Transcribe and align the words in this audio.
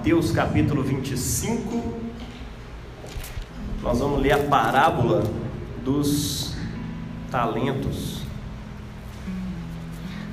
Mateus 0.00 0.32
capítulo 0.32 0.82
25. 0.82 1.92
Nós 3.82 3.98
vamos 3.98 4.22
ler 4.22 4.32
a 4.32 4.38
parábola 4.38 5.24
dos 5.84 6.56
talentos. 7.30 8.22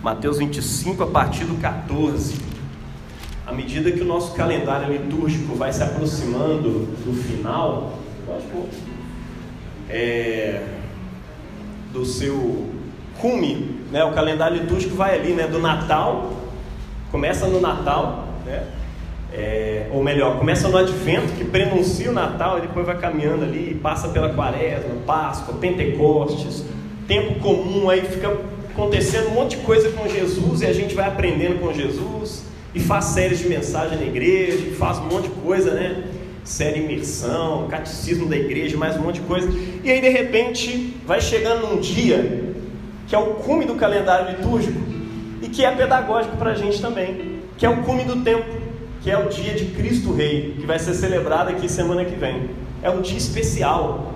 Mateus 0.01 0.37
25, 0.37 1.03
a 1.03 1.07
partir 1.07 1.43
do 1.43 1.59
14. 1.59 2.39
À 3.45 3.51
medida 3.51 3.91
que 3.91 3.99
o 3.99 4.05
nosso 4.05 4.33
calendário 4.35 4.89
litúrgico 4.89 5.53
vai 5.53 5.73
se 5.73 5.83
aproximando 5.83 6.85
do 7.03 7.13
final, 7.23 7.99
é, 9.89 10.65
do 11.91 12.05
seu 12.05 12.69
cume, 13.19 13.81
né? 13.91 14.01
o 14.05 14.13
calendário 14.13 14.61
litúrgico 14.61 14.95
vai 14.95 15.19
ali, 15.19 15.33
né? 15.33 15.45
do 15.45 15.59
Natal, 15.59 16.31
começa 17.11 17.47
no 17.47 17.59
Natal, 17.59 18.29
né? 18.45 18.76
É, 19.33 19.87
ou 19.91 20.03
melhor, 20.03 20.37
começa 20.37 20.67
no 20.67 20.77
Advento, 20.77 21.33
que 21.33 21.43
prenuncia 21.43 22.09
o 22.09 22.13
Natal 22.13 22.59
e 22.59 22.61
depois 22.61 22.85
vai 22.85 22.97
caminhando 22.97 23.43
ali, 23.43 23.77
passa 23.81 24.07
pela 24.09 24.33
Quaresma, 24.33 24.95
Páscoa, 25.05 25.55
Pentecostes, 25.55 26.63
tempo 27.07 27.39
comum, 27.39 27.89
aí 27.89 28.01
fica 28.01 28.35
acontecendo 28.71 29.29
um 29.29 29.31
monte 29.31 29.57
de 29.57 29.63
coisa 29.63 29.89
com 29.91 30.07
Jesus 30.07 30.61
e 30.61 30.65
a 30.65 30.73
gente 30.73 30.93
vai 30.93 31.07
aprendendo 31.07 31.59
com 31.59 31.73
Jesus 31.73 32.43
e 32.73 32.79
faz 32.79 33.05
séries 33.05 33.39
de 33.39 33.49
mensagem 33.49 33.97
na 33.97 34.05
igreja, 34.05 34.75
faz 34.77 34.99
um 34.99 35.05
monte 35.05 35.23
de 35.23 35.35
coisa, 35.41 35.73
né? 35.73 36.03
Série 36.43 36.79
imersão, 36.79 37.67
catecismo 37.67 38.27
da 38.27 38.37
igreja, 38.37 38.77
mais 38.77 38.95
um 38.95 39.01
monte 39.01 39.19
de 39.19 39.27
coisa. 39.27 39.49
E 39.83 39.91
aí 39.91 39.99
de 39.99 40.09
repente 40.09 40.95
vai 41.05 41.19
chegando 41.19 41.67
num 41.67 41.81
dia 41.81 42.53
que 43.07 43.15
é 43.15 43.17
o 43.17 43.35
cume 43.35 43.65
do 43.65 43.75
calendário 43.75 44.37
litúrgico 44.37 44.79
e 45.41 45.47
que 45.47 45.65
é 45.65 45.71
pedagógico 45.71 46.37
para 46.37 46.51
a 46.51 46.55
gente 46.55 46.81
também, 46.81 47.39
que 47.57 47.65
é 47.65 47.69
o 47.69 47.83
cume 47.83 48.03
do 48.03 48.17
tempo 48.17 48.66
que 49.07 49.11
é 49.11 49.17
o 49.17 49.29
dia 49.29 49.53
de 49.53 49.67
Cristo 49.67 50.11
Rei, 50.13 50.57
que 50.59 50.65
vai 50.65 50.77
ser 50.77 50.93
celebrado 50.93 51.49
aqui 51.49 51.69
semana 51.69 52.03
que 52.03 52.13
vem. 52.13 52.49
É 52.83 52.89
um 52.89 52.99
dia 52.99 53.17
especial, 53.17 54.11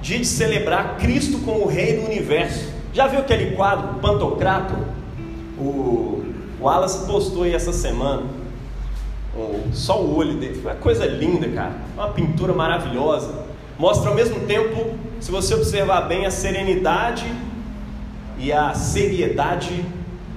dia 0.00 0.20
de 0.20 0.24
celebrar 0.24 0.98
Cristo 0.98 1.40
como 1.40 1.64
o 1.64 1.66
Rei 1.66 1.96
do 1.96 2.06
universo. 2.06 2.72
Já 2.92 3.08
viu 3.08 3.18
aquele 3.18 3.56
quadro, 3.56 3.98
Pantocrato? 3.98 4.76
O, 5.58 6.22
Wallace 6.60 7.04
postou 7.08 7.42
aí 7.42 7.56
essa 7.56 7.72
semana. 7.72 8.22
só 9.72 10.00
o 10.00 10.14
olho 10.14 10.34
dele, 10.34 10.60
uma 10.60 10.76
coisa 10.76 11.04
linda, 11.04 11.48
cara. 11.48 11.74
Uma 11.96 12.10
pintura 12.10 12.52
maravilhosa. 12.52 13.46
Mostra 13.76 14.10
ao 14.10 14.14
mesmo 14.14 14.38
tempo, 14.46 14.94
se 15.18 15.32
você 15.32 15.56
observar 15.56 16.02
bem, 16.02 16.24
a 16.24 16.30
serenidade 16.30 17.26
e 18.38 18.52
a 18.52 18.74
seriedade 18.74 19.84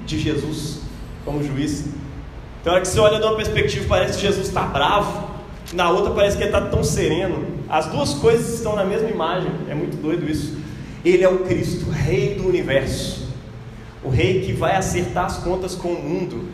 de 0.03 0.19
Jesus 0.19 0.79
como 1.23 1.43
juiz. 1.43 1.96
Então, 2.67 2.75
hora 2.75 2.81
que 2.81 2.89
você 2.89 2.99
olha 2.99 3.17
de 3.17 3.25
uma 3.25 3.37
perspectiva, 3.37 3.85
parece 3.87 4.17
que 4.17 4.25
Jesus 4.25 4.45
está 4.45 4.63
bravo, 4.63 5.29
na 5.71 5.89
outra 5.89 6.11
parece 6.11 6.35
que 6.35 6.43
ele 6.43 6.49
está 6.49 6.59
tão 6.59 6.83
sereno. 6.83 7.45
As 7.69 7.85
duas 7.85 8.13
coisas 8.15 8.55
estão 8.55 8.75
na 8.75 8.83
mesma 8.83 9.09
imagem, 9.09 9.49
é 9.69 9.73
muito 9.73 9.95
doido 9.95 10.29
isso. 10.29 10.57
Ele 11.05 11.23
é 11.23 11.29
o 11.29 11.45
Cristo, 11.45 11.89
Rei 11.89 12.35
do 12.35 12.45
universo, 12.45 13.29
o 14.03 14.09
Rei 14.09 14.41
que 14.41 14.51
vai 14.51 14.75
acertar 14.75 15.27
as 15.27 15.37
contas 15.37 15.75
com 15.75 15.87
o 15.93 16.03
mundo, 16.03 16.49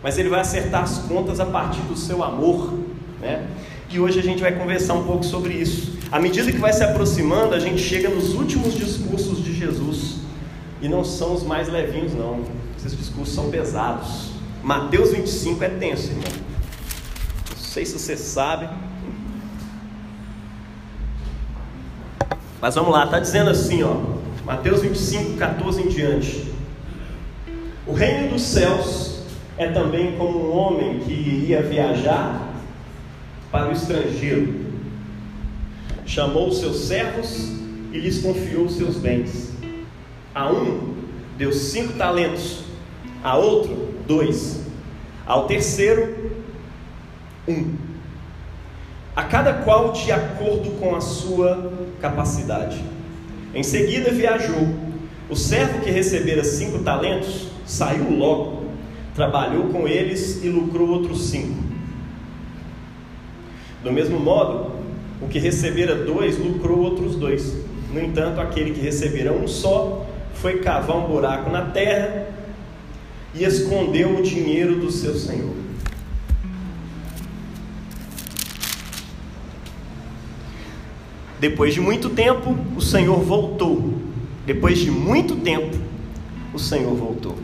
mas 0.00 0.18
ele 0.18 0.28
vai 0.28 0.38
acertar 0.38 0.84
as 0.84 0.98
contas 0.98 1.40
a 1.40 1.46
partir 1.46 1.80
do 1.80 1.96
seu 1.96 2.22
amor, 2.22 2.72
né? 3.20 3.44
E 3.90 3.98
hoje 3.98 4.20
a 4.20 4.22
gente 4.22 4.40
vai 4.40 4.52
conversar 4.52 4.94
um 4.94 5.02
pouco 5.02 5.24
sobre 5.24 5.54
isso. 5.54 5.98
À 6.12 6.20
medida 6.20 6.52
que 6.52 6.58
vai 6.58 6.72
se 6.72 6.84
aproximando, 6.84 7.56
a 7.56 7.58
gente 7.58 7.82
chega 7.82 8.08
nos 8.08 8.34
últimos 8.34 8.74
discursos 8.74 9.42
de 9.42 9.52
Jesus. 9.52 10.18
E 10.80 10.88
não 10.88 11.02
são 11.02 11.34
os 11.34 11.42
mais 11.42 11.68
levinhos, 11.68 12.14
não. 12.14 12.44
Esses 12.78 12.96
discursos 12.96 13.34
são 13.34 13.50
pesados. 13.50 14.23
Mateus 14.64 15.12
25 15.12 15.62
é 15.62 15.68
tenso, 15.68 16.08
irmão. 16.08 16.24
Não 17.50 17.56
sei 17.58 17.84
se 17.84 17.98
você 17.98 18.16
sabe. 18.16 18.66
Mas 22.62 22.74
vamos 22.74 22.90
lá, 22.90 23.04
está 23.04 23.20
dizendo 23.20 23.50
assim, 23.50 23.82
ó. 23.82 23.94
Mateus 24.46 24.80
25, 24.80 25.36
14 25.36 25.82
em 25.82 25.88
diante. 25.88 26.50
O 27.86 27.92
reino 27.92 28.30
dos 28.30 28.40
céus 28.40 29.24
é 29.58 29.68
também 29.68 30.16
como 30.16 30.48
um 30.48 30.56
homem 30.56 31.00
que 31.00 31.12
iria 31.12 31.60
viajar 31.60 32.48
para 33.52 33.68
o 33.68 33.72
estrangeiro. 33.72 34.64
Chamou 36.06 36.48
os 36.48 36.60
seus 36.60 36.76
servos 36.86 37.50
e 37.92 37.98
lhes 37.98 38.22
confiou 38.22 38.64
os 38.64 38.76
seus 38.76 38.96
bens. 38.96 39.52
A 40.34 40.50
um 40.50 40.94
deu 41.36 41.52
cinco 41.52 41.92
talentos, 41.98 42.64
a 43.22 43.36
outro 43.36 43.83
dois. 44.06 44.60
Ao 45.26 45.46
terceiro, 45.46 46.32
um. 47.48 47.74
A 49.16 49.22
cada 49.24 49.54
qual 49.54 49.92
de 49.92 50.10
acordo 50.10 50.70
com 50.78 50.94
a 50.94 51.00
sua 51.00 51.72
capacidade. 52.00 52.82
Em 53.54 53.62
seguida 53.62 54.10
viajou. 54.10 54.68
O 55.30 55.36
servo 55.36 55.80
que 55.80 55.90
recebera 55.90 56.44
cinco 56.44 56.80
talentos 56.80 57.48
saiu 57.64 58.10
logo, 58.10 58.64
trabalhou 59.14 59.68
com 59.68 59.88
eles 59.88 60.44
e 60.44 60.48
lucrou 60.48 60.88
outros 60.88 61.30
cinco. 61.30 61.62
Do 63.82 63.92
mesmo 63.92 64.18
modo, 64.18 64.72
o 65.22 65.28
que 65.28 65.38
recebera 65.38 65.94
dois 65.94 66.38
lucrou 66.38 66.80
outros 66.80 67.16
dois. 67.16 67.56
No 67.92 68.00
entanto, 68.00 68.40
aquele 68.40 68.72
que 68.72 68.80
recebera 68.80 69.32
um 69.32 69.46
só 69.46 70.06
foi 70.34 70.58
cavar 70.58 70.96
um 70.96 71.06
buraco 71.06 71.48
na 71.50 71.66
terra 71.66 72.33
e 73.34 73.44
escondeu 73.44 74.18
o 74.18 74.22
dinheiro 74.22 74.76
do 74.76 74.90
seu 74.90 75.14
senhor. 75.16 75.54
Depois 81.40 81.74
de 81.74 81.80
muito 81.80 82.08
tempo, 82.08 82.56
o 82.76 82.80
Senhor 82.80 83.18
voltou. 83.18 83.92
Depois 84.46 84.78
de 84.78 84.90
muito 84.90 85.36
tempo, 85.36 85.76
o 86.54 86.58
Senhor 86.58 86.94
voltou. 86.94 87.36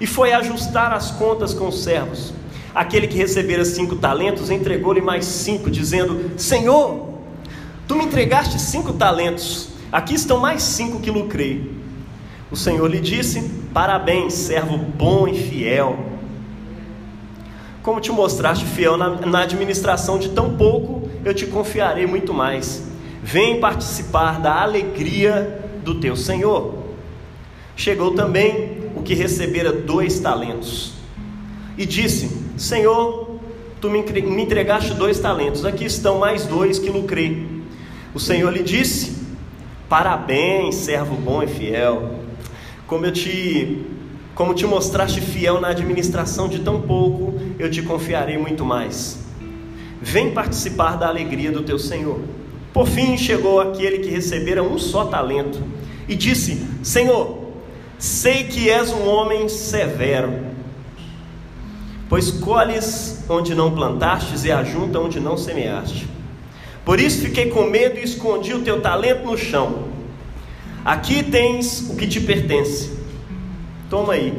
E 0.00 0.06
foi 0.06 0.32
ajustar 0.32 0.92
as 0.92 1.10
contas 1.12 1.54
com 1.54 1.68
os 1.68 1.82
servos. 1.82 2.34
Aquele 2.74 3.06
que 3.06 3.16
recebera 3.16 3.64
cinco 3.64 3.96
talentos 3.96 4.50
entregou-lhe 4.50 5.00
mais 5.00 5.24
cinco, 5.24 5.70
dizendo: 5.70 6.32
Senhor, 6.36 7.14
tu 7.86 7.94
me 7.94 8.04
entregaste 8.04 8.60
cinco 8.60 8.92
talentos, 8.92 9.68
aqui 9.92 10.14
estão 10.14 10.40
mais 10.40 10.62
cinco 10.62 11.00
que 11.00 11.10
lucrei. 11.10 11.70
O 12.50 12.56
Senhor 12.56 12.86
lhe 12.90 13.00
disse: 13.00 13.48
Parabéns, 13.74 14.34
servo 14.34 14.78
bom 14.78 15.26
e 15.26 15.34
fiel. 15.34 15.98
Como 17.82 18.00
te 18.00 18.12
mostraste 18.12 18.64
fiel 18.64 18.96
na, 18.96 19.10
na, 19.26 19.42
administração 19.42 20.16
de 20.16 20.28
tão 20.28 20.56
pouco, 20.56 21.10
eu 21.24 21.34
te 21.34 21.44
confiarei 21.48 22.06
muito 22.06 22.32
mais. 22.32 22.84
Vem 23.20 23.58
participar 23.58 24.40
da 24.40 24.62
alegria 24.62 25.60
do 25.82 25.96
teu 25.96 26.14
Senhor. 26.14 26.72
Chegou 27.74 28.12
também 28.12 28.78
o 28.94 29.02
que 29.02 29.12
recebera 29.12 29.72
dois 29.72 30.20
talentos 30.20 30.92
e 31.76 31.84
disse: 31.84 32.30
Senhor, 32.56 33.40
tu 33.80 33.90
me 33.90 33.98
entregaste 34.40 34.94
dois 34.94 35.18
talentos, 35.18 35.64
aqui 35.64 35.84
estão 35.84 36.20
mais 36.20 36.46
dois 36.46 36.78
que 36.78 36.90
lucrei. 36.90 37.64
O 38.14 38.20
Senhor 38.20 38.52
lhe 38.52 38.62
disse: 38.62 39.26
Parabéns, 39.88 40.76
servo 40.76 41.16
bom 41.16 41.42
e 41.42 41.48
fiel 41.48 42.23
como 42.86 43.06
eu 43.06 43.12
te 43.12 43.84
como 44.34 44.52
te 44.52 44.66
mostraste 44.66 45.20
fiel 45.20 45.60
na 45.60 45.68
administração 45.68 46.48
de 46.48 46.58
tão 46.58 46.80
pouco, 46.80 47.34
eu 47.56 47.70
te 47.70 47.82
confiarei 47.82 48.36
muito 48.36 48.64
mais. 48.64 49.20
Vem 50.02 50.32
participar 50.32 50.96
da 50.96 51.06
alegria 51.06 51.52
do 51.52 51.62
teu 51.62 51.78
Senhor. 51.78 52.20
Por 52.72 52.88
fim 52.88 53.16
chegou 53.16 53.60
aquele 53.60 53.98
que 53.98 54.10
recebera 54.10 54.60
um 54.60 54.76
só 54.76 55.04
talento 55.04 55.62
e 56.08 56.16
disse: 56.16 56.66
Senhor, 56.82 57.44
sei 57.96 58.44
que 58.44 58.68
és 58.68 58.92
um 58.92 59.08
homem 59.08 59.48
severo, 59.48 60.32
pois 62.08 62.32
colhes 62.32 63.24
onde 63.28 63.54
não 63.54 63.72
plantastes 63.72 64.44
e 64.44 64.50
ajunta 64.50 64.98
onde 64.98 65.20
não 65.20 65.36
semeaste. 65.36 66.08
Por 66.84 66.98
isso 66.98 67.22
fiquei 67.22 67.48
com 67.48 67.64
medo 67.64 67.98
e 67.98 68.02
escondi 68.02 68.52
o 68.52 68.62
teu 68.62 68.80
talento 68.80 69.24
no 69.24 69.38
chão. 69.38 69.93
Aqui 70.84 71.22
tens 71.22 71.88
o 71.88 71.96
que 71.96 72.06
te 72.06 72.20
pertence. 72.20 72.90
Toma 73.88 74.12
aí. 74.12 74.34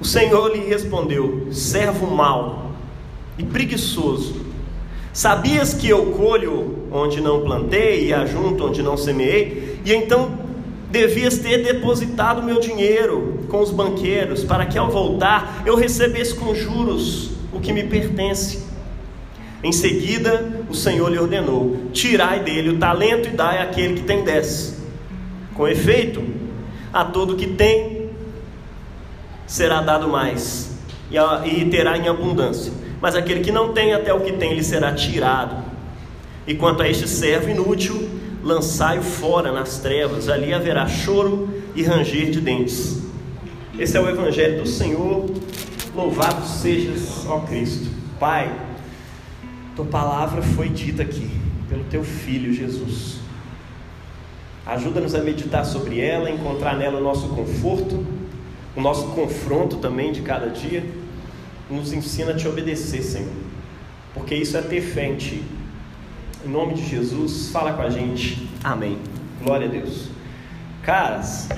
O 0.00 0.04
Senhor 0.04 0.50
lhe 0.50 0.66
respondeu: 0.66 1.46
servo 1.52 2.10
mau 2.10 2.72
e 3.38 3.44
preguiçoso. 3.44 4.40
Sabias 5.12 5.72
que 5.72 5.88
eu 5.88 6.06
colho 6.12 6.88
onde 6.90 7.20
não 7.20 7.42
plantei 7.42 8.06
e 8.06 8.12
ajunto 8.12 8.66
onde 8.66 8.82
não 8.82 8.96
semeei? 8.96 9.78
E 9.84 9.92
então 9.92 10.32
devias 10.90 11.38
ter 11.38 11.62
depositado 11.62 12.42
meu 12.42 12.58
dinheiro 12.58 13.44
com 13.48 13.60
os 13.60 13.70
banqueiros, 13.70 14.42
para 14.42 14.66
que 14.66 14.76
ao 14.76 14.90
voltar 14.90 15.62
eu 15.64 15.76
recebesse 15.76 16.34
com 16.34 16.52
juros 16.54 17.30
o 17.52 17.60
que 17.60 17.72
me 17.72 17.84
pertence. 17.84 18.64
Em 19.62 19.70
seguida, 19.72 20.64
o 20.68 20.74
Senhor 20.74 21.08
lhe 21.08 21.18
ordenou: 21.18 21.76
Tirai 21.92 22.42
dele 22.42 22.70
o 22.70 22.78
talento 22.78 23.28
e 23.28 23.32
dai 23.32 23.62
àquele 23.62 23.94
que 23.94 24.02
tem 24.02 24.24
dez. 24.24 24.79
Com 25.60 25.68
efeito, 25.68 26.24
a 26.90 27.04
todo 27.04 27.36
que 27.36 27.48
tem 27.48 28.08
será 29.46 29.82
dado 29.82 30.08
mais, 30.08 30.74
e 31.44 31.64
terá 31.66 31.98
em 31.98 32.08
abundância. 32.08 32.72
Mas 32.98 33.14
aquele 33.14 33.40
que 33.40 33.52
não 33.52 33.74
tem, 33.74 33.92
até 33.92 34.10
o 34.14 34.22
que 34.22 34.32
tem 34.32 34.54
lhe 34.54 34.64
será 34.64 34.94
tirado. 34.94 35.62
E 36.46 36.54
quanto 36.54 36.82
a 36.82 36.88
este 36.88 37.06
servo 37.06 37.50
inútil, 37.50 38.08
lançai-o 38.42 39.02
fora 39.02 39.52
nas 39.52 39.78
trevas, 39.80 40.30
ali 40.30 40.54
haverá 40.54 40.88
choro 40.88 41.50
e 41.76 41.82
ranger 41.82 42.30
de 42.30 42.40
dentes. 42.40 43.02
Esse 43.78 43.98
é 43.98 44.00
o 44.00 44.08
Evangelho 44.08 44.62
do 44.62 44.66
Senhor, 44.66 45.30
louvado 45.94 46.42
sejas, 46.46 47.26
ó 47.28 47.40
Cristo. 47.40 47.86
Pai, 48.18 48.50
tua 49.76 49.84
palavra 49.84 50.40
foi 50.40 50.70
dita 50.70 51.02
aqui, 51.02 51.30
pelo 51.68 51.84
teu 51.84 52.02
Filho 52.02 52.50
Jesus. 52.50 53.19
Ajuda-nos 54.66 55.14
a 55.14 55.22
meditar 55.22 55.64
sobre 55.64 56.00
ela, 56.00 56.30
encontrar 56.30 56.76
nela 56.76 56.98
o 57.00 57.02
nosso 57.02 57.28
conforto, 57.28 58.06
o 58.76 58.80
nosso 58.80 59.08
confronto 59.08 59.76
também 59.76 60.12
de 60.12 60.22
cada 60.22 60.48
dia. 60.48 60.84
Nos 61.68 61.92
ensina 61.92 62.32
a 62.32 62.36
te 62.36 62.46
obedecer, 62.48 63.02
Senhor, 63.02 63.30
porque 64.12 64.34
isso 64.34 64.56
é 64.56 64.62
ter 64.62 64.80
fé 64.80 65.06
em 65.06 65.16
Ti. 65.16 65.42
Em 66.44 66.48
nome 66.48 66.74
de 66.74 66.86
Jesus, 66.86 67.50
fala 67.50 67.72
com 67.74 67.82
a 67.82 67.90
gente. 67.90 68.48
Amém. 68.64 68.98
Glória 69.42 69.68
a 69.68 69.70
Deus. 69.70 70.08
Caras, 70.82 71.48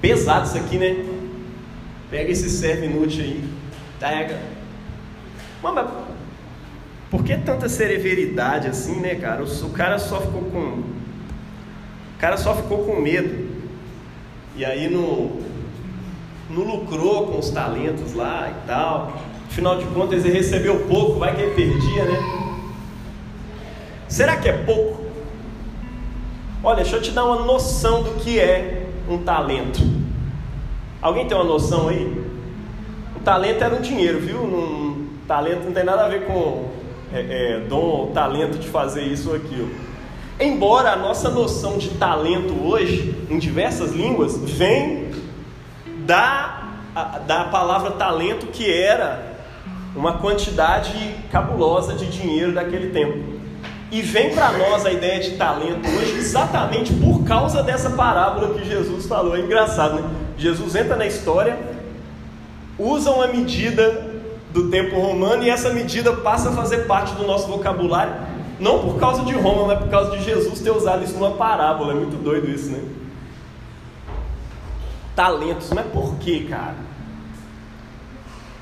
pesado 0.00 0.46
isso 0.46 0.56
aqui, 0.56 0.78
né? 0.78 1.04
Pega 2.10 2.30
esse 2.30 2.48
servo 2.48 2.84
inútil 2.84 3.24
aí. 3.24 3.44
Pega. 3.98 4.40
Mas, 5.62 5.90
por 7.10 7.24
que 7.24 7.36
tanta 7.36 7.68
severidade 7.68 8.68
assim, 8.68 9.00
né, 9.00 9.14
cara? 9.14 9.42
O 9.42 9.70
cara 9.70 9.98
só 9.98 10.20
ficou 10.20 10.42
com. 10.42 10.82
Cara 12.24 12.38
só 12.38 12.54
ficou 12.54 12.78
com 12.78 13.02
medo. 13.02 13.50
E 14.56 14.64
aí 14.64 14.88
não, 14.88 15.30
não 16.48 16.64
lucrou 16.64 17.26
com 17.26 17.38
os 17.38 17.50
talentos 17.50 18.14
lá 18.14 18.48
e 18.50 18.66
tal. 18.66 19.12
Afinal 19.46 19.76
de 19.76 19.84
contas, 19.84 20.24
ele 20.24 20.32
recebeu 20.32 20.86
pouco, 20.88 21.18
vai 21.18 21.36
que 21.36 21.42
ele 21.42 21.54
perdia, 21.54 22.04
né? 22.06 22.64
Será 24.08 24.38
que 24.38 24.48
é 24.48 24.54
pouco? 24.54 25.04
Olha, 26.62 26.76
deixa 26.76 26.96
eu 26.96 27.02
te 27.02 27.10
dar 27.10 27.26
uma 27.26 27.44
noção 27.44 28.02
do 28.02 28.12
que 28.12 28.40
é 28.40 28.86
um 29.06 29.18
talento. 29.18 29.82
Alguém 31.02 31.28
tem 31.28 31.36
uma 31.36 31.44
noção 31.44 31.88
aí? 31.88 32.24
O 33.16 33.20
talento 33.20 33.62
era 33.62 33.74
um 33.74 33.82
dinheiro, 33.82 34.18
viu? 34.20 34.38
Um, 34.38 35.08
talento 35.28 35.66
não 35.66 35.72
tem 35.72 35.84
nada 35.84 36.06
a 36.06 36.08
ver 36.08 36.24
com 36.24 36.70
é, 37.12 37.58
é, 37.58 37.60
dom 37.68 37.84
ou 37.84 38.06
talento 38.12 38.58
de 38.58 38.68
fazer 38.68 39.02
isso 39.02 39.28
ou 39.28 39.36
aquilo. 39.36 39.93
Embora 40.38 40.92
a 40.92 40.96
nossa 40.96 41.30
noção 41.30 41.78
de 41.78 41.90
talento 41.90 42.54
hoje, 42.66 43.14
em 43.30 43.38
diversas 43.38 43.92
línguas, 43.92 44.36
vem 44.36 45.12
da, 45.98 46.70
da 47.26 47.44
palavra 47.44 47.92
talento, 47.92 48.46
que 48.46 48.70
era 48.70 49.34
uma 49.94 50.14
quantidade 50.14 51.14
cabulosa 51.30 51.94
de 51.94 52.06
dinheiro 52.06 52.52
daquele 52.52 52.90
tempo. 52.90 53.34
E 53.92 54.02
vem 54.02 54.34
para 54.34 54.50
nós 54.58 54.84
a 54.84 54.90
ideia 54.90 55.20
de 55.20 55.36
talento 55.36 55.88
hoje 55.88 56.16
exatamente 56.16 56.92
por 56.94 57.22
causa 57.22 57.62
dessa 57.62 57.90
parábola 57.90 58.54
que 58.54 58.64
Jesus 58.64 59.06
falou. 59.06 59.36
É 59.36 59.40
engraçado, 59.40 60.00
né? 60.00 60.10
Jesus 60.36 60.74
entra 60.74 60.96
na 60.96 61.06
história, 61.06 61.56
usa 62.76 63.12
uma 63.12 63.28
medida 63.28 64.12
do 64.52 64.68
tempo 64.68 64.98
romano 64.98 65.44
e 65.44 65.50
essa 65.50 65.72
medida 65.72 66.12
passa 66.12 66.48
a 66.48 66.52
fazer 66.52 66.86
parte 66.86 67.14
do 67.14 67.24
nosso 67.24 67.46
vocabulário, 67.46 68.14
não 68.64 68.78
por 68.78 68.98
causa 68.98 69.22
de 69.24 69.34
Roma, 69.34 69.66
mas 69.66 69.78
por 69.78 69.90
causa 69.90 70.16
de 70.16 70.24
Jesus 70.24 70.58
ter 70.60 70.70
usado 70.70 71.04
isso 71.04 71.12
numa 71.12 71.32
parábola. 71.32 71.92
É 71.92 71.96
muito 71.96 72.16
doido 72.16 72.50
isso, 72.50 72.70
né? 72.70 72.82
Talentos, 75.14 75.70
mas 75.70 75.86
por 75.88 76.16
quê, 76.16 76.46
cara? 76.48 76.76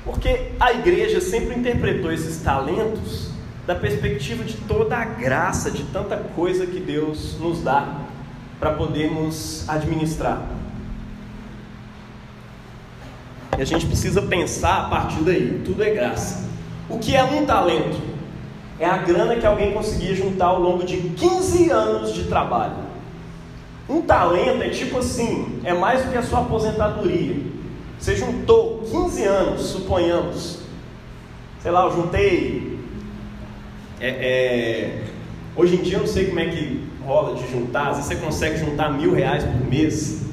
Porque 0.03 0.51
a 0.59 0.73
igreja 0.73 1.21
sempre 1.21 1.57
interpretou 1.57 2.11
esses 2.11 2.43
talentos 2.43 3.29
da 3.65 3.73
perspectiva 3.73 4.43
de 4.43 4.55
toda 4.55 4.97
a 4.97 5.05
graça, 5.05 5.71
de 5.71 5.83
tanta 5.83 6.17
coisa 6.17 6.67
que 6.67 6.81
Deus 6.81 7.39
nos 7.39 7.63
dá 7.63 8.01
para 8.59 8.73
podermos 8.73 9.67
administrar. 9.69 10.43
E 13.57 13.61
a 13.61 13.65
gente 13.65 13.85
precisa 13.85 14.21
pensar 14.21 14.81
a 14.81 14.89
partir 14.89 15.23
daí, 15.23 15.61
tudo 15.63 15.81
é 15.81 15.91
graça. 15.91 16.45
O 16.89 16.99
que 16.99 17.15
é 17.15 17.23
um 17.23 17.45
talento? 17.45 18.12
É 18.83 18.85
a 18.85 18.97
grana 18.97 19.37
que 19.37 19.45
alguém 19.45 19.71
conseguia 19.71 20.13
juntar 20.13 20.47
ao 20.47 20.59
longo 20.59 20.83
de 20.83 20.97
15 20.97 21.69
anos 21.69 22.13
de 22.13 22.25
trabalho. 22.25 22.83
Um 23.87 24.01
talento 24.01 24.61
é 24.61 24.67
tipo 24.67 24.97
assim, 24.97 25.61
é 25.63 25.73
mais 25.73 26.03
do 26.03 26.11
que 26.11 26.17
a 26.17 26.21
sua 26.21 26.41
aposentadoria. 26.41 27.33
Você 27.97 28.13
juntou 28.13 28.83
15 28.91 29.23
anos, 29.23 29.61
suponhamos. 29.67 30.59
Sei 31.61 31.71
lá, 31.71 31.85
eu 31.85 31.93
juntei 31.93 32.77
é, 34.01 34.09
é, 34.09 35.03
hoje 35.55 35.75
em 35.75 35.81
dia 35.81 35.95
eu 35.95 36.01
não 36.01 36.07
sei 36.07 36.25
como 36.25 36.41
é 36.41 36.47
que 36.47 36.83
rola 37.05 37.37
de 37.37 37.49
juntar, 37.49 37.91
às 37.91 37.95
vezes 37.95 38.05
você 38.07 38.15
consegue 38.17 38.57
juntar 38.57 38.91
mil 38.91 39.13
reais 39.13 39.45
por 39.45 39.65
mês, 39.65 40.25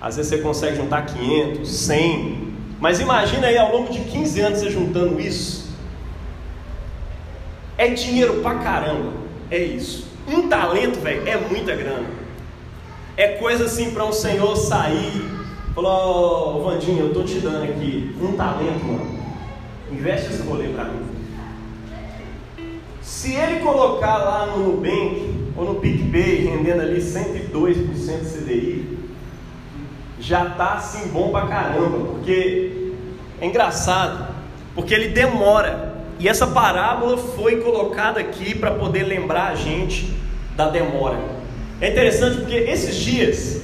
às 0.00 0.14
vezes 0.14 0.30
você 0.30 0.38
consegue 0.38 0.76
juntar 0.76 1.06
500, 1.06 1.68
100, 1.68 2.54
mas 2.78 3.00
imagina 3.00 3.48
aí 3.48 3.58
ao 3.58 3.72
longo 3.72 3.92
de 3.92 3.98
15 3.98 4.40
anos 4.42 4.58
você 4.60 4.70
juntando 4.70 5.20
isso, 5.20 5.63
é 7.76 7.88
dinheiro 7.88 8.40
pra 8.42 8.56
caramba, 8.56 9.12
é 9.50 9.58
isso. 9.58 10.06
Um 10.28 10.48
talento, 10.48 11.00
velho, 11.00 11.28
é 11.28 11.36
muita 11.36 11.74
grana. 11.74 12.06
É 13.16 13.28
coisa 13.28 13.64
assim 13.66 13.90
para 13.90 14.04
um 14.04 14.12
senhor 14.12 14.56
sair, 14.56 15.22
falou, 15.74 16.56
oh, 16.56 16.64
Vandinho, 16.64 17.06
eu 17.06 17.14
tô 17.14 17.22
te 17.22 17.38
dando 17.40 17.64
aqui 17.64 18.14
um 18.20 18.32
talento, 18.32 18.84
mano. 18.84 19.18
Investe 19.92 20.32
esse 20.32 20.42
rolê 20.42 20.68
para 20.68 20.84
mim. 20.84 21.06
Se 23.00 23.34
ele 23.34 23.60
colocar 23.60 24.16
lá 24.16 24.46
no 24.46 24.64
Nubank 24.64 25.52
ou 25.56 25.64
no 25.64 25.74
PicPay 25.76 26.46
rendendo 26.46 26.80
ali 26.80 27.00
102% 27.00 27.52
CDI, 28.24 28.98
já 30.18 30.46
está 30.46 30.74
assim 30.74 31.08
bom 31.08 31.30
pra 31.30 31.46
caramba, 31.46 31.98
porque 31.98 32.92
é 33.40 33.46
engraçado, 33.46 34.34
porque 34.74 34.94
ele 34.94 35.08
demora. 35.08 35.93
E 36.18 36.28
essa 36.28 36.46
parábola 36.46 37.16
foi 37.16 37.60
colocada 37.60 38.20
aqui 38.20 38.54
para 38.54 38.70
poder 38.72 39.04
lembrar 39.04 39.48
a 39.48 39.54
gente 39.54 40.14
da 40.56 40.68
demora. 40.68 41.18
É 41.80 41.90
interessante 41.90 42.38
porque 42.38 42.54
esses 42.54 42.96
dias 42.96 43.62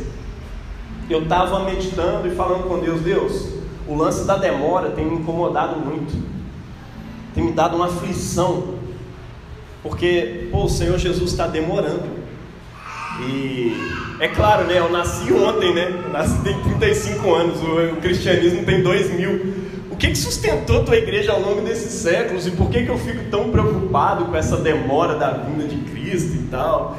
eu 1.08 1.22
estava 1.22 1.64
meditando 1.64 2.28
e 2.28 2.34
falando 2.34 2.64
com 2.64 2.78
Deus, 2.78 3.00
Deus, 3.00 3.48
o 3.86 3.94
lance 3.94 4.26
da 4.26 4.36
demora 4.36 4.90
tem 4.90 5.04
me 5.04 5.16
incomodado 5.16 5.80
muito, 5.80 6.12
tem 7.34 7.44
me 7.44 7.52
dado 7.52 7.76
uma 7.76 7.86
aflição 7.86 8.80
porque 9.82 10.48
pô, 10.50 10.64
o 10.64 10.68
Senhor 10.68 10.98
Jesus 10.98 11.30
está 11.30 11.46
demorando. 11.46 12.20
E 13.22 13.76
é 14.18 14.28
claro, 14.28 14.66
né? 14.66 14.78
Eu 14.78 14.90
nasci 14.90 15.32
ontem, 15.32 15.74
né? 15.74 16.02
Eu 16.04 16.10
nasci 16.10 16.38
tem 16.42 16.58
35 16.62 17.34
anos, 17.34 17.58
o, 17.62 17.96
cristianismo 17.96 18.64
tem 18.64 18.82
2 18.82 19.10
mil. 19.12 19.69
Que, 20.00 20.08
que 20.08 20.16
sustentou 20.16 20.82
tua 20.82 20.96
igreja 20.96 21.30
ao 21.30 21.40
longo 21.40 21.60
desses 21.60 21.92
séculos 21.92 22.46
e 22.46 22.52
por 22.52 22.70
que, 22.70 22.84
que 22.84 22.88
eu 22.88 22.96
fico 22.96 23.30
tão 23.30 23.50
preocupado 23.50 24.24
com 24.24 24.34
essa 24.34 24.56
demora 24.56 25.16
da 25.16 25.30
vinda 25.32 25.68
de 25.68 25.76
Cristo 25.76 26.36
e 26.36 26.48
tal? 26.50 26.96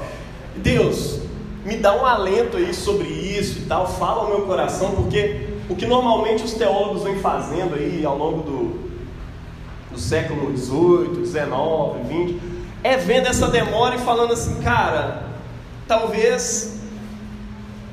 Deus, 0.57 1.19
me 1.65 1.77
dá 1.77 1.99
um 1.99 2.05
alento 2.05 2.57
aí 2.57 2.71
sobre 2.75 3.07
isso 3.07 3.57
e 3.57 3.61
tal, 3.63 3.87
fala 3.87 4.21
ao 4.21 4.27
meu 4.27 4.41
coração, 4.41 4.91
porque 4.91 5.47
o 5.67 5.75
que 5.75 5.87
normalmente 5.87 6.43
os 6.43 6.53
teólogos 6.53 7.01
vêm 7.01 7.17
fazendo 7.17 7.73
aí 7.73 8.05
ao 8.05 8.15
longo 8.15 8.43
do, 8.43 8.79
do 9.91 9.99
século 9.99 10.53
18, 10.53 11.21
19, 11.21 12.03
20, 12.03 12.41
é 12.83 12.97
vendo 12.97 13.25
essa 13.25 13.47
demora 13.47 13.95
e 13.95 13.99
falando 13.99 14.33
assim, 14.33 14.61
cara, 14.61 15.23
talvez 15.87 16.79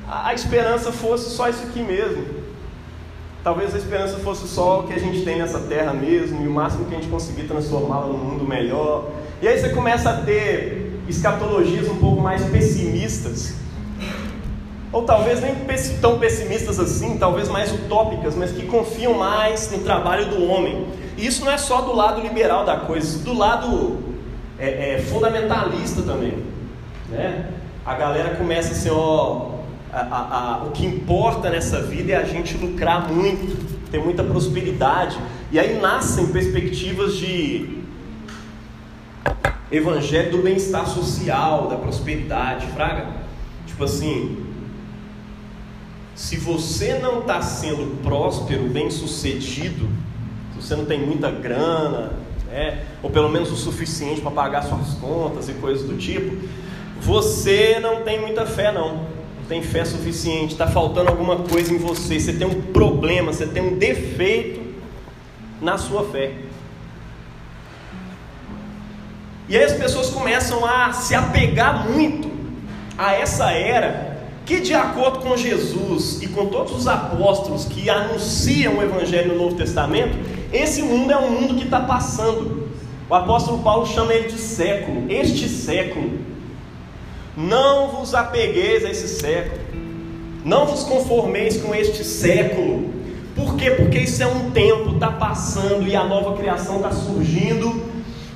a, 0.07 0.27
a 0.27 0.33
esperança 0.35 0.91
fosse 0.91 1.31
só 1.31 1.49
isso 1.49 1.63
aqui 1.63 1.81
mesmo. 1.81 2.38
Talvez 3.49 3.73
a 3.73 3.79
esperança 3.79 4.19
fosse 4.19 4.47
só 4.47 4.81
o 4.81 4.83
que 4.83 4.93
a 4.93 4.99
gente 4.99 5.25
tem 5.25 5.39
nessa 5.39 5.57
terra 5.61 5.91
mesmo, 5.91 6.45
e 6.45 6.47
o 6.47 6.51
máximo 6.51 6.85
que 6.85 6.93
a 6.93 6.99
gente 6.99 7.09
conseguir 7.09 7.47
transformá-la 7.47 8.05
num 8.05 8.19
mundo 8.19 8.47
melhor. 8.47 9.09
E 9.41 9.47
aí 9.47 9.57
você 9.57 9.69
começa 9.69 10.11
a 10.11 10.17
ter 10.17 11.01
escatologias 11.07 11.87
um 11.87 11.95
pouco 11.95 12.21
mais 12.21 12.45
pessimistas, 12.45 13.55
ou 14.93 15.01
talvez 15.01 15.41
nem 15.41 15.55
tão 15.99 16.19
pessimistas 16.19 16.79
assim, 16.79 17.17
talvez 17.17 17.49
mais 17.49 17.73
utópicas, 17.73 18.35
mas 18.35 18.51
que 18.51 18.67
confiam 18.67 19.15
mais 19.15 19.71
no 19.71 19.79
trabalho 19.79 20.27
do 20.27 20.43
homem. 20.43 20.85
E 21.17 21.25
isso 21.25 21.43
não 21.43 21.51
é 21.51 21.57
só 21.57 21.81
do 21.81 21.95
lado 21.95 22.21
liberal 22.21 22.63
da 22.63 22.77
coisa, 22.77 23.17
do 23.23 23.33
lado 23.33 23.97
é, 24.59 24.93
é, 24.93 24.99
fundamentalista 24.99 26.03
também. 26.03 26.37
Né? 27.09 27.49
A 27.83 27.95
galera 27.95 28.35
começa 28.35 28.73
assim, 28.73 28.91
ó, 28.91 29.53
a, 29.91 30.59
a, 30.59 30.63
o 30.65 30.71
que 30.71 30.85
importa 30.85 31.49
nessa 31.49 31.81
vida 31.81 32.11
é 32.11 32.15
a 32.15 32.23
gente 32.23 32.57
lucrar 32.57 33.11
muito, 33.11 33.89
ter 33.91 33.99
muita 33.99 34.23
prosperidade. 34.23 35.17
E 35.51 35.59
aí 35.59 35.79
nascem 35.79 36.27
perspectivas 36.27 37.15
de 37.15 37.79
evangelho 39.71 40.31
do 40.31 40.37
bem-estar 40.39 40.87
social, 40.87 41.67
da 41.67 41.75
prosperidade, 41.75 42.67
fraga. 42.67 43.07
Tipo 43.65 43.83
assim, 43.83 44.45
se 46.15 46.37
você 46.37 46.99
não 46.99 47.21
está 47.21 47.41
sendo 47.41 48.01
próspero, 48.03 48.67
bem-sucedido, 48.67 49.89
você 50.55 50.75
não 50.75 50.85
tem 50.85 50.99
muita 50.99 51.31
grana, 51.31 52.13
né? 52.47 52.85
ou 53.01 53.09
pelo 53.09 53.29
menos 53.29 53.51
o 53.51 53.55
suficiente 53.55 54.21
para 54.21 54.31
pagar 54.31 54.63
suas 54.63 54.95
contas 54.95 55.47
e 55.47 55.53
coisas 55.53 55.87
do 55.87 55.97
tipo, 55.97 56.35
você 57.01 57.79
não 57.79 58.03
tem 58.03 58.19
muita 58.19 58.45
fé, 58.45 58.71
não. 58.71 59.18
Tem 59.49 59.63
fé 59.63 59.83
suficiente, 59.83 60.53
está 60.53 60.67
faltando 60.67 61.09
alguma 61.09 61.37
coisa 61.37 61.73
em 61.73 61.77
você, 61.77 62.19
você 62.19 62.31
tem 62.31 62.45
um 62.47 62.61
problema, 62.71 63.33
você 63.33 63.47
tem 63.47 63.63
um 63.63 63.77
defeito 63.77 64.61
na 65.59 65.77
sua 65.77 66.03
fé. 66.05 66.33
E 69.49 69.57
aí 69.57 69.63
as 69.63 69.73
pessoas 69.73 70.11
começam 70.11 70.63
a 70.63 70.93
se 70.93 71.15
apegar 71.15 71.89
muito 71.89 72.29
a 72.95 73.13
essa 73.13 73.51
era 73.51 74.19
que, 74.45 74.59
de 74.59 74.75
acordo 74.75 75.19
com 75.19 75.35
Jesus 75.35 76.21
e 76.21 76.27
com 76.27 76.45
todos 76.45 76.75
os 76.75 76.87
apóstolos 76.87 77.65
que 77.65 77.89
anunciam 77.89 78.77
o 78.77 78.83
Evangelho 78.83 79.33
no 79.33 79.43
Novo 79.43 79.55
Testamento, 79.55 80.15
esse 80.53 80.83
mundo 80.83 81.11
é 81.11 81.17
um 81.17 81.31
mundo 81.31 81.55
que 81.55 81.63
está 81.63 81.79
passando. 81.79 82.69
O 83.09 83.15
apóstolo 83.15 83.63
Paulo 83.63 83.87
chama 83.87 84.13
ele 84.13 84.27
de 84.27 84.37
século, 84.37 85.05
este 85.09 85.49
século. 85.49 86.28
Não 87.39 87.87
vos 87.87 88.13
apegueis 88.13 88.83
a 88.83 88.89
esse 88.89 89.07
século, 89.07 89.61
não 90.43 90.65
vos 90.65 90.83
conformeis 90.83 91.55
com 91.55 91.73
este 91.73 92.03
século. 92.03 92.93
Por 93.33 93.55
quê? 93.55 93.71
Porque 93.71 93.99
isso 93.99 94.21
é 94.21 94.27
um 94.27 94.51
tempo, 94.51 94.95
está 94.95 95.09
passando 95.09 95.87
e 95.87 95.95
a 95.95 96.03
nova 96.03 96.35
criação 96.35 96.75
está 96.75 96.91
surgindo 96.91 97.81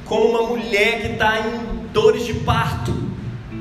como 0.05 0.29
uma 0.29 0.43
mulher 0.43 1.01
que 1.01 1.07
está 1.12 1.38
em 1.38 1.89
dores 1.91 2.25
de 2.25 2.33
parto. 2.33 2.93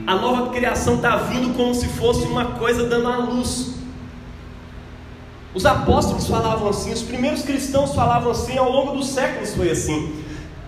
A 0.07 0.15
nova 0.15 0.53
criação 0.53 0.95
está 0.95 1.17
vindo 1.17 1.57
como 1.57 1.75
se 1.75 1.89
fosse 1.89 2.25
uma 2.25 2.45
coisa 2.53 2.85
dando 2.85 3.09
à 3.09 3.17
luz. 3.17 3.75
Os 5.53 5.67
apóstolos 5.67 6.29
falavam 6.29 6.69
assim, 6.69 6.93
os 6.93 7.03
primeiros 7.03 7.43
cristãos 7.43 7.93
falavam 7.97 8.31
assim, 8.31 8.57
ao 8.57 8.71
longo 8.71 8.93
dos 8.93 9.09
séculos 9.09 9.53
foi 9.57 9.71
assim. 9.71 10.22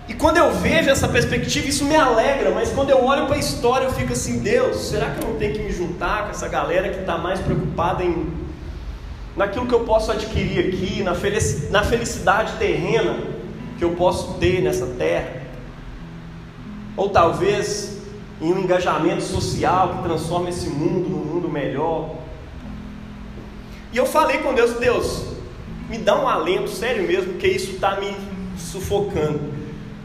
E 0.06 0.12
quando 0.12 0.36
eu 0.36 0.52
vejo 0.52 0.90
essa 0.90 1.08
perspectiva, 1.08 1.66
isso 1.66 1.84
me 1.84 1.96
alegra, 1.96 2.50
mas 2.50 2.70
quando 2.70 2.90
eu 2.90 3.02
olho 3.02 3.26
para 3.26 3.36
a 3.36 3.38
história, 3.38 3.86
eu 3.86 3.92
fico 3.92 4.12
assim: 4.12 4.40
Deus, 4.40 4.76
será 4.88 5.10
que 5.10 5.22
eu 5.22 5.30
não 5.30 5.38
tenho 5.38 5.54
que 5.54 5.62
me 5.62 5.72
juntar 5.72 6.24
com 6.24 6.30
essa 6.30 6.46
galera 6.46 6.90
que 6.90 7.00
está 7.00 7.16
mais 7.16 7.40
preocupada 7.40 8.04
em 8.04 8.44
naquilo 9.34 9.66
que 9.66 9.74
eu 9.74 9.80
posso 9.80 10.12
adquirir 10.12 10.68
aqui, 10.68 11.02
na 11.02 11.82
felicidade 11.82 12.52
terrena 12.58 13.18
que 13.78 13.84
eu 13.84 13.92
posso 13.92 14.34
ter 14.34 14.60
nessa 14.60 14.86
terra? 14.86 15.42
Ou 16.96 17.08
talvez 17.08 17.98
em 18.40 18.52
um 18.52 18.58
engajamento 18.58 19.22
social 19.22 19.96
que 19.96 20.02
transforma 20.02 20.50
esse 20.50 20.68
mundo 20.68 21.08
num 21.08 21.24
mundo 21.24 21.48
melhor. 21.48 22.16
E 23.92 23.96
eu 23.96 24.04
falei 24.04 24.38
com 24.38 24.52
Deus, 24.52 24.74
Deus, 24.74 25.24
me 25.88 25.98
dá 25.98 26.20
um 26.20 26.28
alento, 26.28 26.68
sério 26.68 27.06
mesmo, 27.06 27.32
porque 27.32 27.46
isso 27.46 27.72
está 27.72 27.98
me 27.98 28.14
sufocando. 28.58 29.53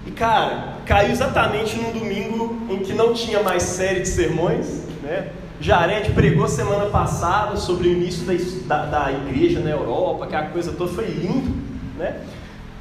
E 0.06 0.12
cara, 0.12 0.78
caiu 0.86 1.12
exatamente 1.12 1.76
num 1.76 1.92
domingo 1.92 2.58
em 2.70 2.80
que 2.80 2.94
não 2.94 3.14
tinha 3.14 3.44
mais 3.44 3.64
série 3.64 4.02
de 4.02 4.08
sermões, 4.08 4.84
né? 5.04 5.30
Jared 5.62 6.12
pregou 6.14 6.48
semana 6.48 6.86
passada 6.86 7.58
sobre 7.58 7.90
o 7.90 7.92
início 7.92 8.24
da, 8.66 8.86
da, 8.86 8.86
da, 8.86 9.12
igreja 9.12 9.60
na 9.60 9.70
Europa, 9.70 10.26
que 10.28 10.36
a 10.36 10.44
coisa 10.44 10.72
toda 10.72 10.94
foi 10.94 11.06
lindo, 11.06 11.54
né? 11.98 12.22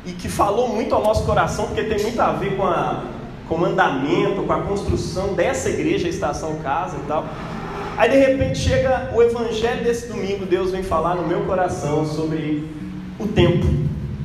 E 0.07 0.13
que 0.13 0.29
falou 0.29 0.69
muito 0.69 0.95
ao 0.95 1.03
nosso 1.03 1.25
coração, 1.25 1.67
porque 1.67 1.83
tem 1.83 2.01
muito 2.01 2.21
a 2.21 2.33
ver 2.33 2.57
com 2.57 2.65
a 2.65 3.03
com 3.49 3.55
o 3.55 3.59
mandamento, 3.59 4.43
com 4.43 4.53
a 4.53 4.61
construção 4.61 5.33
dessa 5.33 5.71
igreja, 5.71 6.07
a 6.07 6.11
estação 6.11 6.57
casa 6.57 6.97
e 6.99 7.07
tal. 7.09 7.25
Aí 7.97 8.11
de 8.11 8.17
repente 8.19 8.59
chega 8.59 9.11
o 9.15 9.23
evangelho 9.23 9.83
desse 9.83 10.07
domingo, 10.07 10.45
Deus 10.45 10.71
vem 10.71 10.83
falar 10.83 11.17
no 11.17 11.27
meu 11.27 11.41
coração 11.41 12.05
sobre 12.05 12.69
o 13.19 13.27
tempo, 13.27 13.67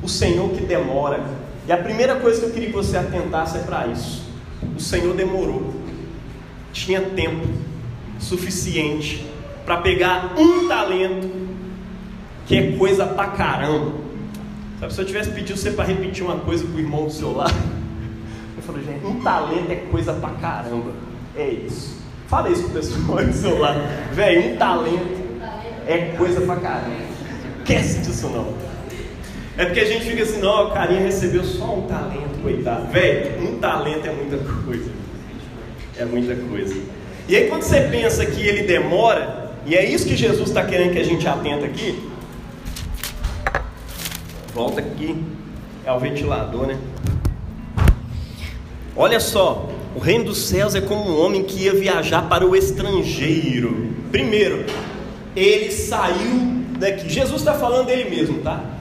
o 0.02 0.08
Senhor 0.08 0.50
que 0.50 0.62
demora. 0.62 1.20
E 1.66 1.72
a 1.72 1.76
primeira 1.76 2.16
coisa 2.16 2.40
que 2.40 2.46
eu 2.46 2.50
queria 2.50 2.68
que 2.68 2.74
você 2.74 2.96
atentasse 2.96 3.56
é 3.56 3.60
para 3.60 3.86
isso. 3.86 4.22
O 4.76 4.80
Senhor 4.80 5.14
demorou. 5.14 5.74
Tinha 6.72 7.00
tempo 7.00 7.46
suficiente 8.18 9.26
para 9.64 9.78
pegar 9.78 10.34
um 10.36 10.68
talento 10.68 11.30
que 12.46 12.56
é 12.56 12.72
coisa 12.72 13.06
pra 13.06 13.28
caramba. 13.28 13.92
Sabe, 14.78 14.92
se 14.92 15.00
eu 15.00 15.06
tivesse 15.06 15.30
pedido 15.30 15.58
você 15.58 15.70
para 15.70 15.84
repetir 15.84 16.24
uma 16.24 16.36
coisa 16.36 16.66
pro 16.66 16.78
irmão 16.78 17.04
do 17.04 17.12
seu 17.12 17.34
lado, 17.34 17.54
falou, 18.60 18.82
gente, 18.82 19.04
um 19.06 19.20
talento 19.20 19.70
é 19.70 19.76
coisa 19.76 20.12
pra 20.12 20.30
caramba. 20.30 20.92
É 21.34 21.48
isso. 21.48 21.96
Fala 22.28 22.50
isso 22.50 22.64
pro 22.64 22.72
pessoal 22.72 23.24
do 23.24 23.32
seu 23.32 23.58
lado. 23.58 23.80
Velho, 24.12 24.52
um 24.52 24.56
talento 24.56 25.24
é 25.86 26.14
coisa 26.16 26.40
pra 26.42 26.56
caramba. 26.56 27.04
Esquece 27.60 28.00
disso 28.00 28.28
não. 28.28 28.73
É 29.56 29.64
porque 29.64 29.80
a 29.80 29.84
gente 29.84 30.04
fica 30.04 30.22
assim, 30.22 30.40
não, 30.40 30.68
o 30.68 30.70
carinha 30.72 31.00
recebeu 31.00 31.44
só 31.44 31.76
um 31.76 31.82
talento, 31.82 32.42
coitado. 32.42 32.90
Velho, 32.90 33.48
um 33.48 33.58
talento 33.58 34.06
é 34.06 34.12
muita 34.12 34.38
coisa. 34.38 34.90
É 35.96 36.04
muita 36.04 36.34
coisa. 36.34 36.74
E 37.28 37.36
aí 37.36 37.48
quando 37.48 37.62
você 37.62 37.82
pensa 37.82 38.26
que 38.26 38.40
ele 38.40 38.64
demora, 38.64 39.52
e 39.64 39.76
é 39.76 39.84
isso 39.84 40.06
que 40.06 40.16
Jesus 40.16 40.48
está 40.48 40.64
querendo 40.64 40.92
que 40.92 40.98
a 40.98 41.04
gente 41.04 41.26
atenta 41.26 41.66
aqui, 41.66 42.02
volta 44.52 44.80
aqui, 44.80 45.16
é 45.86 45.92
o 45.92 46.00
ventilador, 46.00 46.66
né? 46.66 46.78
Olha 48.96 49.20
só, 49.20 49.68
o 49.94 50.00
reino 50.00 50.24
dos 50.24 50.38
céus 50.48 50.74
é 50.74 50.80
como 50.80 51.08
um 51.08 51.24
homem 51.24 51.44
que 51.44 51.62
ia 51.62 51.74
viajar 51.74 52.28
para 52.28 52.44
o 52.44 52.56
estrangeiro. 52.56 53.94
Primeiro, 54.10 54.64
ele 55.36 55.70
saiu 55.70 56.64
daqui. 56.78 57.08
Jesus 57.08 57.40
está 57.40 57.54
falando 57.54 57.86
dele 57.86 58.10
mesmo, 58.10 58.40
tá? 58.40 58.73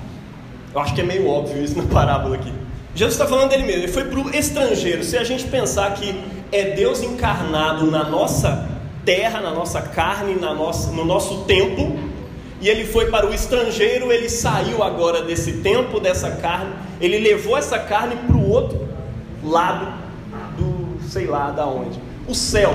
Eu 0.73 0.81
acho 0.81 0.93
que 0.93 1.01
é 1.01 1.03
meio 1.03 1.27
óbvio 1.27 1.63
isso 1.63 1.77
na 1.77 1.83
parábola 1.93 2.35
aqui. 2.35 2.51
Jesus 2.95 3.13
está 3.13 3.25
falando 3.27 3.49
dele 3.49 3.63
mesmo. 3.63 3.83
Ele 3.83 3.91
foi 3.91 4.05
para 4.05 4.19
o 4.19 4.29
estrangeiro. 4.35 5.03
Se 5.03 5.17
a 5.17 5.23
gente 5.23 5.45
pensar 5.45 5.93
que 5.93 6.19
é 6.51 6.71
Deus 6.71 7.01
encarnado 7.01 7.89
na 7.89 8.03
nossa 8.03 8.69
terra, 9.03 9.41
na 9.41 9.51
nossa 9.51 9.81
carne, 9.81 10.35
na 10.35 10.53
nossa, 10.53 10.91
no 10.91 11.03
nosso 11.03 11.43
tempo, 11.45 11.97
e 12.61 12.69
ele 12.69 12.85
foi 12.85 13.07
para 13.09 13.29
o 13.29 13.33
estrangeiro, 13.33 14.11
ele 14.11 14.29
saiu 14.29 14.83
agora 14.83 15.23
desse 15.23 15.53
tempo, 15.53 15.99
dessa 15.99 16.31
carne, 16.31 16.73
ele 17.01 17.19
levou 17.19 17.57
essa 17.57 17.77
carne 17.79 18.15
para 18.15 18.35
o 18.35 18.49
outro 18.49 18.87
lado 19.43 20.03
sei 21.13 21.27
lá 21.27 21.51
da 21.51 21.65
onde. 21.65 21.99
O 22.27 22.33
céu. 22.33 22.73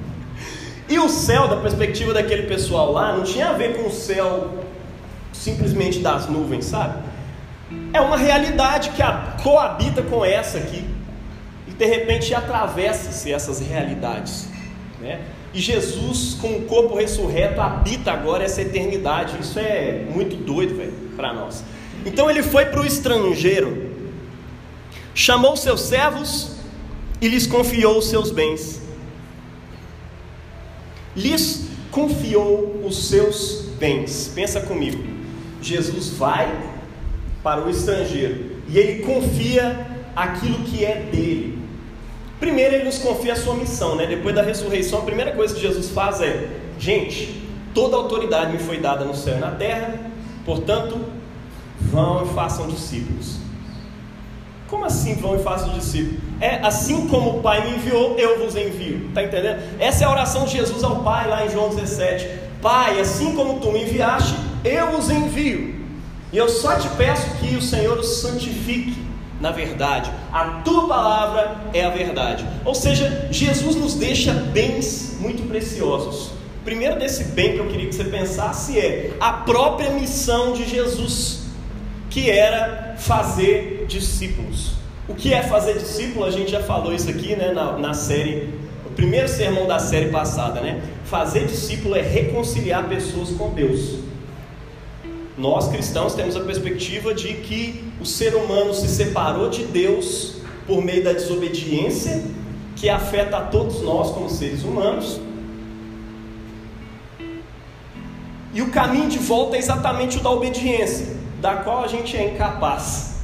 e 0.88 0.98
o 0.98 1.08
céu, 1.08 1.46
da 1.48 1.56
perspectiva 1.56 2.12
daquele 2.12 2.42
pessoal 2.42 2.92
lá, 2.92 3.16
não 3.16 3.22
tinha 3.22 3.50
a 3.50 3.52
ver 3.52 3.76
com 3.76 3.88
o 3.88 3.92
céu 3.92 4.63
simplesmente 5.44 5.98
das 5.98 6.26
nuvens, 6.26 6.64
sabe? 6.64 7.02
É 7.92 8.00
uma 8.00 8.16
realidade 8.16 8.90
que 8.90 9.02
coabita 9.42 10.02
com 10.02 10.24
essa 10.24 10.58
aqui. 10.58 10.84
E 11.68 11.72
de 11.72 11.84
repente 11.84 12.34
atravessa-se 12.34 13.30
essas 13.30 13.60
realidades. 13.60 14.48
Né? 15.00 15.20
E 15.52 15.60
Jesus, 15.60 16.34
com 16.40 16.56
o 16.56 16.62
corpo 16.62 16.96
ressurreto, 16.96 17.60
habita 17.60 18.10
agora 18.10 18.44
essa 18.44 18.62
eternidade. 18.62 19.36
Isso 19.40 19.58
é 19.58 20.06
muito 20.12 20.34
doido, 20.34 20.76
velho, 20.76 20.92
para 21.14 21.32
nós. 21.32 21.62
Então 22.06 22.30
ele 22.30 22.42
foi 22.42 22.66
para 22.66 22.80
o 22.80 22.86
estrangeiro, 22.86 23.90
chamou 25.14 25.56
seus 25.56 25.82
servos 25.82 26.56
e 27.20 27.28
lhes 27.28 27.46
confiou 27.46 27.98
os 27.98 28.08
seus 28.08 28.30
bens. 28.30 28.82
Lhes 31.14 31.68
confiou 31.90 32.82
os 32.84 33.08
seus 33.08 33.66
bens. 33.78 34.32
Pensa 34.34 34.60
comigo. 34.60 35.13
Jesus 35.68 36.10
vai 36.10 36.52
para 37.42 37.64
o 37.64 37.70
estrangeiro 37.70 38.56
e 38.68 38.78
ele 38.78 39.02
confia 39.02 39.86
aquilo 40.16 40.58
que 40.64 40.84
é 40.84 40.96
dele. 40.96 41.58
Primeiro 42.40 42.74
ele 42.74 42.84
nos 42.84 42.98
confia 42.98 43.32
a 43.32 43.36
sua 43.36 43.54
missão, 43.54 43.96
né? 43.96 44.06
Depois 44.06 44.34
da 44.34 44.42
ressurreição, 44.42 45.00
a 45.00 45.02
primeira 45.02 45.32
coisa 45.32 45.54
que 45.54 45.60
Jesus 45.60 45.90
faz 45.90 46.20
é: 46.20 46.48
gente, 46.78 47.42
toda 47.72 47.96
autoridade 47.96 48.52
me 48.52 48.58
foi 48.58 48.78
dada 48.78 49.04
no 49.04 49.14
céu 49.14 49.36
e 49.36 49.40
na 49.40 49.52
terra, 49.52 49.94
portanto, 50.44 51.00
vão 51.80 52.24
e 52.24 52.34
façam 52.34 52.66
discípulos. 52.68 53.38
Como 54.68 54.84
assim 54.84 55.14
vão 55.14 55.36
e 55.36 55.42
façam 55.42 55.72
discípulos? 55.74 56.20
É 56.40 56.56
assim 56.56 57.06
como 57.08 57.38
o 57.38 57.42
Pai 57.42 57.68
me 57.68 57.76
enviou, 57.76 58.18
eu 58.18 58.44
vos 58.44 58.56
envio. 58.56 59.08
Está 59.08 59.22
entendendo? 59.22 59.62
Essa 59.78 60.04
é 60.04 60.06
a 60.06 60.10
oração 60.10 60.44
de 60.46 60.52
Jesus 60.52 60.82
ao 60.82 61.02
Pai 61.02 61.28
lá 61.28 61.46
em 61.46 61.50
João 61.50 61.68
17. 61.68 62.43
Pai, 62.64 62.98
assim 62.98 63.34
como 63.34 63.60
tu 63.60 63.70
me 63.70 63.82
enviaste, 63.82 64.34
eu 64.64 64.90
vos 64.90 65.10
envio. 65.10 65.74
E 66.32 66.36
eu 66.38 66.48
só 66.48 66.76
te 66.76 66.88
peço 66.96 67.36
que 67.36 67.54
o 67.54 67.60
Senhor 67.62 67.98
os 67.98 68.22
santifique 68.22 69.04
na 69.38 69.50
verdade. 69.50 70.10
A 70.32 70.62
tua 70.64 70.88
palavra 70.88 71.58
é 71.74 71.84
a 71.84 71.90
verdade. 71.90 72.46
Ou 72.64 72.74
seja, 72.74 73.28
Jesus 73.30 73.76
nos 73.76 73.94
deixa 73.94 74.32
bens 74.32 75.18
muito 75.20 75.46
preciosos. 75.46 76.30
Primeiro 76.64 76.98
desse 76.98 77.24
bem 77.24 77.52
que 77.52 77.58
eu 77.58 77.66
queria 77.66 77.86
que 77.86 77.94
você 77.94 78.04
pensasse 78.04 78.78
é 78.78 79.12
a 79.20 79.34
própria 79.34 79.90
missão 79.90 80.54
de 80.54 80.66
Jesus 80.66 81.42
que 82.08 82.30
era 82.30 82.94
fazer 82.96 83.84
discípulos. 83.86 84.70
O 85.06 85.14
que 85.14 85.34
é 85.34 85.42
fazer 85.42 85.74
discípulo? 85.74 86.24
A 86.24 86.30
gente 86.30 86.50
já 86.50 86.62
falou 86.62 86.94
isso 86.94 87.10
aqui 87.10 87.36
né, 87.36 87.52
na, 87.52 87.76
na 87.76 87.92
série, 87.92 88.48
primeiro 88.94 89.28
sermão 89.28 89.66
da 89.66 89.78
série 89.78 90.10
passada, 90.10 90.60
né? 90.60 90.82
Fazer 91.04 91.46
discípulo 91.46 91.94
é 91.94 92.02
reconciliar 92.02 92.88
pessoas 92.88 93.30
com 93.30 93.50
Deus. 93.50 93.98
Nós 95.36 95.68
cristãos 95.68 96.14
temos 96.14 96.36
a 96.36 96.40
perspectiva 96.40 97.12
de 97.12 97.34
que 97.34 97.84
o 98.00 98.06
ser 98.06 98.34
humano 98.34 98.72
se 98.72 98.88
separou 98.88 99.50
de 99.50 99.64
Deus 99.64 100.36
por 100.66 100.82
meio 100.82 101.02
da 101.02 101.12
desobediência, 101.12 102.22
que 102.76 102.88
afeta 102.88 103.38
a 103.38 103.40
todos 103.42 103.82
nós 103.82 104.10
como 104.10 104.30
seres 104.30 104.62
humanos. 104.62 105.20
E 108.52 108.62
o 108.62 108.70
caminho 108.70 109.08
de 109.08 109.18
volta 109.18 109.56
é 109.56 109.58
exatamente 109.58 110.18
o 110.18 110.20
da 110.20 110.30
obediência, 110.30 111.16
da 111.40 111.56
qual 111.56 111.82
a 111.82 111.88
gente 111.88 112.16
é 112.16 112.32
incapaz. 112.32 113.16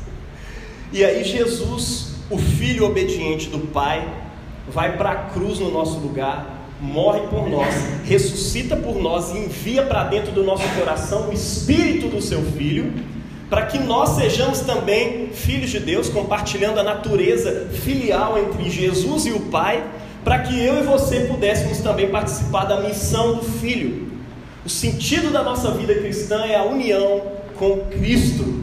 E 0.93 1.05
aí 1.05 1.23
Jesus, 1.23 2.15
o 2.29 2.37
filho 2.37 2.85
obediente 2.85 3.49
do 3.49 3.61
Pai, 3.61 4.05
vai 4.69 4.97
para 4.97 5.11
a 5.11 5.17
cruz 5.31 5.59
no 5.59 5.71
nosso 5.71 5.99
lugar 5.99 6.61
morre 6.81 7.21
por 7.29 7.49
nós, 7.49 7.75
ressuscita 8.05 8.75
por 8.75 8.97
nós 8.97 9.31
e 9.35 9.39
envia 9.39 9.83
para 9.83 10.05
dentro 10.05 10.33
do 10.33 10.43
nosso 10.43 10.67
coração 10.75 11.29
o 11.29 11.33
Espírito 11.33 12.09
do 12.09 12.23
seu 12.23 12.43
Filho, 12.43 12.93
para 13.51 13.67
que 13.67 13.79
nós 13.79 14.11
sejamos 14.11 14.61
também 14.61 15.29
filhos 15.33 15.71
de 15.71 15.81
Deus, 15.81 16.09
compartilhando 16.09 16.79
a 16.79 16.83
natureza 16.83 17.69
filial 17.73 18.39
entre 18.39 18.71
Jesus 18.71 19.27
e 19.27 19.33
o 19.33 19.41
Pai, 19.41 19.85
para 20.25 20.39
que 20.39 20.59
eu 20.59 20.79
e 20.81 20.83
você 20.83 21.21
pudéssemos 21.21 21.79
também 21.79 22.09
participar 22.09 22.65
da 22.65 22.81
missão 22.81 23.37
do 23.37 23.43
Filho. 23.43 24.09
O 24.65 24.69
sentido 24.69 25.33
da 25.33 25.43
nossa 25.43 25.71
vida 25.73 25.95
cristã 25.95 26.45
é 26.45 26.57
a 26.57 26.65
união 26.65 27.23
com 27.57 27.81
Cristo. 27.91 28.61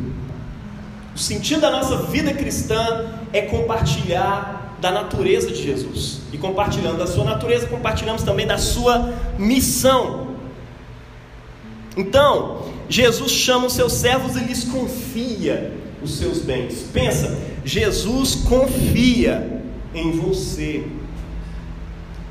O 1.16 1.20
sentido 1.20 1.62
da 1.62 1.72
nossa 1.72 1.98
vida 2.04 2.34
cristã 2.34 3.08
é 3.34 3.42
compartilhar 3.42 4.57
da 4.79 4.91
natureza 4.91 5.50
de 5.50 5.62
Jesus. 5.62 6.22
E 6.31 6.38
compartilhando 6.38 6.98
da 6.98 7.07
sua 7.07 7.24
natureza, 7.24 7.67
compartilhamos 7.67 8.24
também 8.24 8.46
da 8.46 8.57
sua 8.57 9.13
missão. 9.38 10.27
Então, 11.96 12.63
Jesus 12.88 13.31
chama 13.31 13.67
os 13.67 13.74
seus 13.74 13.93
servos 13.93 14.36
e 14.36 14.39
lhes 14.39 14.63
confia 14.63 15.74
os 16.01 16.17
seus 16.17 16.39
bens. 16.39 16.86
Pensa, 16.93 17.38
Jesus 17.65 18.36
confia 18.36 19.63
em 19.93 20.12
você. 20.12 20.86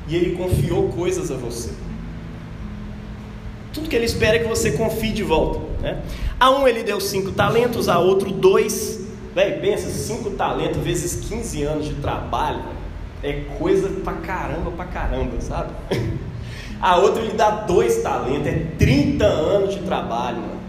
E 0.07 0.15
ele 0.15 0.35
confiou 0.35 0.89
coisas 0.89 1.29
a 1.29 1.35
você. 1.35 1.69
Tudo 3.73 3.89
que 3.89 3.95
ele 3.95 4.05
espera 4.05 4.37
é 4.37 4.39
que 4.39 4.47
você 4.47 4.71
confie 4.71 5.11
de 5.11 5.21
volta. 5.21 5.59
Né? 5.81 6.01
A 6.39 6.49
um 6.49 6.67
ele 6.67 6.81
deu 6.81 6.99
cinco 7.01 7.31
talentos, 7.31 7.89
a 7.89 7.99
outro 7.99 8.31
dois, 8.31 8.96
Velho, 9.37 9.61
pensa, 9.61 9.87
5 9.87 10.31
talentos 10.31 10.81
vezes 10.81 11.29
15 11.29 11.61
anos 11.61 11.85
de 11.85 11.93
trabalho 11.93 12.59
é 13.21 13.33
coisa 13.59 13.87
pra 14.03 14.13
caramba, 14.13 14.71
pra 14.71 14.85
caramba, 14.85 15.39
sabe? 15.39 15.73
A 16.81 16.95
outra 16.95 17.21
ele 17.21 17.33
dá 17.33 17.51
dois 17.51 18.01
talentos, 18.01 18.47
é 18.47 18.65
30 18.79 19.25
anos 19.25 19.75
de 19.75 19.81
trabalho, 19.81 20.37
mano. 20.37 20.59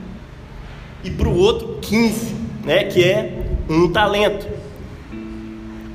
E 1.02 1.10
para 1.10 1.28
o 1.28 1.34
outro, 1.34 1.78
15, 1.80 2.34
né? 2.62 2.84
Que 2.84 3.04
é 3.04 3.42
um 3.70 3.90
talento. 3.90 4.46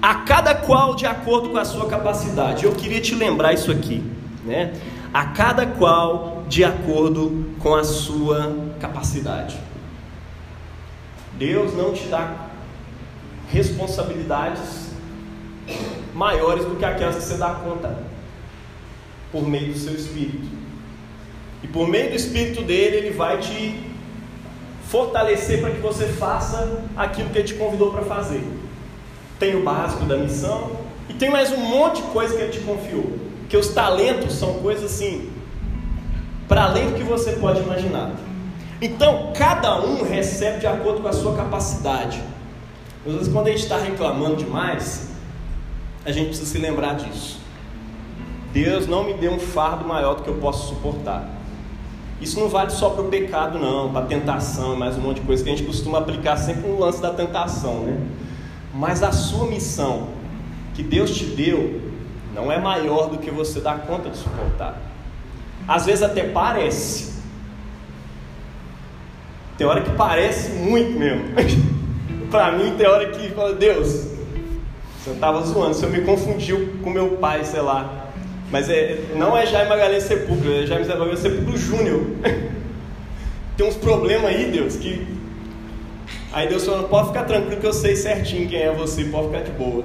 A 0.01 0.15
cada 0.15 0.55
qual 0.55 0.95
de 0.95 1.05
acordo 1.05 1.49
com 1.49 1.59
a 1.59 1.65
sua 1.65 1.85
capacidade. 1.85 2.65
Eu 2.65 2.71
queria 2.71 2.99
te 2.99 3.13
lembrar 3.13 3.53
isso 3.53 3.71
aqui, 3.71 4.03
né? 4.43 4.73
A 5.13 5.25
cada 5.25 5.67
qual 5.67 6.43
de 6.49 6.63
acordo 6.63 7.53
com 7.59 7.75
a 7.75 7.83
sua 7.83 8.51
capacidade. 8.79 9.59
Deus 11.37 11.75
não 11.77 11.93
te 11.93 12.07
dá 12.07 12.49
responsabilidades 13.51 14.91
maiores 16.13 16.65
do 16.65 16.75
que 16.75 16.85
aquelas 16.85 17.15
que 17.15 17.23
você 17.23 17.37
dá 17.37 17.51
conta 17.51 17.97
por 19.31 19.47
meio 19.47 19.73
do 19.73 19.79
seu 19.79 19.93
espírito. 19.93 20.47
E 21.63 21.67
por 21.67 21.87
meio 21.87 22.09
do 22.09 22.15
espírito 22.15 22.61
dele, 22.61 22.97
ele 22.97 23.11
vai 23.11 23.39
te 23.39 23.83
fortalecer 24.87 25.59
para 25.61 25.71
que 25.71 25.79
você 25.79 26.05
faça 26.05 26.83
aquilo 26.95 27.29
que 27.29 27.39
ele 27.39 27.47
te 27.47 27.55
convidou 27.55 27.91
para 27.91 28.03
fazer. 28.03 28.43
Tem 29.39 29.55
o 29.55 29.63
básico 29.63 30.05
da 30.05 30.17
missão 30.17 30.71
e 31.09 31.13
tem 31.13 31.31
mais 31.31 31.51
um 31.51 31.57
monte 31.57 32.01
de 32.01 32.07
coisa 32.09 32.35
que 32.35 32.41
ele 32.41 32.51
te 32.51 32.59
confiou. 32.59 33.17
Porque 33.39 33.57
os 33.57 33.69
talentos 33.69 34.33
são 34.33 34.55
coisas 34.55 34.91
assim, 34.91 35.31
para 36.47 36.65
além 36.65 36.91
do 36.91 36.95
que 36.95 37.03
você 37.03 37.33
pode 37.33 37.61
imaginar. 37.61 38.11
Então, 38.81 39.31
cada 39.33 39.79
um 39.79 40.03
recebe 40.03 40.59
de 40.59 40.67
acordo 40.67 41.01
com 41.01 41.07
a 41.07 41.13
sua 41.13 41.35
capacidade. 41.35 42.21
Às 43.05 43.13
vezes, 43.13 43.33
quando 43.33 43.47
a 43.47 43.51
gente 43.51 43.63
está 43.63 43.77
reclamando 43.77 44.37
demais, 44.37 45.11
a 46.05 46.11
gente 46.11 46.27
precisa 46.27 46.49
se 46.49 46.57
lembrar 46.57 46.95
disso. 46.95 47.39
Deus 48.53 48.87
não 48.87 49.03
me 49.03 49.13
deu 49.13 49.31
um 49.31 49.39
fardo 49.39 49.85
maior 49.85 50.15
do 50.15 50.23
que 50.23 50.29
eu 50.29 50.35
posso 50.35 50.69
suportar. 50.69 51.27
Isso 52.21 52.39
não 52.39 52.47
vale 52.47 52.69
só 52.69 52.91
para 52.91 53.03
o 53.03 53.09
pecado, 53.09 53.59
não, 53.59 53.91
para 53.91 54.05
a 54.05 54.07
tentação, 54.07 54.75
mais 54.75 54.97
um 54.97 55.01
monte 55.01 55.19
de 55.19 55.27
coisa 55.27 55.43
que 55.43 55.49
a 55.49 55.55
gente 55.55 55.65
costuma 55.65 55.97
aplicar 55.97 56.37
sempre 56.37 56.69
no 56.69 56.79
lance 56.79 57.01
da 57.01 57.11
tentação, 57.11 57.79
né? 57.79 57.99
Mas 58.73 59.03
a 59.03 59.11
sua 59.11 59.47
missão 59.47 60.07
que 60.73 60.81
Deus 60.81 61.13
te 61.13 61.25
deu 61.25 61.81
não 62.33 62.51
é 62.51 62.59
maior 62.59 63.09
do 63.09 63.17
que 63.17 63.29
você 63.29 63.59
dá 63.59 63.75
conta 63.75 64.09
de 64.09 64.17
suportar. 64.17 64.79
Às 65.67 65.85
vezes 65.85 66.03
até 66.03 66.23
parece. 66.23 67.13
Tem 69.57 69.67
hora 69.67 69.81
que 69.81 69.91
parece 69.91 70.51
muito 70.51 70.97
mesmo. 70.97 71.25
para 72.33 72.51
mim 72.51 72.73
tem 72.75 72.87
hora 72.87 73.11
que 73.11 73.29
fala, 73.29 73.53
Deus, 73.53 74.07
você 74.97 75.11
estava 75.11 75.39
zoando, 75.43 75.75
você 75.75 75.85
me 75.85 76.01
confundiu 76.01 76.73
com 76.83 76.89
meu 76.89 77.11
pai, 77.17 77.45
sei 77.45 77.61
lá. 77.61 78.07
Mas 78.49 78.71
é, 78.71 79.03
não 79.15 79.37
é 79.37 79.45
Jaime 79.45 79.69
Magalhães 79.69 80.01
Sepúlveda, 80.01 80.63
é 80.63 80.65
Jaime 80.65 80.87
Magalhães 80.87 81.19
Sepúlveda 81.19 81.57
Júnior. 81.59 82.07
tem 83.55 83.67
uns 83.67 83.75
problemas 83.75 84.31
aí, 84.31 84.49
Deus, 84.49 84.75
que. 84.77 85.05
Aí 86.33 86.47
Deus 86.47 86.65
falou, 86.65 86.85
pode 86.85 87.09
ficar 87.09 87.25
tranquilo 87.25 87.61
que 87.61 87.67
eu 87.67 87.73
sei 87.73 87.95
certinho 87.95 88.49
quem 88.49 88.63
é 88.63 88.73
você, 88.73 89.03
pode 89.03 89.27
ficar 89.27 89.41
de 89.41 89.51
boa. 89.51 89.83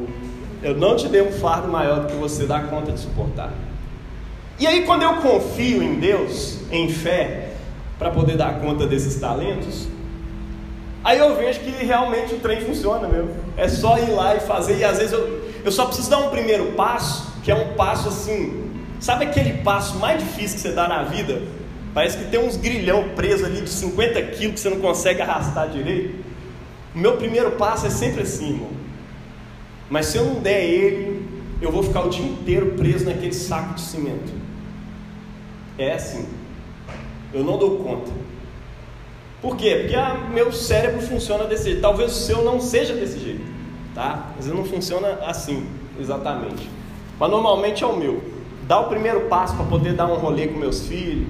Eu 0.62 0.74
não 0.74 0.96
te 0.96 1.06
dei 1.06 1.20
um 1.20 1.30
fardo 1.30 1.68
maior 1.68 2.00
do 2.00 2.06
que 2.06 2.14
você 2.14 2.46
dá 2.46 2.61
conta 2.61 2.92
de 2.92 3.00
suportar. 3.00 3.52
E 4.58 4.66
aí, 4.66 4.87
quando 4.87 5.02
eu 5.02 5.16
confio 5.16 5.82
em 5.82 5.96
Deus, 5.96 6.61
em 6.72 6.88
fé, 6.88 7.50
para 7.98 8.11
poder 8.11 8.38
dar 8.38 8.58
conta 8.58 8.87
desses 8.87 9.20
talentos, 9.20 9.87
Aí 11.04 11.18
eu 11.18 11.37
vejo 11.37 11.61
que 11.61 11.70
realmente 11.70 12.34
o 12.34 12.40
trem 12.40 12.61
funciona 12.61 13.08
mesmo. 13.08 13.30
É 13.56 13.68
só 13.68 13.98
ir 13.98 14.11
lá 14.11 14.34
e 14.37 14.40
fazer. 14.40 14.78
E 14.78 14.84
às 14.84 14.98
vezes 14.98 15.12
eu, 15.12 15.42
eu 15.64 15.72
só 15.72 15.87
preciso 15.87 16.11
dar 16.11 16.18
um 16.18 16.30
primeiro 16.30 16.72
passo, 16.72 17.32
que 17.42 17.50
é 17.50 17.54
um 17.54 17.74
passo 17.74 18.08
assim. 18.08 18.64
Sabe 19.00 19.26
aquele 19.26 19.62
passo 19.62 19.98
mais 19.98 20.18
difícil 20.18 20.56
que 20.56 20.62
você 20.62 20.72
dá 20.72 20.88
na 20.88 21.04
vida? 21.04 21.42
Parece 21.94 22.18
que 22.18 22.24
tem 22.24 22.40
uns 22.40 22.56
grilhão 22.56 23.11
preso 23.14 23.44
ali 23.46 23.61
de 23.61 23.70
50 23.70 24.20
quilos 24.22 24.54
que 24.54 24.61
você 24.61 24.70
não 24.70 24.80
consegue 24.80 25.22
arrastar 25.22 25.68
direito. 25.68 26.24
O 26.94 26.98
meu 26.98 27.16
primeiro 27.16 27.52
passo 27.52 27.87
é 27.87 27.90
sempre 27.90 28.22
assim, 28.22 28.50
irmão. 28.50 28.70
Mas 29.88 30.06
se 30.06 30.18
eu 30.18 30.24
não 30.24 30.40
der 30.40 30.64
ele, 30.64 31.26
eu 31.61 31.72
vou 31.72 31.82
ficar 31.82 32.02
o 32.02 32.11
dia 32.11 32.24
inteiro 32.24 32.74
preso 32.76 33.04
naquele 33.04 33.32
saco 33.32 33.74
de 33.74 33.80
cimento. 33.80 34.32
É 35.78 35.94
assim. 35.94 36.26
Eu 37.32 37.44
não 37.44 37.56
dou 37.56 37.78
conta. 37.78 38.11
Por 39.40 39.57
quê? 39.57 39.79
Porque 39.83 39.94
a, 39.94 40.14
meu 40.14 40.53
cérebro 40.53 41.01
funciona 41.01 41.44
desse 41.44 41.64
jeito. 41.64 41.81
Talvez 41.81 42.11
o 42.12 42.14
seu 42.14 42.42
não 42.42 42.61
seja 42.61 42.94
desse 42.94 43.20
jeito, 43.20 43.44
tá? 43.94 44.33
Mas 44.37 44.46
não 44.46 44.64
funciona 44.64 45.20
assim, 45.27 45.66
exatamente. 45.98 46.68
Mas 47.18 47.31
normalmente 47.31 47.85
é 47.85 47.87
o 47.87 47.96
meu. 47.96 48.22
Dar 48.66 48.81
o 48.81 48.88
primeiro 48.88 49.22
passo 49.22 49.55
para 49.57 49.64
poder 49.64 49.94
dar 49.94 50.07
um 50.07 50.16
rolê 50.16 50.48
com 50.48 50.59
meus 50.59 50.87
filhos, 50.87 51.29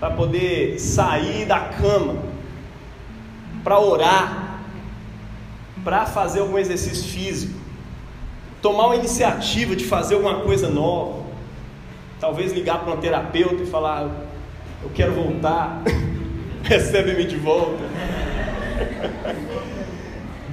para 0.00 0.10
poder 0.10 0.78
sair 0.78 1.46
da 1.46 1.60
cama, 1.60 2.16
para 3.62 3.78
orar, 3.78 4.60
para 5.84 6.06
fazer 6.06 6.40
algum 6.40 6.58
exercício 6.58 7.04
físico, 7.04 7.58
tomar 8.60 8.86
uma 8.86 8.96
iniciativa 8.96 9.74
de 9.74 9.84
fazer 9.84 10.16
alguma 10.16 10.40
coisa 10.40 10.68
nova, 10.68 11.22
talvez 12.20 12.52
ligar 12.52 12.80
para 12.80 12.94
um 12.94 12.96
terapeuta 12.96 13.62
e 13.62 13.66
falar: 13.66 14.08
Eu 14.82 14.90
quero 14.92 15.12
voltar. 15.12 15.82
recebe-me 16.64 17.24
de 17.24 17.36
volta. 17.36 17.84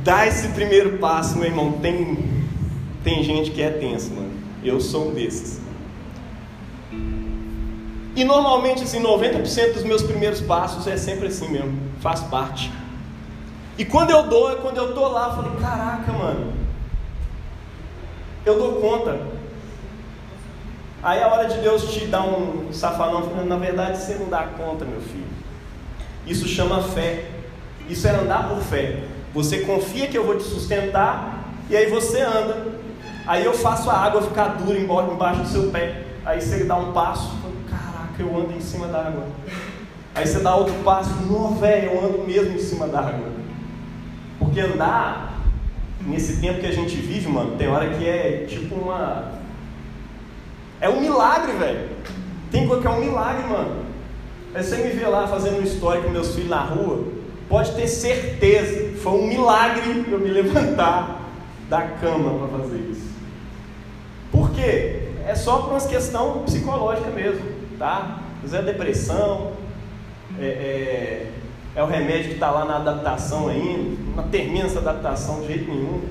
Dá 0.03 0.27
esse 0.27 0.49
primeiro 0.49 0.97
passo, 0.97 1.37
meu 1.37 1.47
irmão. 1.47 1.73
Tem, 1.73 2.17
tem 3.03 3.23
gente 3.23 3.51
que 3.51 3.61
é 3.61 3.69
tenso, 3.69 4.13
mano. 4.13 4.31
Eu 4.63 4.79
sou 4.79 5.09
um 5.09 5.13
desses. 5.13 5.61
E 8.15 8.23
normalmente, 8.23 8.83
assim, 8.83 9.01
90% 9.01 9.73
dos 9.73 9.83
meus 9.83 10.01
primeiros 10.01 10.39
passos 10.41 10.87
é 10.87 10.95
sempre 10.95 11.27
assim 11.27 11.49
mesmo. 11.49 11.77
Faz 11.99 12.21
parte. 12.21 12.71
E 13.77 13.83
quando 13.83 14.11
eu 14.11 14.23
dou, 14.23 14.51
é 14.51 14.55
quando 14.55 14.77
eu 14.77 14.93
tô 14.93 15.07
lá, 15.09 15.35
eu 15.37 15.61
caraca, 15.61 16.11
mano. 16.13 16.53
Eu 18.45 18.57
dou 18.57 18.79
conta. 18.79 19.19
Aí 21.03 21.21
a 21.21 21.27
hora 21.27 21.47
de 21.47 21.59
Deus 21.59 21.93
te 21.93 22.05
dar 22.05 22.23
um 22.23 22.71
safanão, 22.71 23.45
na 23.45 23.57
verdade 23.57 23.97
você 23.97 24.15
não 24.15 24.29
dá 24.29 24.43
conta, 24.43 24.85
meu 24.85 25.01
filho. 25.01 25.25
Isso 26.25 26.47
chama 26.47 26.81
fé. 26.81 27.25
Isso 27.89 28.07
é 28.07 28.11
andar 28.11 28.49
por 28.49 28.61
fé. 28.61 29.03
Você 29.33 29.59
confia 29.59 30.07
que 30.07 30.17
eu 30.17 30.25
vou 30.25 30.37
te 30.37 30.43
sustentar 30.43 31.45
e 31.69 31.75
aí 31.75 31.89
você 31.89 32.21
anda. 32.21 32.73
Aí 33.27 33.43
eu 33.43 33.53
faço 33.53 33.89
a 33.89 33.97
água 33.97 34.21
ficar 34.21 34.49
dura 34.49 34.79
embaixo 34.79 35.41
do 35.41 35.47
seu 35.47 35.71
pé. 35.71 36.03
Aí 36.25 36.41
você 36.41 36.63
dá 36.63 36.75
um 36.75 36.91
passo, 36.93 37.31
caraca, 37.69 38.19
eu 38.19 38.35
ando 38.35 38.53
em 38.53 38.61
cima 38.61 38.87
da 38.87 39.07
água. 39.07 39.27
Aí 40.13 40.25
você 40.25 40.39
dá 40.39 40.55
outro 40.55 40.73
passo, 40.83 41.09
não, 41.29 41.55
velho, 41.55 41.91
eu 41.91 42.05
ando 42.05 42.19
mesmo 42.19 42.55
em 42.55 42.59
cima 42.59 42.87
da 42.87 42.99
água. 42.99 43.29
Porque 44.39 44.59
andar 44.59 45.41
nesse 46.01 46.39
tempo 46.39 46.59
que 46.59 46.67
a 46.67 46.71
gente 46.71 46.95
vive, 46.95 47.27
mano, 47.27 47.57
tem 47.57 47.67
hora 47.67 47.89
que 47.89 48.07
é 48.07 48.45
tipo 48.47 48.75
uma. 48.75 49.31
É 50.79 50.89
um 50.89 51.01
milagre, 51.01 51.51
velho. 51.53 51.89
Tem 52.51 52.67
coisa 52.67 52.81
que 52.81 52.87
é 52.87 52.91
um 52.91 53.01
milagre, 53.01 53.47
mano. 53.47 53.84
Aí 54.55 54.63
você 54.63 54.77
me 54.77 54.89
vê 54.89 55.05
lá 55.05 55.27
fazendo 55.27 55.59
um 55.59 55.63
story 55.63 56.01
com 56.01 56.09
meus 56.11 56.33
filhos 56.33 56.49
na 56.49 56.61
rua, 56.61 57.03
pode 57.49 57.73
ter 57.73 57.89
certeza, 57.89 58.97
foi 58.99 59.11
um 59.11 59.27
milagre 59.27 60.05
eu 60.09 60.17
me 60.17 60.29
levantar 60.29 61.19
da 61.69 61.81
cama 61.81 62.47
para 62.47 62.59
fazer 62.59 62.77
isso. 62.89 63.09
Por 64.31 64.51
quê? 64.51 65.09
É 65.27 65.35
só 65.35 65.57
por 65.57 65.71
uma 65.71 65.81
questão 65.81 66.43
psicológica 66.43 67.09
mesmo, 67.09 67.43
tá? 67.77 68.21
Às 68.45 68.53
é 68.53 68.61
depressão, 68.61 69.51
é, 70.39 70.45
é, 70.45 71.31
é 71.75 71.83
o 71.83 71.87
remédio 71.87 72.29
que 72.29 72.35
está 72.35 72.49
lá 72.49 72.63
na 72.63 72.77
adaptação 72.77 73.49
ainda, 73.49 73.97
não 74.15 74.29
termina 74.29 74.67
essa 74.67 74.79
adaptação 74.79 75.41
de 75.41 75.47
jeito 75.47 75.69
nenhum. 75.69 76.01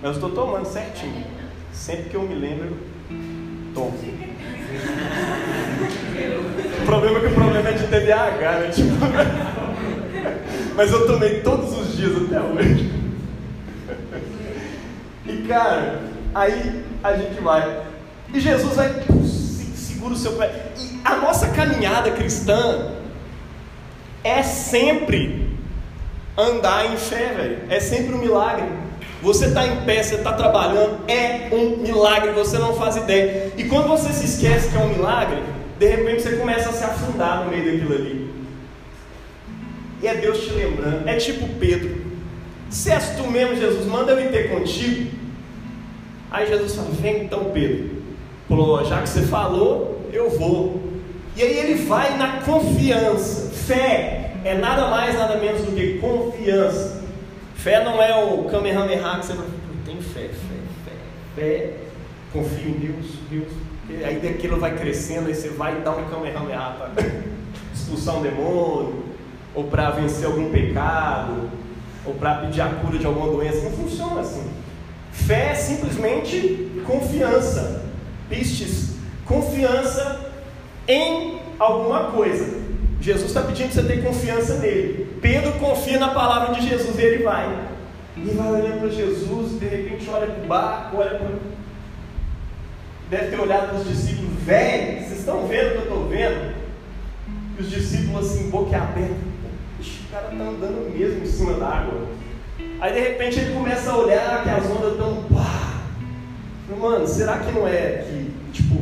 Mas 0.00 0.16
eu 0.16 0.28
estou 0.28 0.30
tomando 0.30 0.66
certinho. 0.66 1.24
Sempre 1.72 2.10
que 2.10 2.14
eu 2.14 2.22
me 2.22 2.34
lembro, 2.36 2.66
eu 2.66 3.74
tomo. 3.74 3.92
O 6.82 6.84
problema 6.84 7.18
é 7.18 7.20
que 7.20 7.26
o 7.26 7.34
problema 7.34 7.68
é 7.68 7.72
de 7.72 7.86
TDAH, 7.86 8.52
né? 8.58 8.70
Tipo... 8.74 8.96
Mas 10.74 10.90
eu 10.90 11.06
tomei 11.06 11.40
todos 11.40 11.78
os 11.78 11.96
dias 11.96 12.12
até 12.16 12.40
hoje. 12.40 12.90
E 15.26 15.36
cara, 15.46 16.00
aí 16.34 16.84
a 17.04 17.12
gente 17.14 17.40
vai. 17.40 17.82
E 18.34 18.40
Jesus 18.40 18.74
vai, 18.74 18.92
segura 19.74 20.14
o 20.14 20.16
seu 20.16 20.32
pé. 20.32 20.72
E 20.76 21.00
a 21.04 21.16
nossa 21.16 21.48
caminhada 21.48 22.10
cristã 22.10 22.92
é 24.24 24.42
sempre 24.42 25.56
andar 26.36 26.92
em 26.92 26.96
fé, 26.96 27.32
velho. 27.36 27.58
É 27.68 27.78
sempre 27.78 28.14
um 28.14 28.18
milagre. 28.18 28.66
Você 29.22 29.46
está 29.46 29.64
em 29.66 29.84
pé, 29.84 30.02
você 30.02 30.16
está 30.16 30.32
trabalhando, 30.32 30.98
é 31.06 31.48
um 31.52 31.76
milagre, 31.76 32.32
você 32.32 32.58
não 32.58 32.74
faz 32.74 32.96
ideia. 32.96 33.52
E 33.56 33.64
quando 33.64 33.86
você 33.86 34.12
se 34.12 34.24
esquece 34.24 34.68
que 34.68 34.76
é 34.76 34.80
um 34.80 34.88
milagre, 34.88 35.40
de 35.82 35.88
repente 35.88 36.22
você 36.22 36.36
começa 36.36 36.70
a 36.70 36.72
se 36.72 36.84
afundar 36.84 37.42
no 37.42 37.50
meio 37.50 37.64
daquilo 37.64 37.92
ali. 37.92 38.30
E 40.00 40.06
é 40.06 40.14
Deus 40.14 40.38
te 40.38 40.50
lembrando. 40.50 41.08
É 41.08 41.16
tipo 41.16 41.48
Pedro. 41.58 42.02
Se 42.70 42.92
és 42.92 43.16
tu 43.16 43.28
mesmo, 43.28 43.56
Jesus, 43.56 43.84
manda 43.86 44.12
eu 44.12 44.20
ir 44.20 44.30
ter 44.30 44.48
contigo. 44.48 45.10
Aí 46.30 46.46
Jesus 46.46 46.76
fala: 46.76 46.88
Vem 46.92 47.24
então, 47.24 47.46
Pedro. 47.46 48.00
Falou: 48.48 48.84
Já 48.84 49.02
que 49.02 49.08
você 49.08 49.22
falou, 49.22 50.08
eu 50.12 50.30
vou. 50.30 50.80
E 51.36 51.42
aí 51.42 51.58
ele 51.58 51.74
vai 51.82 52.16
na 52.16 52.42
confiança. 52.42 53.50
Fé 53.50 54.34
é 54.44 54.54
nada 54.54 54.86
mais, 54.86 55.16
nada 55.16 55.36
menos 55.36 55.62
do 55.62 55.72
que 55.72 55.98
confiança. 55.98 57.02
Fé 57.56 57.82
não 57.82 58.00
é 58.00 58.24
o 58.24 58.44
Kamehameha 58.44 59.18
que 59.18 59.26
você 59.26 59.34
não 59.34 59.46
tem 59.84 60.00
fé, 60.00 60.28
fé, 60.28 60.30
fé, 60.84 60.92
fé. 61.34 61.70
Confia 62.32 62.68
em 62.68 62.72
Deus, 62.72 63.06
Deus. 63.28 63.71
E 63.98 64.04
aí 64.04 64.16
daquilo 64.16 64.58
vai 64.58 64.76
crescendo, 64.76 65.28
aí 65.28 65.34
você 65.34 65.48
vai 65.48 65.80
dar 65.80 65.92
um 65.92 66.04
Kamehameha 66.08 66.76
para 66.78 67.04
expulsar 67.74 68.16
um 68.16 68.22
demônio, 68.22 69.04
ou 69.54 69.64
para 69.64 69.90
vencer 69.90 70.26
algum 70.26 70.50
pecado, 70.50 71.50
ou 72.04 72.14
para 72.14 72.36
pedir 72.36 72.60
a 72.60 72.68
cura 72.68 72.98
de 72.98 73.06
alguma 73.06 73.30
doença. 73.30 73.62
Não 73.62 73.70
funciona 73.70 74.20
assim. 74.20 74.50
Fé 75.12 75.50
é 75.50 75.54
simplesmente 75.54 76.82
confiança. 76.86 77.82
Pistes, 78.28 78.94
confiança 79.26 80.30
em 80.88 81.38
alguma 81.58 82.04
coisa. 82.04 82.60
Jesus 83.00 83.26
está 83.28 83.42
pedindo 83.42 83.68
que 83.68 83.74
você 83.74 83.82
tenha 83.82 84.02
confiança 84.02 84.58
nele. 84.58 85.18
Pedro 85.20 85.52
confia 85.54 85.98
na 85.98 86.08
palavra 86.08 86.54
de 86.54 86.68
Jesus 86.68 86.98
e 86.98 87.02
ele 87.02 87.24
vai. 87.24 87.68
E 88.16 88.30
vai 88.30 88.52
olhando 88.52 88.80
para 88.80 88.88
Jesus, 88.90 89.58
de 89.58 89.66
repente 89.66 90.08
olha 90.08 90.26
para 90.26 90.44
o 90.44 90.46
barco, 90.46 90.96
olha 90.98 91.10
para. 91.10 91.28
Deve 93.12 93.26
ter 93.26 93.40
olhado 93.40 93.68
para 93.68 93.76
os 93.76 93.86
discípulos, 93.86 94.42
velho, 94.42 95.06
vocês 95.06 95.18
estão 95.18 95.46
vendo 95.46 95.66
o 95.66 95.70
que 95.72 95.76
eu 95.76 95.82
estou 95.82 96.08
vendo? 96.08 96.54
E 97.58 97.60
os 97.60 97.68
discípulos 97.68 98.24
assim, 98.24 98.48
boca 98.48 98.74
aberta. 98.74 99.12
o 99.12 100.10
cara 100.10 100.32
está 100.32 100.44
andando 100.44 100.90
mesmo 100.98 101.22
em 101.22 101.26
cima 101.26 101.52
da 101.58 101.68
água. 101.68 102.08
Aí 102.80 102.94
de 102.94 103.00
repente 103.00 103.38
ele 103.38 103.52
começa 103.52 103.90
a 103.90 103.98
olhar 103.98 104.42
que 104.42 104.48
as 104.48 104.64
ondas 104.64 104.92
estão. 104.92 105.26
Mano, 106.80 107.06
será 107.06 107.40
que 107.40 107.52
não 107.52 107.68
é 107.68 107.98
que, 107.98 108.32
tipo, 108.50 108.80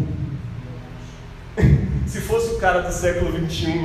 se 2.07 2.21
fosse 2.21 2.55
o 2.55 2.59
cara 2.61 2.83
do 2.83 2.93
século 2.93 3.33
XXI, 3.33 3.85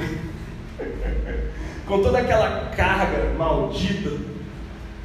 com 1.87 2.03
toda 2.03 2.19
aquela 2.19 2.69
carga 2.69 3.33
maldita 3.35 4.11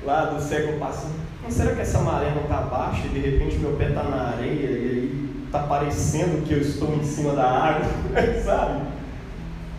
lá 0.04 0.26
do 0.26 0.42
século 0.42 0.78
passado, 0.78 1.14
será 1.48 1.74
que 1.74 1.80
essa 1.80 2.00
maré 2.00 2.30
não 2.34 2.42
está 2.42 2.58
baixa 2.58 3.06
e 3.06 3.08
de 3.08 3.20
repente 3.20 3.56
meu 3.56 3.72
pé 3.72 3.88
está 3.88 4.02
na 4.02 4.32
areia 4.32 4.66
e 4.66 4.90
aí 4.90 5.29
está 5.50 5.64
parecendo 5.64 6.42
que 6.42 6.54
eu 6.54 6.60
estou 6.60 6.94
em 6.94 7.02
cima 7.02 7.34
da 7.34 7.44
água, 7.44 7.90
sabe? 8.44 8.82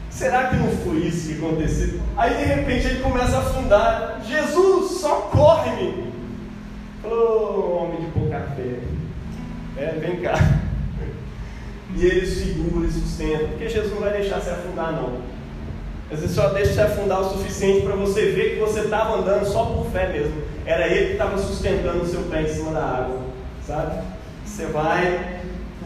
Será 0.09 0.49
que 0.49 0.57
não 0.57 0.69
foi 0.69 0.97
isso 0.97 1.29
que 1.29 1.37
aconteceu? 1.37 2.01
Aí 2.17 2.35
de 2.35 2.43
repente 2.43 2.87
ele 2.87 3.01
começa 3.01 3.37
a 3.37 3.39
afundar. 3.39 4.21
Jesus, 4.27 4.99
socorre-me! 4.99 6.11
Oh, 7.05 7.83
homem 7.83 8.01
de 8.01 8.07
pouca 8.07 8.41
fé. 8.55 8.79
É, 9.77 9.97
vem 9.97 10.19
cá. 10.19 10.33
E 11.95 12.05
ele 12.05 12.25
segura 12.25 12.87
e 12.87 12.91
sustenta, 12.91 13.45
porque 13.45 13.69
Jesus 13.69 13.93
não 13.93 14.01
vai 14.01 14.11
deixar 14.11 14.41
você 14.41 14.49
afundar, 14.49 14.91
não. 14.91 15.19
Às 16.11 16.19
vezes 16.19 16.35
só 16.35 16.49
deixa 16.49 16.73
você 16.73 16.81
afundar 16.81 17.21
o 17.21 17.29
suficiente 17.29 17.85
para 17.85 17.95
você 17.95 18.31
ver 18.31 18.55
que 18.55 18.59
você 18.59 18.81
estava 18.81 19.17
andando 19.17 19.45
só 19.45 19.65
por 19.65 19.85
fé 19.91 20.11
mesmo. 20.11 20.41
Era 20.65 20.87
ele 20.87 21.07
que 21.07 21.11
estava 21.13 21.37
sustentando 21.37 22.03
o 22.03 22.07
seu 22.07 22.23
pé 22.23 22.41
em 22.41 22.47
cima 22.49 22.71
da 22.71 22.83
água, 22.83 23.17
sabe? 23.65 24.03
Você 24.45 24.65
vai, 24.65 25.41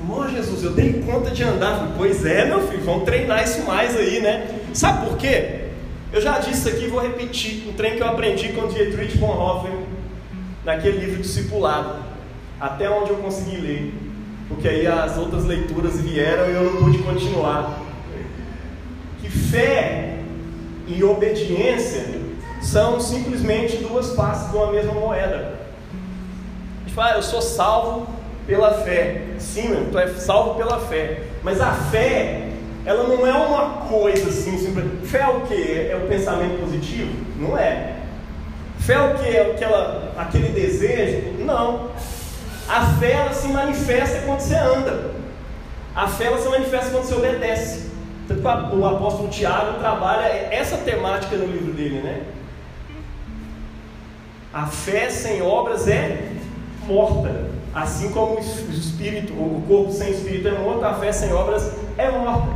Amor 0.06 0.30
Jesus, 0.30 0.62
eu 0.62 0.70
dei 0.70 1.02
conta 1.04 1.32
de 1.32 1.42
andar. 1.42 1.80
Falei, 1.80 1.94
pois 1.98 2.24
é, 2.28 2.46
meu 2.46 2.68
filho, 2.68 2.84
vamos 2.84 3.06
treinar 3.06 3.44
isso 3.44 3.64
mais 3.64 3.98
aí, 3.98 4.20
né? 4.20 4.48
Sabe 4.72 5.08
por 5.08 5.18
quê? 5.18 5.62
Eu 6.14 6.22
já 6.22 6.38
disse 6.38 6.70
aqui, 6.70 6.86
vou 6.86 7.02
repetir. 7.02 7.68
Um 7.68 7.74
trem 7.74 7.96
que 7.96 8.04
eu 8.04 8.08
aprendi 8.08 8.50
com 8.50 8.68
Dietrich 8.68 9.18
Bonhoeffer, 9.18 9.72
naquele 10.64 11.00
livro 11.00 11.24
Discipulado, 11.24 12.04
até 12.62 12.88
onde 12.88 13.10
eu 13.10 13.16
consegui 13.16 13.58
ler, 13.58 13.94
porque 14.48 14.68
aí 14.68 14.86
as 14.86 15.18
outras 15.18 15.44
leituras 15.44 16.00
vieram 16.00 16.52
e 16.52 16.54
eu 16.54 16.72
não 16.72 16.84
pude 16.84 17.00
continuar. 17.00 17.82
Que 19.20 19.28
fé 19.28 20.20
e 20.88 21.04
obediência 21.04 22.06
são 22.62 23.00
simplesmente 23.00 23.78
duas 23.78 24.14
faces 24.14 24.52
de 24.52 24.56
uma 24.56 24.72
mesma 24.72 24.94
moeda. 24.94 25.62
A 26.82 26.84
gente 26.84 26.94
fala, 26.94 27.14
ah, 27.14 27.16
eu 27.16 27.24
sou 27.24 27.42
salvo 27.42 28.15
pela 28.48 28.74
fé. 28.84 29.22
Sim, 29.40 29.70
meu, 29.70 29.92
tu 29.92 29.98
é 29.98 30.08
salvo 30.08 30.56
pela 30.56 30.80
fé. 30.80 31.22
Mas 31.44 31.60
a 31.62 31.72
fé, 31.72 32.50
ela 32.86 33.04
não 33.04 33.26
é 33.26 33.32
uma 33.32 33.88
coisa 33.88 34.30
assim, 34.30 34.58
simples. 34.58 35.10
Fé 35.10 35.20
é 35.20 35.28
o 35.28 35.42
que? 35.42 35.90
É 35.92 35.96
o 35.96 36.08
pensamento 36.08 36.60
positivo? 36.60 37.12
Não 37.38 37.58
é. 37.58 37.96
Fé 38.80 38.94
é 38.94 39.00
o 39.00 39.16
que? 39.16 39.28
É 39.36 39.52
aquela, 39.52 40.14
aquele 40.18 40.50
desejo? 40.50 41.44
Não. 41.44 41.90
A 42.68 42.86
fé 43.00 43.12
ela 43.12 43.34
se 43.34 43.48
manifesta 43.48 44.22
quando 44.26 44.40
você 44.40 44.56
anda. 44.56 45.12
A 45.96 46.08
fé 46.08 46.26
ela 46.26 46.38
se 46.38 46.50
manifesta 46.50 46.92
quando 46.92 47.04
você 47.04 47.16
obedece. 47.16 47.86
O 48.74 48.86
apóstolo 48.86 49.30
Tiago 49.30 49.80
trabalha 49.80 50.28
essa 50.52 50.78
temática 50.78 51.36
no 51.36 51.46
livro 51.46 51.74
dele, 51.74 52.02
né? 52.02 52.24
A 54.52 54.66
fé 54.66 55.10
sem 55.10 55.42
obras 55.42 55.88
é 55.88 56.32
morta. 56.88 57.55
Assim 57.76 58.10
como 58.12 58.38
o 58.38 58.40
espírito, 58.40 59.34
o 59.34 59.62
corpo 59.68 59.92
sem 59.92 60.10
espírito 60.12 60.48
é 60.48 60.52
morto, 60.52 60.86
a 60.86 60.94
fé 60.94 61.12
sem 61.12 61.34
obras 61.34 61.74
é 61.98 62.10
morta. 62.10 62.56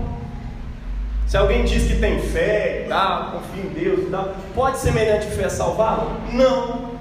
Se 1.27 1.35
alguém 1.35 1.65
diz 1.65 1.83
que 1.83 1.99
tem 1.99 2.19
fé, 2.21 2.85
tá, 2.87 3.33
confia 3.33 3.69
em 3.69 3.73
Deus 3.73 4.09
tal, 4.09 4.33
pode 4.55 4.79
semelhante 4.79 5.27
fé 5.27 5.49
salvá-lo? 5.49 6.09
Não. 6.31 6.91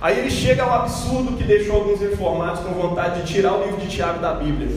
Aí 0.00 0.18
ele 0.18 0.30
chega 0.30 0.62
ao 0.62 0.72
absurdo 0.72 1.36
que 1.36 1.44
deixou 1.44 1.76
alguns 1.76 2.00
reformados 2.00 2.60
com 2.60 2.70
vontade 2.70 3.20
de 3.22 3.32
tirar 3.32 3.52
o 3.52 3.64
livro 3.64 3.80
de 3.80 3.88
Tiago 3.88 4.18
da 4.18 4.32
Bíblia. 4.32 4.68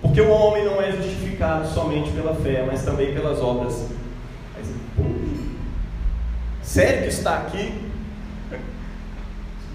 Porque 0.00 0.20
o 0.20 0.30
homem 0.30 0.64
não 0.64 0.80
é 0.80 0.92
justificado 0.92 1.68
somente 1.68 2.10
pela 2.10 2.34
fé, 2.34 2.64
mas 2.66 2.84
também 2.84 3.12
pelas 3.12 3.38
obras. 3.40 3.86
Mas, 4.56 4.66
pô, 4.96 5.02
sério 6.62 7.02
que 7.02 7.08
está 7.08 7.36
aqui? 7.36 7.72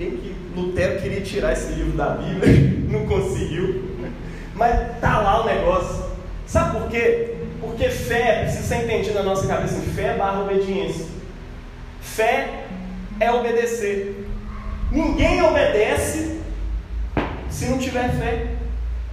Bem 0.01 0.17
que 0.17 0.35
Lutero 0.55 0.99
queria 0.99 1.21
tirar 1.21 1.53
esse 1.53 1.73
livro 1.73 1.91
da 1.91 2.15
Bíblia, 2.15 2.73
não 2.89 3.05
conseguiu. 3.05 3.83
Mas 4.55 4.97
tá 4.99 5.19
lá 5.19 5.43
o 5.43 5.45
negócio. 5.45 6.05
Sabe 6.47 6.79
por 6.79 6.89
quê? 6.89 7.35
Porque 7.59 7.87
fé 7.87 8.41
precisa 8.41 8.63
ser 8.63 8.83
entendida 8.83 9.19
na 9.19 9.23
nossa 9.23 9.45
cabeça. 9.45 9.79
Fé 9.95 10.15
barra 10.15 10.41
obediência. 10.41 11.05
Fé 12.01 12.63
é 13.19 13.31
obedecer. 13.31 14.25
Ninguém 14.91 15.43
obedece 15.43 16.39
se 17.51 17.65
não 17.67 17.77
tiver 17.77 18.09
fé. 18.15 18.47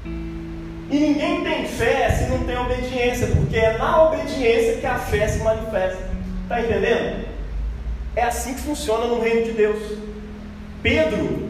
E 0.07 0.99
ninguém 0.99 1.45
tem 1.45 1.67
fé 1.67 2.11
se 2.13 2.31
não 2.31 2.45
tem 2.45 2.57
obediência, 2.57 3.27
porque 3.27 3.59
é 3.59 3.77
na 3.77 4.05
obediência 4.05 4.79
que 4.79 4.87
a 4.87 4.99
fé 4.99 5.29
se 5.29 5.41
manifesta. 5.41 6.09
Está 6.45 6.63
entendendo? 6.63 7.27
É 8.17 8.23
assim 8.23 8.55
que 8.55 8.61
funciona 8.61 9.05
no 9.05 9.21
reino 9.21 9.45
de 9.45 9.53
Deus. 9.53 10.08
Pedro 10.83 11.49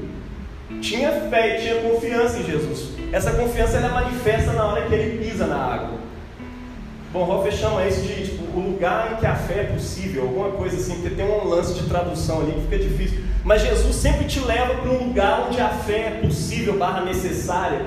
tinha 0.81 1.11
fé 1.31 1.57
e 1.57 1.63
tinha 1.63 1.83
confiança 1.83 2.39
em 2.39 2.45
Jesus. 2.45 2.91
Essa 3.13 3.33
confiança 3.33 3.79
ela 3.79 3.89
é 3.89 4.05
manifesta 4.05 4.53
na 4.53 4.67
hora 4.67 4.83
que 4.83 4.95
ele 4.95 5.25
pisa 5.25 5.47
na 5.47 5.57
água. 5.57 5.99
Bonhoeffer 7.13 7.53
chama 7.53 7.87
isso 7.87 8.03
de 8.03 8.27
tipo, 8.27 8.45
o 8.59 8.73
lugar 8.73 9.13
em 9.13 9.17
que 9.17 9.27
a 9.27 9.35
fé 9.35 9.61
é 9.61 9.65
possível, 9.65 10.25
alguma 10.25 10.51
coisa 10.51 10.77
assim, 10.77 11.01
porque 11.01 11.17
tem 11.17 11.25
um 11.25 11.49
lance 11.49 11.73
de 11.73 11.89
tradução 11.89 12.41
ali 12.41 12.53
que 12.53 12.61
fica 12.63 12.79
difícil. 12.79 13.25
Mas 13.45 13.63
Jesus 13.63 13.97
sempre 13.97 14.27
te 14.27 14.41
leva 14.41 14.75
para 14.75 14.91
um 14.91 15.07
lugar 15.07 15.47
onde 15.49 15.59
a 15.59 15.69
fé 15.69 16.01
é 16.01 16.21
possível, 16.23 16.77
barra 16.77 17.01
necessária. 17.03 17.87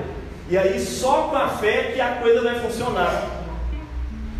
E 0.50 0.58
aí 0.58 0.80
só 0.80 1.28
com 1.28 1.36
a 1.36 1.48
fé 1.48 1.92
que 1.94 2.00
a 2.00 2.16
coisa 2.16 2.42
vai 2.42 2.58
funcionar. 2.58 3.30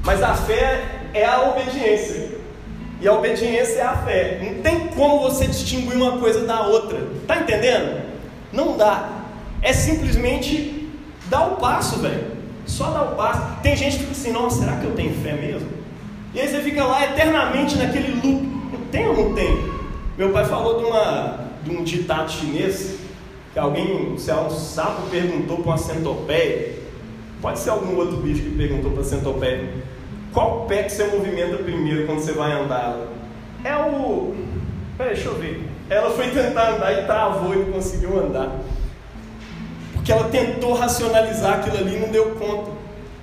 Mas 0.05 0.21
a 0.21 0.35
fé 0.35 0.85
é 1.15 1.25
a 1.25 1.43
obediência. 1.51 2.22
E 3.03 3.09
a 3.09 3.13
obediência 3.13 3.81
é 3.81 3.83
a 3.83 3.97
fé. 3.97 4.39
Não 4.41 4.63
tem 4.63 4.87
como 4.89 5.21
você 5.21 5.47
distinguir 5.47 5.97
uma 5.97 6.19
coisa 6.19 6.47
da 6.47 6.65
outra. 6.69 7.01
Tá 7.27 7.39
entendendo? 7.39 8.01
Não 8.53 8.77
dá. 8.77 9.25
É 9.61 9.73
simplesmente 9.73 10.89
dar 11.27 11.49
o 11.49 11.57
passo, 11.57 11.99
velho. 11.99 12.25
Só 12.65 12.91
dar 12.91 13.03
o 13.03 13.17
passo. 13.17 13.61
Tem 13.61 13.77
gente 13.77 13.97
que 13.97 14.05
fica 14.05 14.13
assim, 14.13 14.31
nossa, 14.31 14.61
será 14.61 14.77
que 14.77 14.85
eu 14.85 14.95
tenho 14.95 15.13
fé 15.21 15.33
mesmo? 15.33 15.69
E 16.33 16.41
aí 16.41 16.47
você 16.47 16.61
fica 16.61 16.85
lá 16.85 17.05
eternamente 17.05 17.77
naquele 17.77 18.15
loop. 18.15 18.49
Tenho 18.93 19.11
ou 19.11 19.31
não 19.31 19.35
tenho? 19.35 19.83
Meu 20.17 20.31
pai 20.31 20.45
falou 20.45 20.79
de, 20.79 20.85
uma, 20.85 21.41
de 21.65 21.77
um 21.77 21.83
ditado 21.83 22.31
chinês 22.31 22.99
que 23.53 23.59
alguém, 23.59 24.17
se 24.17 24.31
é 24.31 24.35
um 24.37 24.49
sapo 24.49 25.11
perguntou 25.11 25.59
para 25.59 25.67
uma 25.73 25.79
centopeia, 25.79 26.77
pode 27.41 27.59
ser 27.59 27.71
algum 27.71 27.97
outro 27.97 28.19
bicho 28.19 28.43
que 28.43 28.51
perguntou 28.51 28.93
para 28.93 29.03
a 29.03 29.05
centopeia, 29.05 29.69
qual 30.33 30.67
pé 30.67 30.85
que 30.85 30.93
você 30.93 31.05
movimenta 31.09 31.57
primeiro 31.59 32.07
quando 32.07 32.21
você 32.21 32.33
vai 32.33 32.53
andar? 32.53 32.97
É 33.63 33.77
o. 33.77 34.35
Peraí, 34.97 35.15
deixa 35.15 35.29
eu 35.29 35.35
ver. 35.35 35.69
Ela 35.91 36.11
foi 36.11 36.31
tentar 36.31 36.71
andar 36.71 36.93
e 36.93 37.05
travou 37.05 37.53
e 37.53 37.59
não 37.59 37.73
conseguiu 37.73 38.19
andar. 38.19 38.51
Porque 39.93 40.11
ela 40.11 40.29
tentou 40.31 40.73
racionalizar 40.73 41.59
aquilo 41.59 41.77
ali 41.77 41.97
e 41.97 42.01
não 42.01 42.09
deu 42.09 42.31
conta. 42.37 42.71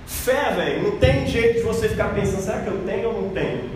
Fé, 0.06 0.52
velho, 0.52 0.84
não 0.84 1.00
tem 1.00 1.28
jeito 1.28 1.60
de 1.60 1.62
você 1.62 1.90
ficar 1.90 2.14
pensando, 2.14 2.42
será 2.42 2.60
que 2.62 2.68
eu 2.68 2.84
tenho 2.86 3.10
ou 3.10 3.22
não 3.22 3.30
tenho? 3.30 3.70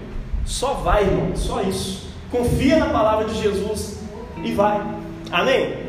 Só 0.45 0.73
vai, 0.75 1.03
irmão, 1.03 1.35
só 1.35 1.61
isso. 1.61 2.13
Confia 2.31 2.77
na 2.77 2.87
palavra 2.87 3.25
de 3.25 3.41
Jesus 3.41 3.99
e 4.43 4.51
vai. 4.51 4.81
Amém? 5.31 5.87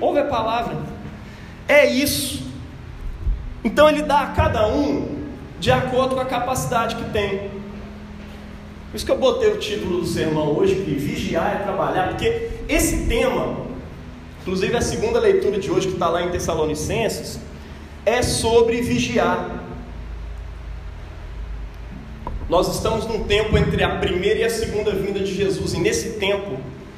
Ouve 0.00 0.20
a 0.20 0.26
palavra. 0.26 0.76
É 1.66 1.86
isso. 1.86 2.42
Então 3.64 3.88
ele 3.88 4.02
dá 4.02 4.20
a 4.20 4.26
cada 4.28 4.68
um 4.68 5.17
de 5.60 5.70
acordo 5.70 6.14
com 6.14 6.20
a 6.20 6.24
capacidade 6.24 6.96
que 6.96 7.10
tem. 7.10 7.50
Por 8.90 8.96
isso 8.96 9.04
que 9.04 9.12
eu 9.12 9.18
botei 9.18 9.50
o 9.52 9.58
título 9.58 10.00
do 10.00 10.06
sermão 10.06 10.56
hoje, 10.56 10.76
que 10.76 10.92
vigiar 10.92 11.56
é 11.56 11.64
trabalhar, 11.64 12.08
porque 12.08 12.48
esse 12.68 13.06
tema, 13.06 13.56
inclusive 14.40 14.76
a 14.76 14.80
segunda 14.80 15.18
leitura 15.18 15.58
de 15.58 15.70
hoje, 15.70 15.88
que 15.88 15.94
está 15.94 16.08
lá 16.08 16.22
em 16.22 16.30
Tessalonicenses, 16.30 17.38
é 18.06 18.22
sobre 18.22 18.80
vigiar. 18.80 19.64
Nós 22.48 22.74
estamos 22.74 23.06
num 23.06 23.24
tempo 23.24 23.58
entre 23.58 23.84
a 23.84 23.96
primeira 23.96 24.40
e 24.40 24.44
a 24.44 24.50
segunda 24.50 24.90
vinda 24.92 25.20
de 25.20 25.34
Jesus, 25.34 25.74
e 25.74 25.80
nesse 25.80 26.12
tempo 26.14 26.56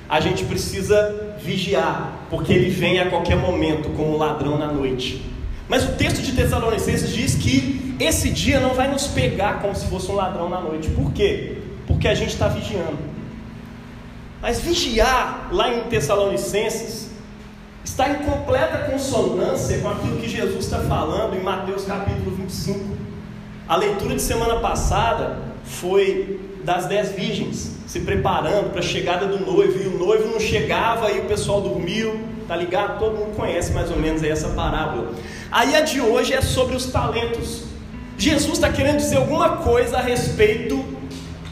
a 0.09 0.20
gente 0.20 0.44
precisa 0.44 1.37
vigiar, 1.42 2.27
porque 2.31 2.53
ele 2.53 2.70
vem 2.70 3.01
a 3.01 3.11
qualquer 3.11 3.37
momento 3.37 3.88
como 3.90 4.16
ladrão 4.16 4.59
na 4.59 4.68
noite. 4.68 5.25
Mas 5.68 5.85
o 5.85 5.92
texto 5.92 6.23
de 6.23 6.33
Tessalonicenses 6.33 7.12
diz 7.12 7.35
que 7.35 7.79
esse 8.04 8.30
dia 8.30 8.60
não 8.60 8.74
vai 8.74 8.88
nos 8.88 9.06
pegar 9.06 9.60
como 9.60 9.74
se 9.74 9.86
fosse 9.86 10.10
um 10.10 10.14
ladrão 10.14 10.48
na 10.48 10.60
noite. 10.60 10.88
Por 10.90 11.12
quê? 11.12 11.58
Porque 11.86 12.08
a 12.08 12.14
gente 12.14 12.30
está 12.30 12.48
vigiando. 12.48 12.98
Mas 14.40 14.60
vigiar 14.60 15.48
lá 15.52 15.72
em 15.72 15.82
Tessalonicenses 15.82 17.10
está 17.84 18.08
em 18.08 18.22
completa 18.24 18.90
consonância 18.90 19.78
com 19.78 19.90
aquilo 19.90 20.16
que 20.18 20.28
Jesus 20.28 20.64
está 20.64 20.78
falando 20.80 21.36
em 21.36 21.42
Mateus 21.42 21.84
capítulo 21.84 22.36
25. 22.36 22.96
A 23.68 23.76
leitura 23.76 24.14
de 24.14 24.22
semana 24.22 24.60
passada 24.60 25.36
foi 25.64 26.40
das 26.64 26.86
dez 26.86 27.12
virgens 27.12 27.78
se 27.86 28.00
preparando 28.00 28.70
para 28.70 28.78
a 28.78 28.82
chegada 28.82 29.26
do 29.26 29.44
noivo, 29.44 29.82
e 29.82 29.86
o 29.88 29.98
noivo 29.98 30.28
não 30.28 30.38
chegava 30.38 31.10
e 31.10 31.20
o 31.20 31.24
pessoal 31.24 31.60
dormiu, 31.60 32.20
tá 32.46 32.54
ligado? 32.54 33.00
Todo 33.00 33.16
mundo 33.16 33.34
conhece 33.34 33.72
mais 33.72 33.90
ou 33.90 33.96
menos 33.96 34.22
essa 34.22 34.50
parábola. 34.50 35.12
Aí 35.50 35.74
a 35.74 35.80
de 35.80 36.00
hoje 36.00 36.32
é 36.32 36.40
sobre 36.40 36.76
os 36.76 36.86
talentos. 36.86 37.69
Jesus 38.20 38.52
está 38.52 38.70
querendo 38.70 38.98
dizer 38.98 39.16
alguma 39.16 39.56
coisa 39.59 39.98
a 39.98 40.02
respeito 40.02 40.85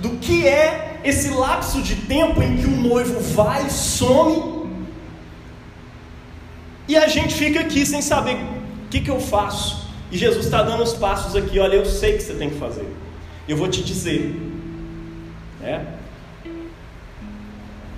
do 0.01 0.11
que 0.19 0.47
é 0.47 1.01
esse 1.03 1.31
lapso 1.31 1.81
de 1.81 1.97
tempo 1.97 2.43
em 2.43 2.57
que 2.57 2.67
o 2.67 2.71
noivo 2.71 3.19
vai, 3.21 3.71
some, 3.71 4.59
e 6.89 6.97
a 6.97 7.07
gente 7.07 7.35
fica 7.35 7.61
aqui 7.61 7.85
sem 7.85 8.01
saber 8.01 8.37
o 8.37 8.89
que, 8.89 9.01
que 9.01 9.11
eu 9.11 9.21
faço. 9.21 9.87
E 10.11 10.17
Jesus 10.17 10.47
está 10.47 10.63
dando 10.63 10.83
os 10.83 10.95
passos 10.95 11.37
aqui, 11.37 11.59
olha, 11.59 11.75
eu 11.75 11.85
sei 11.85 12.17
que 12.17 12.23
você 12.23 12.33
tem 12.33 12.49
que 12.49 12.59
fazer. 12.59 12.89
Eu 13.47 13.59
vou 13.59 13.69
te 13.69 13.85
dizer. 13.85 14.35
É? 15.63 15.85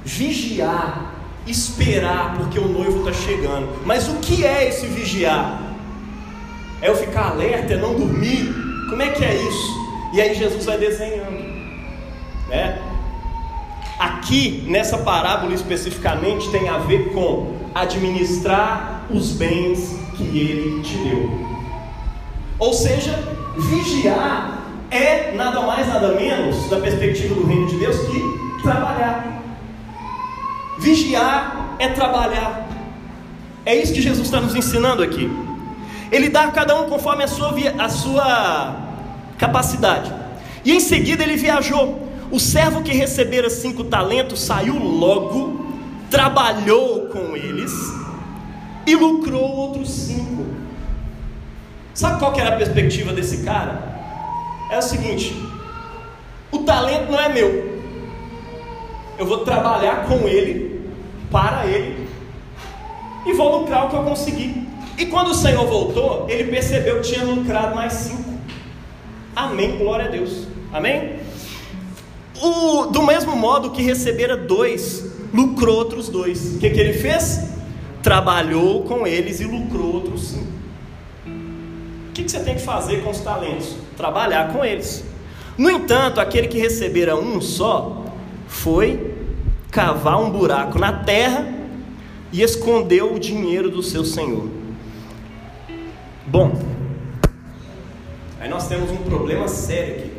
Vigiar, 0.04 1.14
esperar, 1.46 2.37
porque 2.37 2.59
o 2.59 2.66
noivo 2.66 3.09
está 3.09 3.12
chegando. 3.12 3.80
Mas 3.87 4.09
o 4.09 4.16
que 4.16 4.44
é 4.44 4.68
esse 4.68 4.87
vigiar? 4.87 5.69
É 6.82 6.88
eu 6.88 6.96
ficar 6.96 7.30
alerta, 7.30 7.74
é 7.74 7.76
não 7.76 7.94
dormir? 7.94 8.52
Como 8.88 9.02
é 9.02 9.08
que 9.08 9.24
é 9.24 9.34
isso? 9.34 9.80
E 10.12 10.20
aí 10.20 10.34
Jesus 10.34 10.64
vai 10.64 10.78
desenhando. 10.78 11.38
Né? 12.48 12.80
Aqui, 13.98 14.64
nessa 14.66 14.98
parábola 14.98 15.52
especificamente, 15.52 16.50
tem 16.50 16.68
a 16.68 16.78
ver 16.78 17.12
com 17.12 17.54
administrar 17.74 19.06
os 19.10 19.32
bens 19.32 19.96
que 20.16 20.24
ele 20.24 20.82
te 20.82 20.96
deu. 20.96 21.30
Ou 22.58 22.72
seja, 22.72 23.18
vigiar 23.56 24.60
é 24.90 25.32
nada 25.32 25.60
mais, 25.60 25.86
nada 25.86 26.14
menos, 26.14 26.68
da 26.68 26.80
perspectiva 26.80 27.34
do 27.34 27.46
reino 27.46 27.66
de 27.66 27.76
Deus, 27.76 27.96
que 28.08 28.62
trabalhar. 28.62 29.42
Vigiar 30.78 31.76
é 31.78 31.88
trabalhar. 31.88 32.68
É 33.64 33.76
isso 33.76 33.92
que 33.92 34.02
Jesus 34.02 34.26
está 34.26 34.40
nos 34.40 34.54
ensinando 34.54 35.02
aqui. 35.02 35.30
Ele 36.11 36.29
dá 36.29 36.44
a 36.44 36.51
cada 36.51 36.81
um 36.81 36.88
conforme 36.88 37.25
a 37.25 37.29
sua, 37.29 37.55
a 37.79 37.88
sua 37.88 38.77
capacidade. 39.38 40.12
E 40.64 40.73
em 40.73 40.81
seguida 40.81 41.23
ele 41.23 41.37
viajou. 41.37 42.09
O 42.31 42.38
servo 42.38 42.83
que 42.83 42.92
recebera 42.92 43.51
cinco 43.51 43.85
talentos 43.85 44.40
saiu 44.40 44.79
logo, 44.79 45.66
trabalhou 46.11 47.07
com 47.07 47.37
eles 47.37 47.73
e 48.87 48.94
lucrou 48.94 49.42
outros 49.42 49.90
cinco. 49.90 50.46
Sabe 51.92 52.18
qual 52.18 52.33
que 52.33 52.40
era 52.40 52.55
a 52.55 52.57
perspectiva 52.57 53.12
desse 53.12 53.42
cara? 53.44 54.01
É 54.70 54.79
o 54.79 54.83
seguinte: 54.83 55.35
o 56.53 56.59
talento 56.59 57.11
não 57.11 57.18
é 57.18 57.29
meu. 57.29 57.81
Eu 59.18 59.27
vou 59.27 59.38
trabalhar 59.38 60.07
com 60.07 60.27
ele, 60.27 60.88
para 61.31 61.66
ele, 61.66 62.09
e 63.27 63.33
vou 63.33 63.61
lucrar 63.61 63.87
o 63.87 63.90
que 63.90 63.96
eu 63.96 64.03
conseguir. 64.03 64.69
E 65.00 65.06
quando 65.06 65.28
o 65.28 65.34
Senhor 65.34 65.66
voltou, 65.66 66.26
ele 66.28 66.50
percebeu 66.50 67.00
que 67.00 67.10
tinha 67.10 67.24
lucrado 67.24 67.74
mais 67.74 67.94
cinco. 67.94 68.34
Amém, 69.34 69.78
glória 69.78 70.04
a 70.04 70.08
Deus. 70.08 70.46
Amém? 70.70 71.16
O, 72.38 72.84
do 72.84 73.02
mesmo 73.02 73.34
modo 73.34 73.70
que 73.70 73.80
recebera 73.80 74.36
dois, 74.36 75.10
lucrou 75.32 75.78
outros 75.78 76.10
dois. 76.10 76.56
O 76.56 76.58
que, 76.58 76.68
que 76.68 76.78
ele 76.78 76.92
fez? 76.92 77.48
Trabalhou 78.02 78.82
com 78.82 79.06
eles 79.06 79.40
e 79.40 79.44
lucrou 79.44 79.94
outros 79.94 80.32
cinco. 80.32 80.52
O 82.10 82.12
que, 82.12 82.24
que 82.24 82.30
você 82.30 82.40
tem 82.40 82.56
que 82.56 82.62
fazer 82.62 83.02
com 83.02 83.08
os 83.08 83.20
talentos? 83.20 83.76
Trabalhar 83.96 84.52
com 84.52 84.62
eles. 84.62 85.02
No 85.56 85.70
entanto, 85.70 86.20
aquele 86.20 86.46
que 86.46 86.58
recebera 86.58 87.16
um 87.16 87.40
só 87.40 88.04
foi 88.46 89.14
cavar 89.70 90.22
um 90.22 90.28
buraco 90.28 90.78
na 90.78 90.92
terra 90.92 91.48
e 92.30 92.42
escondeu 92.42 93.14
o 93.14 93.18
dinheiro 93.18 93.70
do 93.70 93.82
seu 93.82 94.04
senhor. 94.04 94.60
Bom, 96.30 96.52
aí 98.38 98.48
nós 98.48 98.68
temos 98.68 98.88
um 98.90 98.98
problema 98.98 99.48
sério 99.48 99.96
aqui. 99.96 100.12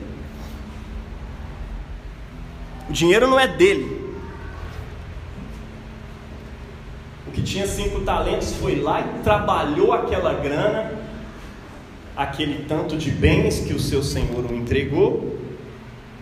O 2.90 2.92
dinheiro 2.92 3.28
não 3.28 3.40
é 3.40 3.48
dele. 3.48 4.12
O 7.26 7.32
que 7.32 7.42
tinha 7.42 7.66
cinco 7.66 8.02
talentos 8.02 8.54
foi 8.56 8.82
lá 8.82 9.00
e 9.00 9.24
trabalhou 9.24 9.94
aquela 9.94 10.34
grana 10.34 10.92
aquele 12.16 12.66
tanto 12.66 12.98
de 12.98 13.10
bens 13.10 13.62
que 13.62 13.74
o 13.74 13.80
seu 13.80 14.04
senhor 14.04 14.46
o 14.52 14.54
entregou, 14.54 15.38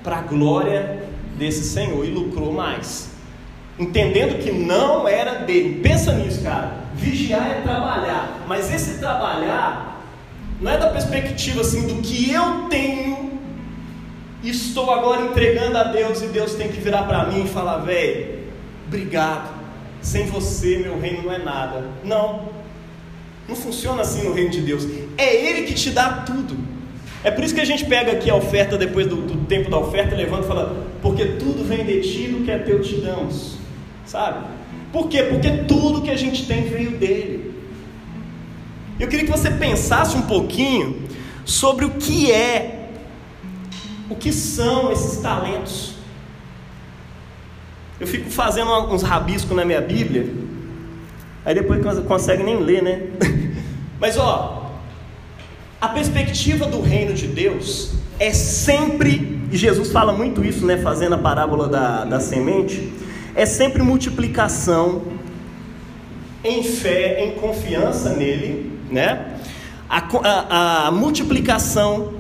para 0.04 0.20
a 0.20 0.22
glória 0.22 1.04
desse 1.38 1.64
senhor 1.64 2.06
e 2.06 2.10
lucrou 2.10 2.54
mais. 2.54 3.10
Entendendo 3.78 4.42
que 4.42 4.52
não 4.52 5.08
era 5.08 5.36
dele. 5.46 5.80
Pensa 5.82 6.14
nisso, 6.14 6.44
cara. 6.44 6.79
Vigiar 7.00 7.50
é 7.50 7.62
trabalhar, 7.62 8.44
mas 8.48 8.74
esse 8.74 9.00
trabalhar 9.00 10.02
não 10.60 10.72
é 10.72 10.78
da 10.78 10.90
perspectiva 10.90 11.62
assim 11.62 11.88
do 11.88 12.02
que 12.02 12.32
eu 12.32 12.68
tenho 12.70 13.40
e 14.44 14.50
estou 14.50 14.92
agora 14.92 15.22
entregando 15.22 15.78
a 15.78 15.84
Deus 15.84 16.22
e 16.22 16.28
Deus 16.28 16.56
tem 16.56 16.70
que 16.70 16.80
virar 16.80 17.04
para 17.04 17.26
mim 17.26 17.44
e 17.44 17.48
falar, 17.48 17.80
velho, 17.80 18.40
obrigado. 18.88 19.60
Sem 20.02 20.28
você 20.28 20.78
meu 20.78 21.00
reino 21.00 21.24
não 21.24 21.34
é 21.34 21.38
nada. 21.38 21.84
Não. 22.04 22.48
Não 23.48 23.56
funciona 23.56 24.02
assim 24.02 24.24
no 24.24 24.34
reino 24.34 24.50
de 24.50 24.62
Deus. 24.62 24.88
É 25.18 25.36
Ele 25.36 25.64
que 25.64 25.74
te 25.74 25.90
dá 25.90 26.24
tudo. 26.26 26.58
É 27.22 27.30
por 27.32 27.44
isso 27.44 27.54
que 27.54 27.60
a 27.60 27.66
gente 27.66 27.86
pega 27.86 28.14
aqui 28.14 28.30
a 28.30 28.36
oferta 28.36 28.78
depois 28.78 29.08
do, 29.08 29.18
do 29.18 29.46
tempo 29.46 29.70
da 29.70 29.78
oferta, 29.78 30.16
levanta 30.16 30.46
e 30.46 30.48
fala, 30.48 30.86
porque 31.02 31.26
tudo 31.26 31.68
vem 31.68 31.84
de 31.84 32.02
ti, 32.02 32.28
do 32.28 32.46
que 32.46 32.52
é 32.52 32.58
teu 32.60 32.82
te 32.82 32.96
damos. 33.02 33.58
Sabe? 34.06 34.46
Por 34.92 35.08
quê? 35.08 35.24
Porque 35.24 35.50
tudo 35.68 36.02
que 36.02 36.10
a 36.10 36.18
gente 36.18 36.46
tem 36.48 36.64
veio 36.64 36.92
dele. 36.92 37.54
Eu 39.00 39.08
queria 39.08 39.26
que 39.26 39.32
você 39.32 39.50
pensasse 39.52 40.18
um 40.18 40.24
pouquinho 40.24 41.02
sobre 41.46 41.86
o 41.86 41.92
que 41.92 42.32
é, 42.32 42.90
o 44.10 44.16
que 44.16 44.32
são 44.32 44.92
esses 44.92 45.20
talentos. 45.22 45.96
Eu 48.00 48.08
fico 48.08 48.30
fazendo 48.30 48.72
uns 48.94 49.04
rabiscos 49.04 49.56
na 49.56 49.64
minha 49.64 49.82
Bíblia, 49.82 50.32
aí 51.46 51.54
depois 51.54 52.00
consegue 52.00 52.44
nem 52.44 52.58
ler, 52.58 52.82
né? 52.82 53.08
Mas 54.00 54.18
ó, 54.18 54.72
a 55.80 55.88
perspectiva 55.90 56.66
do 56.66 56.82
reino 56.82 57.14
de 57.14 57.28
Deus 57.28 57.94
é 58.20 58.34
sempre, 58.34 59.42
e 59.52 59.58
Jesus 59.58 59.92
fala 59.92 60.12
muito 60.12 60.44
isso, 60.44 60.66
né? 60.66 60.78
Fazendo 60.78 61.16
a 61.16 61.18
parábola 61.18 61.68
da, 61.68 62.06
da 62.06 62.20
semente, 62.20 62.92
é 63.36 63.46
sempre 63.46 63.82
multiplicação 63.82 65.04
em 66.44 66.64
fé, 66.64 67.24
em 67.26 67.32
confiança 67.34 68.14
nele 68.14 68.70
né? 68.92 69.40
A, 69.90 69.98
a, 69.98 70.88
a 70.88 70.92
multiplicação 70.92 72.14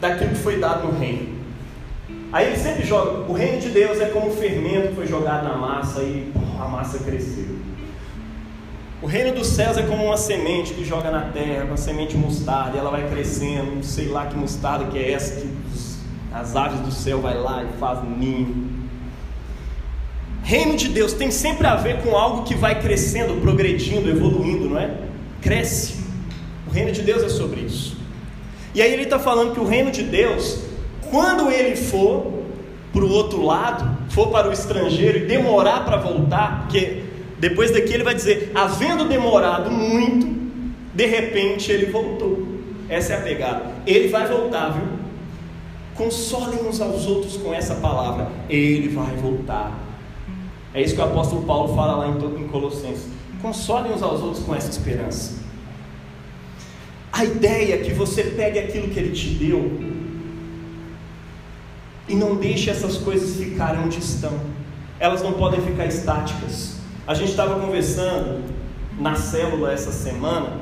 daquilo 0.00 0.30
que 0.30 0.36
foi 0.36 0.58
dado 0.58 0.88
no 0.88 0.98
reino. 0.98 1.40
Aí 2.32 2.46
ele 2.46 2.56
sempre 2.56 2.84
joga, 2.84 3.30
o 3.30 3.34
reino 3.34 3.60
de 3.60 3.68
Deus 3.68 4.00
é 4.00 4.06
como 4.06 4.28
o 4.28 4.32
fermento 4.32 4.88
que 4.88 4.94
foi 4.94 5.06
jogado 5.06 5.44
na 5.44 5.56
massa 5.56 6.02
e 6.02 6.32
a 6.58 6.66
massa 6.66 6.98
cresceu. 6.98 7.60
O 9.02 9.06
reino 9.06 9.34
dos 9.34 9.48
céus 9.48 9.76
é 9.76 9.82
como 9.82 10.06
uma 10.06 10.16
semente 10.16 10.72
que 10.72 10.84
joga 10.84 11.10
na 11.10 11.22
terra, 11.22 11.64
uma 11.64 11.76
semente 11.76 12.16
mostarda, 12.16 12.76
e 12.76 12.80
ela 12.80 12.90
vai 12.90 13.06
crescendo, 13.08 13.84
sei 13.84 14.06
lá 14.06 14.26
que 14.26 14.36
mostarda 14.36 14.86
que 14.86 14.96
é 14.96 15.12
essa, 15.12 15.40
que 15.40 15.48
as 16.32 16.56
aves 16.56 16.80
do 16.80 16.90
céu 16.90 17.20
vai 17.20 17.36
lá 17.36 17.62
e 17.62 17.78
faz 17.78 17.98
ninho. 18.04 18.82
Reino 20.42 20.76
de 20.76 20.88
Deus 20.88 21.12
tem 21.12 21.30
sempre 21.30 21.66
a 21.66 21.76
ver 21.76 22.02
com 22.02 22.16
algo 22.16 22.42
que 22.42 22.54
vai 22.54 22.80
crescendo, 22.80 23.40
progredindo, 23.40 24.08
evoluindo, 24.10 24.68
não 24.68 24.78
é? 24.78 24.90
Cresce. 25.40 26.02
O 26.66 26.72
reino 26.72 26.90
de 26.90 27.02
Deus 27.02 27.22
é 27.22 27.28
sobre 27.28 27.60
isso. 27.60 27.96
E 28.74 28.80
aí 28.82 28.92
ele 28.92 29.02
está 29.02 29.18
falando 29.18 29.52
que 29.52 29.60
o 29.60 29.66
reino 29.66 29.90
de 29.90 30.02
Deus, 30.02 30.60
quando 31.10 31.50
ele 31.50 31.76
for 31.76 32.42
para 32.92 33.04
o 33.04 33.10
outro 33.10 33.44
lado, 33.44 33.98
for 34.10 34.28
para 34.28 34.48
o 34.48 34.52
estrangeiro 34.52 35.18
e 35.18 35.26
demorar 35.26 35.84
para 35.84 35.96
voltar, 35.98 36.62
porque 36.62 37.02
depois 37.38 37.70
daqui 37.70 37.92
ele 37.92 38.04
vai 38.04 38.14
dizer, 38.14 38.50
havendo 38.54 39.04
demorado 39.04 39.70
muito, 39.70 40.26
de 40.94 41.06
repente 41.06 41.70
ele 41.70 41.86
voltou. 41.86 42.48
Essa 42.88 43.14
é 43.14 43.16
a 43.16 43.20
pegada. 43.20 43.62
Ele 43.86 44.08
vai 44.08 44.26
voltar, 44.26 44.70
viu? 44.70 44.91
Consolem 45.94 46.66
uns 46.66 46.80
aos 46.80 47.06
outros 47.06 47.36
com 47.36 47.52
essa 47.52 47.74
palavra. 47.76 48.30
Ele 48.48 48.88
vai 48.88 49.14
voltar. 49.16 49.78
É 50.74 50.80
isso 50.80 50.94
que 50.94 51.00
o 51.00 51.04
apóstolo 51.04 51.42
Paulo 51.42 51.74
fala 51.74 51.96
lá 51.96 52.08
em 52.08 52.48
Colossenses. 52.48 53.08
Consolem 53.42 53.92
uns 53.92 54.02
aos 54.02 54.20
outros 54.22 54.44
com 54.44 54.54
essa 54.54 54.70
esperança. 54.70 55.42
A 57.12 57.24
ideia 57.24 57.74
é 57.74 57.78
que 57.78 57.92
você 57.92 58.22
pegue 58.24 58.58
aquilo 58.58 58.88
que 58.88 58.98
ele 58.98 59.12
te 59.12 59.28
deu 59.34 59.80
e 62.08 62.14
não 62.14 62.36
deixe 62.36 62.70
essas 62.70 62.96
coisas 62.96 63.36
ficarem 63.36 63.82
onde 63.82 63.98
estão. 63.98 64.32
Elas 64.98 65.22
não 65.22 65.34
podem 65.34 65.60
ficar 65.60 65.86
estáticas. 65.86 66.76
A 67.06 67.14
gente 67.14 67.30
estava 67.30 67.60
conversando 67.60 68.42
na 68.98 69.14
célula 69.14 69.72
essa 69.72 69.92
semana, 69.92 70.60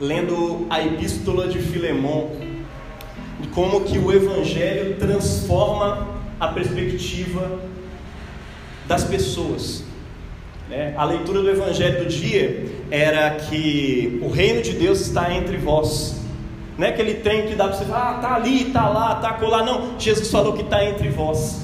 lendo 0.00 0.66
a 0.68 0.84
epístola 0.84 1.46
de 1.46 1.58
Filemão, 1.58 2.30
de 3.40 3.48
como 3.48 3.82
que 3.82 3.98
o 3.98 4.12
evangelho 4.12 4.96
transforma 4.96 6.08
a 6.38 6.48
perspectiva 6.48 7.60
das 8.86 9.04
pessoas. 9.04 9.84
Né? 10.68 10.94
A 10.96 11.04
leitura 11.04 11.42
do 11.42 11.50
Evangelho 11.50 12.04
do 12.04 12.08
dia 12.08 12.64
era 12.90 13.30
que 13.32 14.20
o 14.22 14.30
reino 14.30 14.62
de 14.62 14.72
Deus 14.72 15.00
está 15.00 15.32
entre 15.34 15.56
vós. 15.56 16.20
Não 16.78 16.86
é 16.86 16.90
aquele 16.90 17.14
trem 17.14 17.46
que 17.46 17.54
dá 17.54 17.68
para 17.68 17.76
você 17.76 17.84
falar, 17.84 18.12
ah, 18.12 18.16
está 18.16 18.34
ali, 18.34 18.68
está 18.68 18.88
lá, 18.88 19.16
está 19.16 19.32
colar. 19.34 19.64
Não, 19.64 19.98
Jesus 19.98 20.30
falou 20.30 20.54
que 20.54 20.62
está 20.62 20.84
entre 20.84 21.08
vós. 21.08 21.60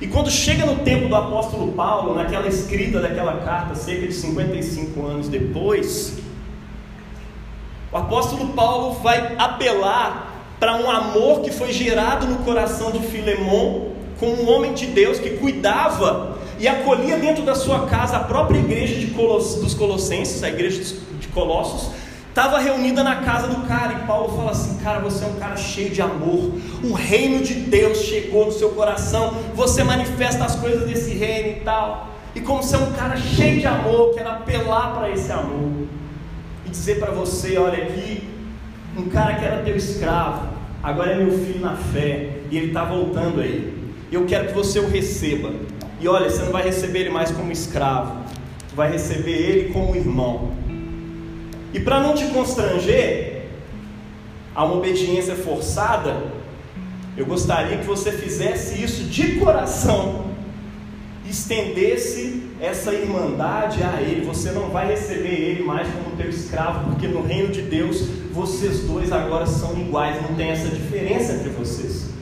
E 0.00 0.06
quando 0.06 0.30
chega 0.30 0.66
no 0.66 0.76
tempo 0.80 1.08
do 1.08 1.16
apóstolo 1.16 1.72
Paulo, 1.72 2.14
naquela 2.14 2.46
escrita 2.46 3.00
daquela 3.00 3.38
carta, 3.38 3.74
cerca 3.74 4.06
de 4.06 4.12
55 4.12 5.06
anos 5.06 5.28
depois, 5.28 6.18
o 7.90 7.96
apóstolo 7.96 8.48
Paulo 8.48 8.94
vai 8.94 9.34
apelar 9.38 10.33
para 10.64 10.76
um 10.76 10.90
amor 10.90 11.42
que 11.42 11.50
foi 11.50 11.74
gerado 11.74 12.26
no 12.26 12.36
coração 12.36 12.90
de 12.90 12.98
Filemão, 13.00 13.88
com 14.18 14.28
um 14.28 14.50
homem 14.50 14.72
de 14.72 14.86
Deus 14.86 15.18
que 15.18 15.36
cuidava 15.36 16.38
e 16.58 16.66
acolhia 16.66 17.18
dentro 17.18 17.42
da 17.42 17.54
sua 17.54 17.84
casa 17.84 18.16
a 18.16 18.20
própria 18.20 18.60
igreja 18.60 18.98
de 18.98 19.08
Coloss, 19.08 19.56
dos 19.56 19.74
Colossenses, 19.74 20.42
a 20.42 20.48
igreja 20.48 20.82
de 21.20 21.28
Colossos, 21.28 21.90
estava 22.30 22.58
reunida 22.60 23.04
na 23.04 23.16
casa 23.16 23.46
do 23.46 23.66
cara. 23.66 23.92
E 23.92 24.06
Paulo 24.06 24.34
fala 24.34 24.52
assim: 24.52 24.78
Cara, 24.78 25.00
você 25.00 25.26
é 25.26 25.28
um 25.28 25.34
cara 25.34 25.54
cheio 25.54 25.90
de 25.90 26.00
amor, 26.00 26.52
o 26.82 26.94
reino 26.94 27.44
de 27.44 27.52
Deus 27.52 27.98
chegou 27.98 28.46
no 28.46 28.52
seu 28.52 28.70
coração, 28.70 29.34
você 29.54 29.84
manifesta 29.84 30.46
as 30.46 30.56
coisas 30.56 30.88
desse 30.88 31.12
reino 31.12 31.58
e 31.58 31.60
tal. 31.60 32.08
E 32.34 32.40
como 32.40 32.62
você 32.62 32.76
é 32.76 32.78
um 32.78 32.92
cara 32.92 33.18
cheio 33.18 33.60
de 33.60 33.66
amor, 33.66 34.14
quero 34.14 34.30
apelar 34.30 34.94
para 34.94 35.10
esse 35.10 35.30
amor 35.30 35.86
e 36.64 36.70
dizer 36.70 36.98
para 36.98 37.10
você: 37.10 37.58
Olha 37.58 37.84
aqui, 37.84 38.26
um 38.96 39.10
cara 39.10 39.34
que 39.34 39.44
era 39.44 39.62
teu 39.62 39.76
escravo, 39.76 40.53
agora 40.84 41.12
é 41.12 41.16
meu 41.16 41.30
filho 41.38 41.60
na 41.60 41.74
fé, 41.74 42.28
e 42.50 42.58
ele 42.58 42.66
está 42.66 42.84
voltando 42.84 43.40
aí. 43.40 43.72
Eu 44.12 44.26
quero 44.26 44.48
que 44.48 44.52
você 44.52 44.78
o 44.78 44.88
receba. 44.88 45.50
E 45.98 46.06
olha, 46.06 46.28
você 46.28 46.42
não 46.42 46.52
vai 46.52 46.62
receber 46.62 47.00
ele 47.00 47.10
mais 47.10 47.30
como 47.30 47.50
escravo, 47.50 48.22
tu 48.68 48.76
vai 48.76 48.92
receber 48.92 49.32
ele 49.32 49.72
como 49.72 49.96
irmão. 49.96 50.52
E 51.72 51.80
para 51.80 52.00
não 52.00 52.14
te 52.14 52.26
constranger 52.26 53.46
a 54.54 54.64
uma 54.64 54.76
obediência 54.76 55.34
forçada, 55.34 56.22
eu 57.16 57.24
gostaria 57.24 57.78
que 57.78 57.86
você 57.86 58.12
fizesse 58.12 58.80
isso 58.82 59.04
de 59.04 59.36
coração, 59.36 60.26
estendesse 61.26 62.43
essa 62.64 62.92
irmandade 62.92 63.82
a 63.82 64.00
ele. 64.00 64.24
Você 64.26 64.50
não 64.50 64.70
vai 64.70 64.88
receber 64.88 65.34
ele 65.34 65.62
mais 65.62 65.86
como 65.88 66.16
teu 66.16 66.28
escravo, 66.28 66.90
porque 66.90 67.06
no 67.06 67.22
reino 67.22 67.48
de 67.48 67.62
Deus 67.62 68.06
vocês 68.32 68.80
dois 68.80 69.12
agora 69.12 69.46
são 69.46 69.78
iguais, 69.78 70.20
não 70.22 70.34
tem 70.34 70.50
essa 70.50 70.68
diferença 70.68 71.34
entre 71.34 71.50
vocês. 71.50 72.14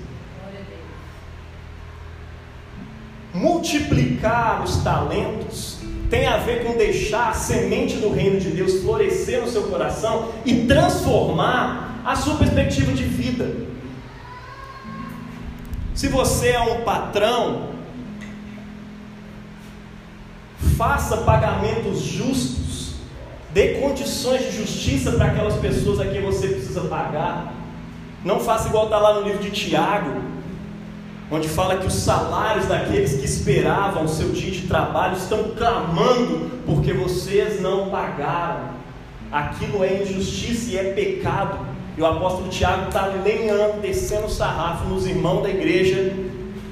multiplicar 3.35 4.63
os 4.63 4.77
talentos 4.79 5.79
tem 6.11 6.27
a 6.27 6.37
ver 6.37 6.65
com 6.65 6.77
deixar 6.77 7.31
a 7.31 7.33
semente 7.33 7.97
do 7.97 8.11
reino 8.13 8.39
de 8.39 8.51
Deus 8.51 8.83
florescer 8.83 9.41
no 9.41 9.49
seu 9.49 9.63
coração 9.65 10.29
e 10.45 10.67
transformar 10.67 12.03
a 12.05 12.15
sua 12.15 12.37
perspectiva 12.37 12.93
de 12.93 13.05
vida. 13.05 13.57
Se 15.95 16.09
você 16.09 16.51
é 16.51 16.61
um 16.61 16.83
patrão, 16.83 17.72
faça 20.77 21.19
pagamentos 21.19 22.01
justos, 22.01 22.95
dê 23.53 23.75
condições 23.81 24.43
de 24.43 24.57
justiça 24.57 25.13
para 25.13 25.27
aquelas 25.27 25.55
pessoas 25.57 26.01
a 26.01 26.07
quem 26.07 26.23
você 26.23 26.49
precisa 26.49 26.83
pagar. 26.83 27.53
Não 28.25 28.41
faça 28.41 28.69
igual 28.69 28.85
está 28.85 28.99
lá 28.99 29.15
no 29.15 29.23
livro 29.23 29.43
de 29.43 29.51
Tiago, 29.51 30.23
onde 31.31 31.49
fala 31.49 31.77
que 31.77 31.87
os 31.87 31.95
salários 31.95 32.67
daqueles 32.67 33.15
que 33.15 33.25
esperavam 33.25 34.05
o 34.05 34.09
seu 34.09 34.31
dia 34.31 34.51
de 34.51 34.63
trabalho 34.63 35.17
estão 35.17 35.51
clamando 35.57 36.51
porque 36.65 36.93
vocês 36.93 37.61
não 37.61 37.91
pagaram. 37.91 38.71
Aquilo 39.31 39.83
é 39.83 40.03
injustiça 40.03 40.71
e 40.71 40.79
é 40.79 40.93
pecado. 40.93 41.59
E 41.97 42.01
o 42.01 42.07
apóstolo 42.07 42.49
Tiago 42.49 42.89
está 42.89 43.07
lenhando, 43.07 43.81
descendo 43.81 44.27
o 44.27 44.31
sarrafo 44.31 44.89
nos 44.89 45.07
irmãos 45.07 45.43
da 45.43 45.51
igreja 45.51 46.15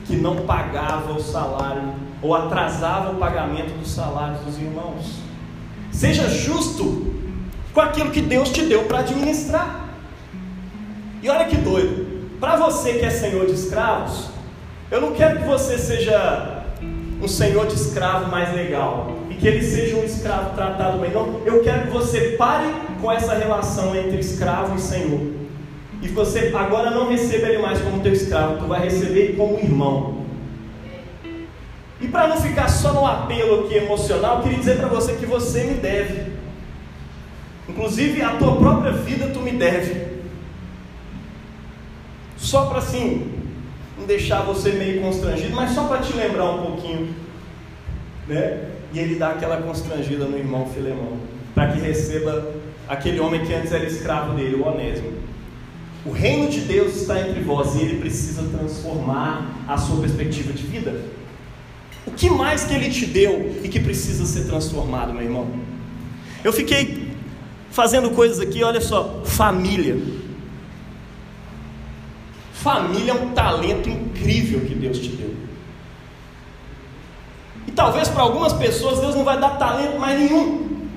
que 0.07 0.17
não 0.17 0.37
pagavam 0.37 1.17
o 1.17 1.21
salário 1.21 2.10
ou 2.23 2.35
atrasavam 2.35 3.13
o 3.13 3.17
pagamento 3.17 3.73
dos 3.79 3.91
salários 3.91 4.41
dos 4.41 4.59
irmãos. 4.59 5.21
Seja 5.91 6.29
justo 6.29 7.15
com 7.73 7.81
aquilo 7.81 8.11
que 8.11 8.21
Deus 8.21 8.51
te 8.51 8.63
deu 8.63 8.85
para 8.85 9.01
administrar. 9.01 9.89
E 11.23 11.29
olha 11.29 11.45
que 11.47 11.57
doido. 11.57 12.11
Para 12.41 12.57
você 12.57 12.95
que 12.95 13.05
é 13.05 13.11
senhor 13.11 13.47
de 13.47 13.53
escravos, 13.53 14.31
eu 14.91 15.01
não 15.01 15.13
quero 15.13 15.41
que 15.41 15.45
você 15.45 15.79
seja 15.79 16.65
um 17.23 17.29
senhor 17.29 17.67
de 17.67 17.75
escravo 17.75 18.31
mais 18.31 18.55
legal 18.55 19.19
e 19.29 19.35
que 19.35 19.47
ele 19.47 19.63
seja 19.63 19.97
um 19.97 20.05
escravo 20.05 20.55
tratado 20.55 20.99
bem. 20.99 21.11
Não, 21.11 21.41
eu 21.45 21.63
quero 21.63 21.87
que 21.87 21.93
você 21.93 22.37
pare 22.39 22.67
com 23.01 23.13
essa 23.13 23.35
relação 23.35 23.95
entre 23.95 24.19
escravo 24.19 24.77
e 24.77 24.81
senhor. 24.81 25.21
E 26.03 26.09
você 26.09 26.51
agora 26.55 26.91
não 26.91 27.11
receba 27.11 27.49
ele 27.49 27.59
mais 27.59 27.79
como 27.81 28.01
teu 28.01 28.13
escravo, 28.13 28.59
tu 28.59 28.65
vai 28.65 28.83
receber 28.83 29.21
ele 29.21 29.33
como 29.37 29.59
irmão. 29.59 30.20
E 32.01 32.09
para 32.09 32.29
não 32.29 32.41
ficar 32.41 32.69
só 32.69 32.93
no 32.93 33.07
apelo 33.07 33.65
aqui 33.65 33.75
emocional, 33.75 34.37
eu 34.37 34.43
queria 34.43 34.59
dizer 34.59 34.79
para 34.79 34.89
você 34.89 35.15
que 35.15 35.27
você 35.27 35.65
me 35.65 35.75
deve. 35.75 36.33
Inclusive 37.69 38.23
a 38.23 38.37
tua 38.37 38.57
própria 38.57 38.93
vida 38.93 39.29
tu 39.29 39.41
me 39.41 39.53
deve. 39.53 40.09
Só 42.37 42.67
para 42.67 42.79
assim, 42.79 43.31
não 43.99 44.07
deixar 44.07 44.43
você 44.43 44.73
meio 44.73 45.03
constrangido, 45.03 45.55
mas 45.55 45.73
só 45.73 45.85
para 45.85 45.99
te 45.99 46.13
lembrar 46.15 46.51
um 46.51 46.67
pouquinho, 46.67 47.15
né? 48.27 48.71
E 48.93 48.99
ele 48.99 49.17
dá 49.17 49.31
aquela 49.31 49.59
constrangida 49.59 50.25
no 50.25 50.39
irmão 50.39 50.67
Filemão, 50.67 51.19
para 51.55 51.71
que 51.71 51.81
receba 51.81 52.51
aquele 52.89 53.21
homem 53.21 53.45
que 53.45 53.53
antes 53.55 53.73
era 53.73 53.85
escravo 53.85 54.35
dele, 54.35 54.57
o 54.57 54.67
Onésimo. 54.67 55.13
O 56.05 56.11
reino 56.13 56.49
de 56.49 56.61
Deus 56.63 56.97
está 56.97 57.21
entre 57.21 57.41
vós 57.43 57.75
e 57.77 57.83
ele 57.83 58.01
precisa 58.01 58.43
transformar 58.57 59.65
a 59.69 59.77
sua 59.77 60.01
perspectiva 60.01 60.53
de 60.53 60.63
vida. 60.63 60.99
O 62.11 62.15
que 62.17 62.29
mais 62.29 62.65
que 62.65 62.75
ele 62.75 62.91
te 62.91 63.07
deu 63.07 63.61
e 63.63 63.69
que 63.69 63.81
precisa 63.81 64.27
ser 64.27 64.45
transformado, 64.45 65.13
meu 65.13 65.23
irmão? 65.23 65.49
Eu 66.45 66.53
fiquei 66.53 67.11
fazendo 67.71 68.11
coisas 68.11 68.41
aqui, 68.41 68.63
olha 68.63 68.81
só, 68.81 69.23
família. 69.25 69.97
Família 72.53 73.13
é 73.13 73.15
um 73.15 73.31
talento 73.31 73.89
incrível 73.89 74.61
que 74.61 74.75
Deus 74.75 74.99
te 74.99 75.09
deu. 75.09 75.35
E 77.67 77.71
talvez 77.71 78.09
para 78.09 78.23
algumas 78.23 78.53
pessoas 78.53 79.01
Deus 79.01 79.15
não 79.15 79.25
vai 79.25 79.39
dar 79.39 79.51
talento 79.51 79.99
mais 79.99 80.19
nenhum. 80.19 80.89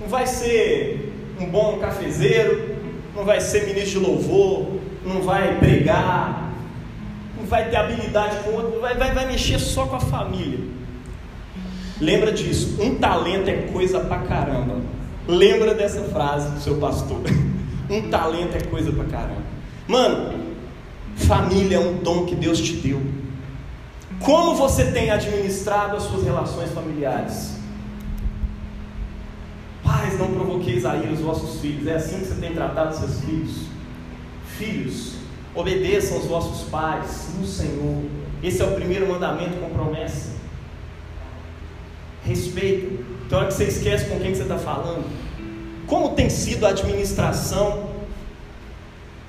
Não 0.00 0.08
vai 0.08 0.26
ser 0.26 1.12
um 1.40 1.46
bom 1.46 1.78
cafezeiro, 1.78 2.76
não 3.14 3.24
vai 3.24 3.40
ser 3.40 3.66
ministro 3.66 4.00
de 4.00 4.06
louvor, 4.06 4.78
não 5.04 5.22
vai 5.22 5.58
pregar, 5.58 6.45
não 7.36 7.46
vai 7.46 7.68
ter 7.68 7.76
habilidade 7.76 8.36
com 8.44 8.50
outro, 8.52 8.80
vai, 8.80 8.96
vai, 8.96 9.12
vai 9.12 9.26
mexer 9.26 9.58
só 9.58 9.86
com 9.86 9.96
a 9.96 10.00
família. 10.00 10.60
Lembra 12.00 12.32
disso, 12.32 12.80
um 12.80 12.96
talento 12.96 13.48
é 13.48 13.68
coisa 13.72 14.00
pra 14.00 14.18
caramba. 14.18 14.80
Lembra 15.26 15.74
dessa 15.74 16.02
frase 16.04 16.50
do 16.50 16.60
seu 16.60 16.76
pastor. 16.76 17.20
Um 17.88 18.10
talento 18.10 18.56
é 18.56 18.60
coisa 18.62 18.90
pra 18.90 19.04
caramba. 19.04 19.42
Mano, 19.86 20.40
família 21.14 21.76
é 21.76 21.78
um 21.78 21.98
dom 21.98 22.26
que 22.26 22.34
Deus 22.34 22.60
te 22.60 22.72
deu. 22.72 23.00
Como 24.18 24.56
você 24.56 24.90
tem 24.90 25.08
administrado 25.08 25.96
as 25.96 26.02
suas 26.02 26.24
relações 26.24 26.72
familiares? 26.72 27.54
Pais, 29.84 30.18
não 30.18 30.32
provoqueis 30.32 30.84
a 30.84 30.96
ira 30.96 31.12
os 31.12 31.20
vossos 31.20 31.60
filhos. 31.60 31.86
É 31.86 31.94
assim 31.94 32.18
que 32.18 32.26
você 32.26 32.40
tem 32.40 32.52
tratado 32.52 32.96
seus 32.96 33.20
filhos. 33.20 33.66
Filhos, 34.58 35.15
obedeçam 35.56 36.18
os 36.18 36.26
vossos 36.26 36.68
pais 36.68 37.30
no 37.38 37.46
Senhor. 37.46 38.02
Esse 38.42 38.62
é 38.62 38.64
o 38.64 38.74
primeiro 38.74 39.08
mandamento 39.08 39.56
com 39.56 39.70
promessa. 39.70 40.36
Respeito. 42.24 43.04
Então, 43.26 43.38
hora 43.38 43.48
que 43.48 43.54
você 43.54 43.64
esquece 43.64 44.04
com 44.04 44.20
quem 44.20 44.30
que 44.30 44.36
você 44.36 44.42
está 44.42 44.58
falando. 44.58 45.04
Como 45.86 46.10
tem 46.10 46.28
sido 46.28 46.66
a 46.66 46.70
administração 46.70 47.88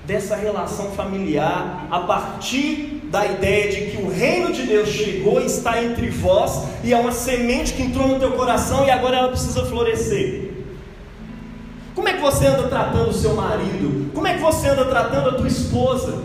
dessa 0.06 0.36
relação 0.36 0.92
familiar 0.92 1.88
a 1.90 2.00
partir 2.02 3.02
da 3.06 3.26
ideia 3.26 3.72
de 3.72 3.92
que 3.92 4.02
o 4.02 4.10
reino 4.10 4.52
de 4.52 4.64
Deus 4.64 4.90
chegou 4.90 5.42
e 5.42 5.46
está 5.46 5.84
entre 5.84 6.10
vós 6.10 6.64
e 6.84 6.94
é 6.94 6.98
uma 6.98 7.12
semente 7.12 7.74
que 7.74 7.84
entrou 7.84 8.08
no 8.08 8.20
teu 8.20 8.32
coração 8.32 8.86
e 8.86 8.90
agora 8.90 9.18
ela 9.18 9.30
precisa 9.30 9.66
florescer? 9.66 10.47
Como 11.98 12.08
é 12.08 12.14
que 12.14 12.22
você 12.22 12.46
anda 12.46 12.68
tratando 12.68 13.10
o 13.10 13.14
seu 13.14 13.34
marido? 13.34 14.12
Como 14.14 14.28
é 14.28 14.36
que 14.36 14.40
você 14.40 14.68
anda 14.68 14.86
tratando 14.86 15.30
a 15.30 15.34
tua 15.34 15.48
esposa? 15.48 16.22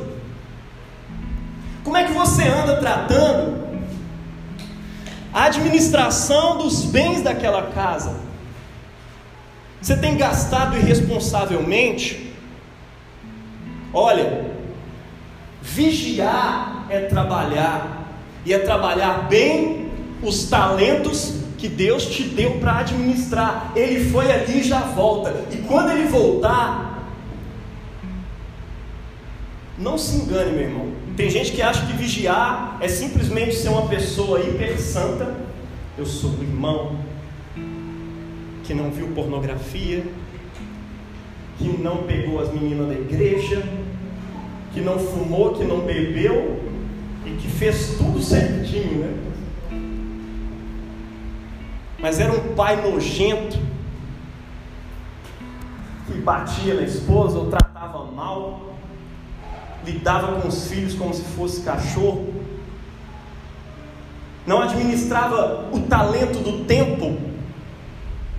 Como 1.83 1.97
é 1.97 2.05
que 2.05 2.13
você 2.13 2.47
anda 2.47 2.77
tratando 2.77 3.59
a 5.33 5.45
administração 5.45 6.59
dos 6.59 6.85
bens 6.85 7.23
daquela 7.23 7.71
casa? 7.71 8.21
Você 9.81 9.97
tem 9.97 10.15
gastado 10.15 10.77
irresponsavelmente? 10.77 12.35
Olha, 13.95 14.51
vigiar 15.63 16.85
é 16.91 17.01
trabalhar, 17.07 18.09
e 18.45 18.53
é 18.53 18.59
trabalhar 18.59 19.27
bem 19.27 19.91
os 20.23 20.51
talentos 20.51 21.42
que 21.63 21.69
Deus 21.69 22.07
te 22.07 22.25
deu 22.25 22.59
para 22.59 22.79
administrar. 22.79 23.71
Ele 23.77 24.11
foi 24.11 24.33
ali 24.33 24.59
e 24.59 24.63
já 24.65 24.81
volta. 24.81 25.47
E 25.53 25.59
quando 25.59 25.93
ele 25.93 26.09
voltar, 26.09 27.07
não 29.79 29.97
se 29.97 30.17
engane, 30.17 30.51
meu 30.51 30.63
irmão. 30.63 30.89
Tem 31.17 31.31
gente 31.31 31.53
que 31.53 31.63
acha 31.63 31.87
que 31.87 31.93
vigiar 31.93 32.79
é 32.81 32.89
simplesmente 32.89 33.55
ser 33.55 33.69
uma 33.69 33.87
pessoa 33.87 34.41
hiper 34.41 34.77
santa. 34.77 35.37
Eu 35.97 36.05
sou 36.05 36.31
o 36.31 36.43
irmão 36.43 36.99
que 38.65 38.75
não 38.75 38.91
viu 38.91 39.07
pornografia, 39.15 40.05
que 41.59 41.69
não 41.81 41.99
pegou 41.99 42.41
as 42.41 42.53
meninas 42.53 42.89
da 42.89 42.95
igreja, 42.95 43.63
que 44.75 44.81
não 44.81 44.99
fumou, 44.99 45.53
que 45.53 45.63
não 45.63 45.83
bebeu 45.83 46.61
e 47.25 47.31
que 47.41 47.47
fez 47.47 47.95
tudo 47.99 48.21
certinho, 48.21 48.99
né? 48.99 49.32
Mas 52.03 52.19
era 52.19 52.33
um 52.33 52.55
pai 52.57 52.83
nojento 52.83 53.59
que 56.07 56.19
batia 56.21 56.75
na 56.75 56.83
esposa 56.83 57.39
ou 57.39 57.47
tratava 57.49 58.05
mal, 58.11 58.75
lidava 59.87 60.41
com 60.41 60.49
os 60.49 60.67
filhos 60.67 60.95
como 60.95 61.15
se 61.15 61.23
fosse 61.23 61.63
cachorro, 61.63 62.35
não 64.45 64.61
administrava 64.61 65.69
o 65.73 65.79
talento 65.83 66.41
do 66.43 66.65
tempo 66.65 67.17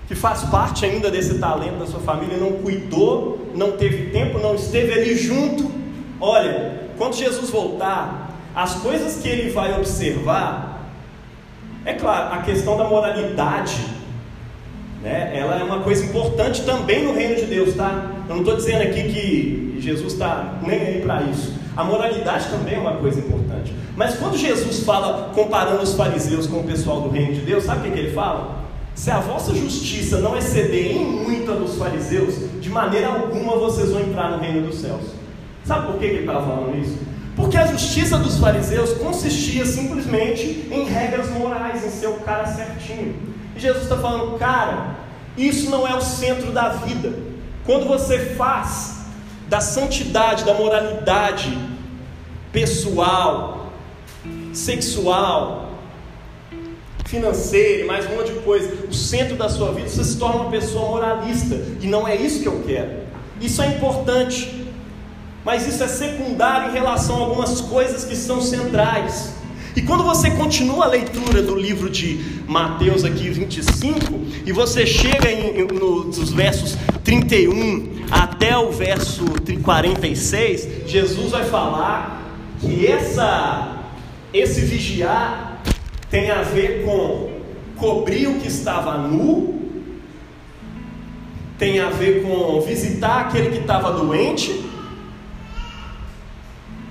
que 0.06 0.14
faz 0.14 0.42
parte 0.42 0.84
ainda 0.84 1.10
desse 1.10 1.38
talento 1.38 1.78
da 1.78 1.86
sua 1.86 2.00
família, 2.00 2.36
não 2.36 2.52
cuidou, 2.52 3.50
não 3.54 3.72
teve 3.72 4.10
tempo, 4.10 4.38
não 4.38 4.54
esteve 4.54 4.92
ali 4.92 5.16
junto. 5.16 5.70
Olha, 6.20 6.90
quando 6.98 7.14
Jesus 7.14 7.48
voltar, 7.48 8.30
as 8.54 8.74
coisas 8.74 9.22
que 9.22 9.28
ele 9.28 9.50
vai 9.50 9.74
observar, 9.78 10.73
é 11.84 11.92
claro, 11.94 12.34
a 12.34 12.38
questão 12.42 12.76
da 12.76 12.84
moralidade, 12.84 13.76
né? 15.02 15.32
Ela 15.36 15.58
é 15.60 15.62
uma 15.62 15.80
coisa 15.80 16.04
importante 16.04 16.62
também 16.62 17.04
no 17.04 17.12
reino 17.12 17.36
de 17.36 17.44
Deus, 17.46 17.74
tá? 17.74 18.10
Eu 18.28 18.36
não 18.36 18.42
estou 18.42 18.56
dizendo 18.56 18.82
aqui 18.82 19.02
que 19.02 19.76
Jesus 19.78 20.14
está 20.14 20.54
nem 20.62 20.80
aí 20.80 21.00
para 21.02 21.22
isso. 21.22 21.52
A 21.76 21.84
moralidade 21.84 22.48
também 22.48 22.76
é 22.76 22.78
uma 22.78 22.96
coisa 22.96 23.20
importante. 23.20 23.74
Mas 23.96 24.14
quando 24.14 24.38
Jesus 24.38 24.82
fala 24.84 25.30
comparando 25.34 25.82
os 25.82 25.94
fariseus 25.94 26.46
com 26.46 26.60
o 26.60 26.64
pessoal 26.64 27.02
do 27.02 27.10
reino 27.10 27.34
de 27.34 27.40
Deus, 27.40 27.64
sabe 27.64 27.80
o 27.80 27.82
que, 27.82 27.90
que 27.90 28.06
ele 28.06 28.12
fala? 28.12 28.64
Se 28.94 29.10
a 29.10 29.18
vossa 29.18 29.52
justiça 29.54 30.20
não 30.20 30.36
exceder 30.38 30.96
em 30.96 31.04
muito 31.04 31.50
a 31.50 31.54
dos 31.54 31.76
fariseus, 31.76 32.34
de 32.60 32.70
maneira 32.70 33.08
alguma 33.08 33.56
vocês 33.56 33.90
vão 33.90 34.00
entrar 34.00 34.30
no 34.30 34.38
reino 34.38 34.66
dos 34.66 34.80
céus. 34.80 35.02
Sabe 35.64 35.88
por 35.88 35.98
que 35.98 36.06
ele 36.06 36.20
estava 36.20 36.46
falando 36.46 36.80
isso? 36.80 36.96
Porque 37.36 37.56
a 37.56 37.66
justiça 37.66 38.16
dos 38.16 38.38
fariseus 38.38 38.92
consistia 38.92 39.66
simplesmente 39.66 40.68
em 40.70 40.84
regras 40.84 41.30
morais, 41.30 41.84
em 41.84 41.90
ser 41.90 42.06
o 42.06 42.20
cara 42.20 42.46
certinho. 42.46 43.16
E 43.56 43.60
Jesus 43.60 43.84
está 43.84 43.96
falando, 43.96 44.38
cara, 44.38 44.96
isso 45.36 45.68
não 45.70 45.86
é 45.86 45.94
o 45.94 46.00
centro 46.00 46.52
da 46.52 46.68
vida. 46.70 47.12
Quando 47.64 47.86
você 47.86 48.18
faz 48.36 49.04
da 49.48 49.60
santidade, 49.60 50.44
da 50.44 50.54
moralidade 50.54 51.56
pessoal, 52.52 53.72
sexual, 54.52 55.72
financeira 57.04 57.82
e 57.82 57.86
mais 57.86 58.06
um 58.06 58.16
monte 58.16 58.32
de 58.32 58.40
coisa, 58.40 58.86
o 58.88 58.94
centro 58.94 59.36
da 59.36 59.48
sua 59.48 59.72
vida, 59.72 59.88
você 59.88 60.04
se 60.04 60.18
torna 60.18 60.42
uma 60.42 60.50
pessoa 60.50 60.88
moralista. 60.88 61.60
E 61.80 61.86
não 61.86 62.06
é 62.06 62.16
isso 62.16 62.40
que 62.40 62.48
eu 62.48 62.62
quero. 62.66 63.04
Isso 63.40 63.60
é 63.60 63.66
importante, 63.68 64.63
mas 65.44 65.66
isso 65.66 65.82
é 65.82 65.88
secundário 65.88 66.70
em 66.70 66.72
relação 66.72 67.16
a 67.16 67.20
algumas 67.20 67.60
coisas 67.60 68.04
que 68.04 68.16
são 68.16 68.40
centrais. 68.40 69.34
E 69.76 69.82
quando 69.82 70.04
você 70.04 70.30
continua 70.30 70.84
a 70.84 70.88
leitura 70.88 71.42
do 71.42 71.54
livro 71.54 71.90
de 71.90 72.42
Mateus 72.46 73.04
aqui 73.04 73.28
25, 73.28 74.20
e 74.46 74.52
você 74.52 74.86
chega 74.86 75.30
em, 75.30 75.66
nos 75.66 76.30
versos 76.30 76.76
31 77.02 78.06
até 78.10 78.56
o 78.56 78.70
verso 78.70 79.24
46, 79.62 80.88
Jesus 80.88 81.32
vai 81.32 81.44
falar 81.44 82.22
que 82.60 82.86
essa, 82.86 83.82
esse 84.32 84.60
vigiar 84.60 85.60
tem 86.08 86.30
a 86.30 86.42
ver 86.42 86.84
com 86.84 87.34
cobrir 87.76 88.28
o 88.28 88.38
que 88.38 88.46
estava 88.46 88.96
nu, 88.96 89.60
tem 91.58 91.80
a 91.80 91.90
ver 91.90 92.22
com 92.22 92.60
visitar 92.60 93.22
aquele 93.22 93.50
que 93.50 93.58
estava 93.58 93.92
doente, 93.92 94.63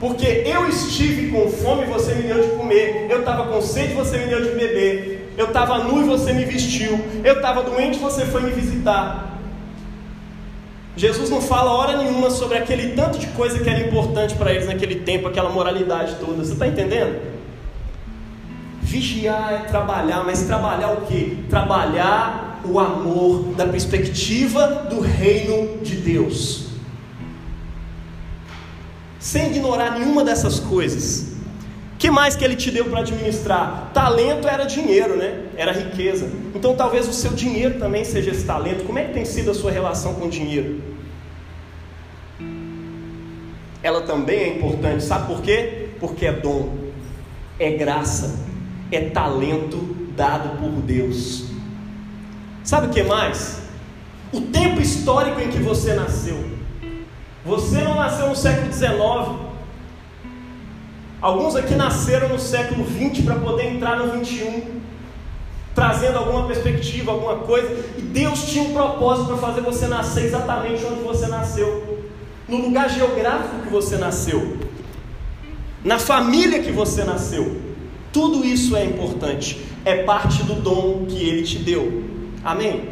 Porque 0.04 0.44
eu 0.46 0.68
estive 0.68 1.32
com 1.32 1.50
fome 1.50 1.84
e 1.84 1.86
você 1.86 2.14
me 2.14 2.24
deu 2.24 2.44
de 2.44 2.50
comer. 2.58 3.08
Eu 3.10 3.20
estava 3.20 3.48
com 3.48 3.62
sede 3.62 3.94
e 3.94 3.96
você 3.96 4.18
me 4.18 4.26
deu 4.26 4.44
de 4.44 4.50
beber. 4.50 5.34
Eu 5.38 5.46
estava 5.46 5.78
nu 5.78 6.02
e 6.02 6.04
você 6.04 6.34
me 6.34 6.44
vestiu. 6.44 7.00
Eu 7.24 7.36
estava 7.36 7.64
doente 7.64 7.96
e 7.96 8.02
você 8.02 8.26
foi 8.26 8.42
me 8.42 8.52
visitar. 8.52 9.40
Jesus 10.98 11.30
não 11.30 11.42
fala 11.42 11.72
hora 11.72 11.96
nenhuma 11.96 12.30
sobre 12.30 12.58
aquele 12.58 12.98
tanto 12.98 13.18
de 13.18 13.28
coisa 13.28 13.60
que 13.60 13.70
era 13.70 13.80
importante 13.80 14.36
para 14.36 14.52
eles 14.52 14.68
naquele 14.68 14.96
tempo, 14.96 15.30
aquela 15.30 15.50
moralidade 15.50 16.16
toda. 16.16 16.44
Você 16.44 16.52
está 16.52 16.68
entendendo? 16.68 17.22
Vigiar 18.82 19.54
é 19.54 19.58
trabalhar, 19.70 20.26
mas 20.26 20.42
trabalhar 20.42 20.92
o 20.92 21.02
que? 21.06 21.46
Trabalhar 21.50 22.62
o 22.66 22.78
amor 22.78 23.54
da 23.56 23.66
perspectiva 23.68 24.68
do 24.90 25.00
reino 25.00 25.78
de 25.82 25.96
Deus 25.96 26.63
sem 29.24 29.52
ignorar 29.52 29.98
nenhuma 29.98 30.22
dessas 30.22 30.60
coisas. 30.60 31.28
que 31.98 32.12
mais 32.12 32.36
que 32.36 32.44
ele 32.44 32.58
te 32.58 32.70
deu 32.70 32.84
para 32.84 33.00
administrar? 33.00 33.90
Talento 33.94 34.46
era 34.46 34.66
dinheiro, 34.66 35.16
né? 35.16 35.46
Era 35.56 35.72
riqueza. 35.72 36.30
Então 36.54 36.76
talvez 36.76 37.08
o 37.08 37.14
seu 37.14 37.32
dinheiro 37.32 37.80
também 37.80 38.04
seja 38.04 38.32
esse 38.32 38.44
talento. 38.44 38.84
Como 38.84 39.00
é 39.00 39.06
que 39.06 39.14
tem 39.14 39.24
sido 39.24 39.52
a 39.52 39.54
sua 39.54 39.72
relação 39.72 40.16
com 40.16 40.26
o 40.26 40.30
dinheiro? 40.30 40.82
Ela 43.82 44.02
também 44.02 44.40
é 44.40 44.58
importante, 44.58 45.02
sabe 45.06 45.28
por 45.28 45.42
quê? 45.42 45.88
Porque 46.02 46.26
é 46.26 46.34
dom, 46.34 46.76
é 47.58 47.72
graça, 47.72 48.38
é 48.92 49.00
talento 49.10 49.78
dado 50.18 50.58
por 50.60 50.82
Deus. 50.82 51.46
Sabe 52.62 52.88
o 52.88 52.90
que 52.90 53.04
mais? 53.04 53.62
O 54.34 54.42
tempo 54.42 54.82
histórico 54.82 55.40
em 55.40 55.48
que 55.48 55.60
você 55.60 55.94
nasceu. 55.94 56.44
Você 57.46 57.82
não 57.82 57.96
nasceu 57.96 58.30
no 58.30 58.36
século 58.36 58.72
XIX. 58.72 59.54
Alguns 61.22 61.56
aqui 61.56 61.76
nasceram 61.76 62.30
no 62.30 62.40
século 62.40 62.86
XX 62.86 63.24
para 63.26 63.36
poder 63.36 63.74
entrar 63.74 63.98
no 63.98 64.26
XXI, 64.26 64.64
trazendo 65.76 66.18
alguma 66.18 66.48
perspectiva, 66.48 67.12
alguma 67.12 67.38
coisa. 67.38 67.68
E 67.98 68.02
Deus 68.02 68.46
tinha 68.48 68.64
um 68.64 68.74
propósito 68.74 69.28
para 69.28 69.38
fazer 69.38 69.62
você 69.62 69.88
nascer 69.88 70.26
exatamente 70.26 70.84
onde 70.86 71.02
você 71.02 71.28
nasceu, 71.28 72.02
no 72.48 72.58
lugar 72.58 72.90
geográfico 72.90 73.64
que 73.64 73.70
você 73.70 73.98
nasceu, 73.98 74.58
na 75.84 76.00
família 76.00 76.62
que 76.62 76.72
você 76.72 77.04
nasceu. 77.04 77.62
Tudo 78.12 78.46
isso 78.46 78.76
é 78.76 78.86
importante, 78.86 79.66
é 79.84 80.04
parte 80.04 80.44
do 80.44 80.56
dom 80.56 81.06
que 81.08 81.28
Ele 81.28 81.44
te 81.44 81.58
deu. 81.58 82.04
Amém? 82.44 82.90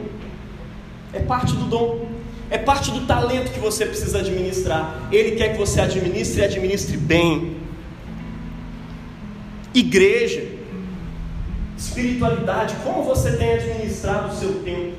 É 1.14 1.20
parte 1.20 1.54
do 1.54 1.66
dom. 1.66 2.11
É 2.52 2.58
parte 2.58 2.92
do 2.92 3.08
talento 3.08 3.54
que 3.54 3.60
você 3.62 3.86
precisa 3.86 4.20
administrar. 4.20 5.08
Ele 5.10 5.38
quer 5.38 5.54
que 5.54 5.58
você 5.58 5.80
administre 5.80 6.42
e 6.42 6.44
administre 6.44 6.98
bem. 6.98 7.56
Igreja, 9.74 10.46
espiritualidade, 11.78 12.76
como 12.84 13.04
você 13.04 13.38
tem 13.38 13.54
administrado 13.54 14.34
o 14.34 14.38
seu 14.38 14.62
tempo, 14.64 14.98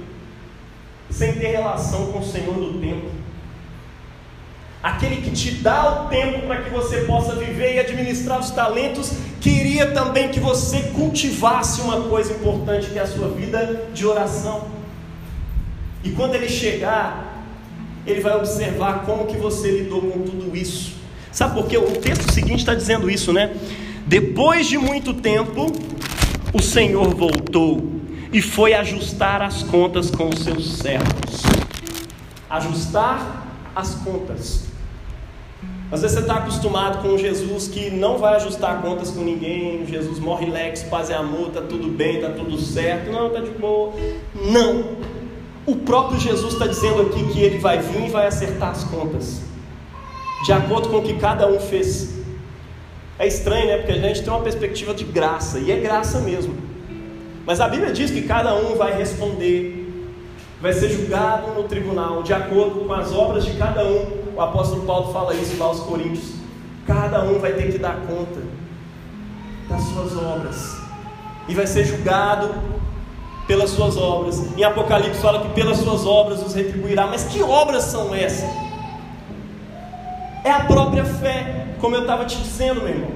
sem 1.10 1.34
ter 1.34 1.48
relação 1.48 2.10
com 2.10 2.20
o 2.20 2.24
Senhor 2.24 2.54
do 2.54 2.80
tempo? 2.80 3.10
Aquele 4.82 5.16
que 5.20 5.30
te 5.30 5.50
dá 5.50 6.04
o 6.04 6.08
tempo 6.08 6.46
para 6.46 6.62
que 6.62 6.70
você 6.70 7.02
possa 7.02 7.34
viver 7.34 7.74
e 7.74 7.80
administrar 7.80 8.40
os 8.40 8.50
talentos, 8.50 9.12
queria 9.42 9.92
também 9.92 10.30
que 10.30 10.40
você 10.40 10.84
cultivasse 10.94 11.82
uma 11.82 12.08
coisa 12.08 12.32
importante 12.32 12.88
que 12.88 12.98
é 12.98 13.02
a 13.02 13.06
sua 13.06 13.28
vida 13.28 13.88
de 13.92 14.06
oração. 14.06 14.68
E 16.02 16.10
quando 16.12 16.34
ele 16.34 16.48
chegar, 16.48 17.31
ele 18.06 18.20
vai 18.20 18.36
observar 18.36 19.04
como 19.04 19.26
que 19.26 19.36
você 19.36 19.70
lidou 19.70 20.00
com 20.00 20.22
tudo 20.22 20.56
isso. 20.56 20.94
Sabe 21.30 21.54
por 21.54 21.66
quê? 21.66 21.78
O 21.78 21.92
texto 21.92 22.30
seguinte 22.32 22.58
está 22.58 22.74
dizendo 22.74 23.10
isso, 23.10 23.32
né? 23.32 23.54
Depois 24.06 24.66
de 24.66 24.76
muito 24.76 25.14
tempo, 25.14 25.72
o 26.52 26.60
Senhor 26.60 27.14
voltou 27.14 27.82
e 28.32 28.42
foi 28.42 28.74
ajustar 28.74 29.40
as 29.42 29.62
contas 29.62 30.10
com 30.10 30.28
os 30.28 30.40
seus 30.40 30.78
servos. 30.78 31.42
Ajustar 32.50 33.46
as 33.74 33.94
contas. 33.96 34.64
Às 35.90 36.00
vezes 36.00 36.16
você 36.16 36.22
está 36.22 36.36
acostumado 36.36 37.02
com 37.02 37.08
um 37.08 37.18
Jesus 37.18 37.68
que 37.68 37.90
não 37.90 38.16
vai 38.16 38.34
ajustar 38.36 38.80
contas 38.80 39.10
com 39.10 39.20
ninguém, 39.20 39.86
Jesus 39.86 40.18
morre 40.18 40.46
lex, 40.46 40.82
paz 40.84 41.10
e 41.10 41.12
amor, 41.12 41.48
está 41.48 41.60
tudo 41.60 41.88
bem, 41.88 42.16
está 42.16 42.30
tudo 42.30 42.58
certo, 42.58 43.12
não, 43.12 43.26
está 43.26 43.40
de 43.40 43.50
boa. 43.50 43.92
Não, 44.34 44.96
o 45.64 45.76
próprio 45.76 46.18
Jesus 46.18 46.54
está 46.54 46.66
dizendo 46.66 47.02
aqui 47.02 47.24
que 47.32 47.40
ele 47.40 47.58
vai 47.58 47.78
vir 47.78 48.06
e 48.06 48.10
vai 48.10 48.26
acertar 48.26 48.70
as 48.70 48.84
contas, 48.84 49.42
de 50.44 50.52
acordo 50.52 50.88
com 50.88 50.98
o 50.98 51.02
que 51.02 51.14
cada 51.14 51.46
um 51.46 51.60
fez. 51.60 52.20
É 53.18 53.26
estranho, 53.26 53.66
né? 53.66 53.76
Porque 53.76 53.92
a 53.92 53.98
gente 53.98 54.22
tem 54.22 54.32
uma 54.32 54.42
perspectiva 54.42 54.92
de 54.92 55.04
graça, 55.04 55.60
e 55.60 55.70
é 55.70 55.78
graça 55.78 56.18
mesmo. 56.20 56.56
Mas 57.46 57.60
a 57.60 57.68
Bíblia 57.68 57.92
diz 57.92 58.10
que 58.10 58.22
cada 58.22 58.54
um 58.54 58.74
vai 58.74 58.96
responder, 58.96 60.10
vai 60.60 60.72
ser 60.72 60.88
julgado 60.88 61.52
no 61.52 61.64
tribunal, 61.64 62.22
de 62.22 62.32
acordo 62.32 62.80
com 62.80 62.92
as 62.92 63.12
obras 63.12 63.44
de 63.44 63.52
cada 63.52 63.84
um. 63.84 64.22
O 64.34 64.40
apóstolo 64.40 64.82
Paulo 64.82 65.12
fala 65.12 65.34
isso 65.34 65.56
lá 65.58 65.66
aos 65.66 65.80
Coríntios. 65.80 66.32
Cada 66.86 67.22
um 67.22 67.38
vai 67.38 67.52
ter 67.52 67.70
que 67.70 67.78
dar 67.78 67.96
conta 68.06 68.40
das 69.68 69.82
suas 69.82 70.16
obras, 70.16 70.76
e 71.46 71.54
vai 71.54 71.66
ser 71.66 71.84
julgado 71.84 72.52
pelas 73.52 73.68
suas 73.68 73.98
obras. 73.98 74.42
Em 74.56 74.64
Apocalipse 74.64 75.20
fala 75.20 75.42
que 75.42 75.48
pelas 75.50 75.76
suas 75.76 76.06
obras 76.06 76.42
os 76.42 76.54
retribuirá. 76.54 77.06
Mas 77.06 77.24
que 77.24 77.42
obras 77.42 77.84
são 77.84 78.14
essas? 78.14 78.48
É 80.42 80.50
a 80.50 80.60
própria 80.60 81.04
fé, 81.04 81.66
como 81.78 81.94
eu 81.94 82.00
estava 82.00 82.24
te 82.24 82.38
dizendo, 82.38 82.80
meu 82.80 82.88
irmão. 82.88 83.10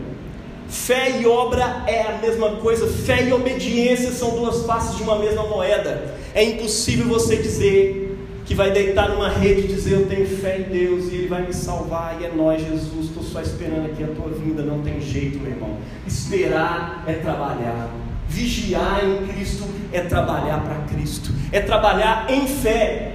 Fé 0.68 1.22
e 1.22 1.26
obra 1.26 1.84
é 1.86 2.02
a 2.02 2.18
mesma 2.18 2.50
coisa, 2.56 2.86
fé 2.86 3.22
e 3.22 3.32
obediência 3.32 4.10
são 4.10 4.30
duas 4.30 4.66
faces 4.66 4.96
de 4.96 5.02
uma 5.04 5.18
mesma 5.18 5.44
moeda. 5.44 6.14
É 6.34 6.44
impossível 6.44 7.06
você 7.06 7.36
dizer 7.36 8.18
que 8.44 8.54
vai 8.54 8.70
deitar 8.72 9.08
numa 9.08 9.30
rede 9.30 9.62
e 9.62 9.68
dizer 9.68 9.94
eu 9.94 10.06
tenho 10.06 10.26
fé 10.26 10.58
em 10.58 10.64
Deus 10.64 11.06
e 11.06 11.14
Ele 11.14 11.28
vai 11.28 11.46
me 11.46 11.54
salvar 11.54 12.18
e 12.20 12.26
é 12.26 12.30
nós, 12.30 12.60
Jesus, 12.60 13.06
estou 13.06 13.22
só 13.22 13.40
esperando 13.40 13.86
aqui 13.86 14.04
a 14.04 14.08
tua 14.08 14.28
vinda, 14.28 14.62
não 14.62 14.82
tem 14.82 15.00
jeito, 15.00 15.38
meu 15.38 15.52
irmão. 15.52 15.78
Esperar 16.06 17.04
é 17.06 17.14
trabalhar. 17.14 18.05
Vigiar 18.28 19.04
em 19.04 19.26
Cristo 19.28 19.64
é 19.92 20.00
trabalhar 20.00 20.60
para 20.60 20.76
Cristo, 20.94 21.30
é 21.52 21.60
trabalhar 21.60 22.26
em 22.28 22.46
fé, 22.46 23.14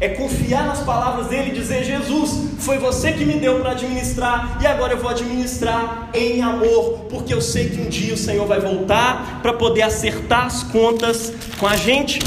é 0.00 0.08
confiar 0.08 0.66
nas 0.66 0.80
palavras 0.80 1.28
dele 1.28 1.50
e 1.50 1.54
dizer: 1.54 1.84
Jesus, 1.84 2.50
foi 2.58 2.78
você 2.78 3.12
que 3.12 3.24
me 3.24 3.34
deu 3.34 3.60
para 3.60 3.72
administrar 3.72 4.58
e 4.60 4.66
agora 4.66 4.94
eu 4.94 4.98
vou 4.98 5.10
administrar 5.10 6.10
em 6.12 6.42
amor, 6.42 7.06
porque 7.10 7.32
eu 7.32 7.40
sei 7.40 7.68
que 7.68 7.80
um 7.80 7.88
dia 7.88 8.14
o 8.14 8.16
Senhor 8.16 8.46
vai 8.46 8.60
voltar 8.60 9.40
para 9.42 9.52
poder 9.52 9.82
acertar 9.82 10.46
as 10.46 10.62
contas 10.62 11.32
com 11.58 11.66
a 11.66 11.76
gente. 11.76 12.18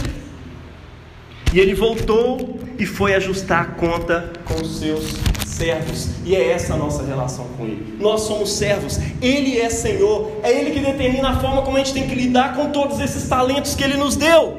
E 1.51 1.59
ele 1.59 1.73
voltou 1.73 2.59
e 2.77 2.85
foi 2.85 3.15
ajustar 3.15 3.61
a 3.61 3.65
conta 3.65 4.31
com 4.45 4.61
os 4.61 4.79
seus 4.79 5.15
servos, 5.59 6.07
e 6.23 6.33
é 6.33 6.51
essa 6.51 6.73
a 6.73 6.77
nossa 6.77 7.03
relação 7.03 7.45
com 7.57 7.65
Ele. 7.65 7.97
Nós 7.99 8.21
somos 8.21 8.53
servos, 8.53 8.97
Ele 9.21 9.59
é 9.59 9.69
Senhor, 9.69 10.31
é 10.41 10.51
Ele 10.51 10.71
que 10.71 10.79
determina 10.79 11.31
a 11.31 11.39
forma 11.39 11.61
como 11.63 11.75
a 11.75 11.79
gente 11.81 11.93
tem 11.93 12.07
que 12.07 12.15
lidar 12.15 12.55
com 12.55 12.69
todos 12.69 13.01
esses 13.01 13.27
talentos 13.27 13.75
que 13.75 13.83
Ele 13.83 13.97
nos 13.97 14.15
deu. 14.15 14.57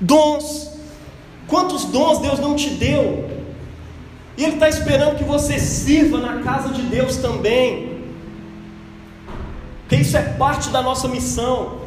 Dons, 0.00 0.72
quantos 1.46 1.84
dons 1.84 2.18
Deus 2.18 2.40
não 2.40 2.56
te 2.56 2.70
deu? 2.70 3.30
E 4.36 4.42
Ele 4.42 4.54
está 4.54 4.68
esperando 4.68 5.16
que 5.16 5.22
você 5.22 5.60
sirva 5.60 6.18
na 6.18 6.42
casa 6.42 6.70
de 6.70 6.82
Deus 6.82 7.16
também, 7.18 7.94
porque 9.82 10.02
isso 10.02 10.16
é 10.16 10.22
parte 10.22 10.70
da 10.70 10.82
nossa 10.82 11.06
missão. 11.06 11.86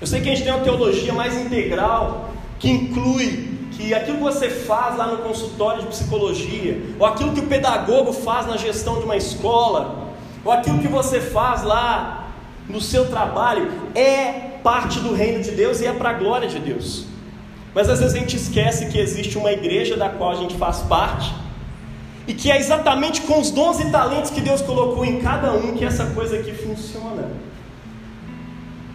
Eu 0.00 0.08
sei 0.08 0.20
que 0.20 0.28
a 0.28 0.34
gente 0.34 0.42
tem 0.42 0.52
uma 0.52 0.64
teologia 0.64 1.12
mais 1.12 1.36
integral, 1.36 2.30
que 2.58 2.68
inclui 2.68 3.52
que 3.82 3.92
aquilo 3.92 4.18
que 4.18 4.22
você 4.22 4.48
faz 4.48 4.96
lá 4.96 5.08
no 5.08 5.18
consultório 5.18 5.82
de 5.82 5.88
psicologia, 5.88 6.80
ou 6.98 7.04
aquilo 7.04 7.32
que 7.32 7.40
o 7.40 7.46
pedagogo 7.46 8.12
faz 8.12 8.46
na 8.46 8.56
gestão 8.56 8.98
de 9.00 9.04
uma 9.04 9.16
escola, 9.16 10.12
ou 10.44 10.52
aquilo 10.52 10.78
que 10.78 10.88
você 10.88 11.20
faz 11.20 11.64
lá 11.64 12.28
no 12.68 12.80
seu 12.80 13.08
trabalho, 13.08 13.70
é 13.94 14.50
parte 14.62 15.00
do 15.00 15.12
reino 15.12 15.42
de 15.42 15.50
Deus 15.50 15.80
e 15.80 15.86
é 15.86 15.92
para 15.92 16.10
a 16.10 16.12
glória 16.12 16.48
de 16.48 16.60
Deus. 16.60 17.06
Mas 17.74 17.88
às 17.88 17.98
vezes 17.98 18.14
a 18.14 18.18
gente 18.18 18.36
esquece 18.36 18.86
que 18.86 18.98
existe 18.98 19.36
uma 19.36 19.50
igreja 19.50 19.96
da 19.96 20.08
qual 20.08 20.30
a 20.30 20.36
gente 20.36 20.56
faz 20.56 20.78
parte, 20.82 21.34
e 22.28 22.32
que 22.32 22.52
é 22.52 22.58
exatamente 22.58 23.22
com 23.22 23.40
os 23.40 23.50
dons 23.50 23.80
e 23.80 23.90
talentos 23.90 24.30
que 24.30 24.40
Deus 24.40 24.62
colocou 24.62 25.04
em 25.04 25.18
cada 25.20 25.52
um 25.52 25.74
que 25.74 25.84
essa 25.84 26.06
coisa 26.06 26.36
aqui 26.36 26.52
funciona. 26.52 27.30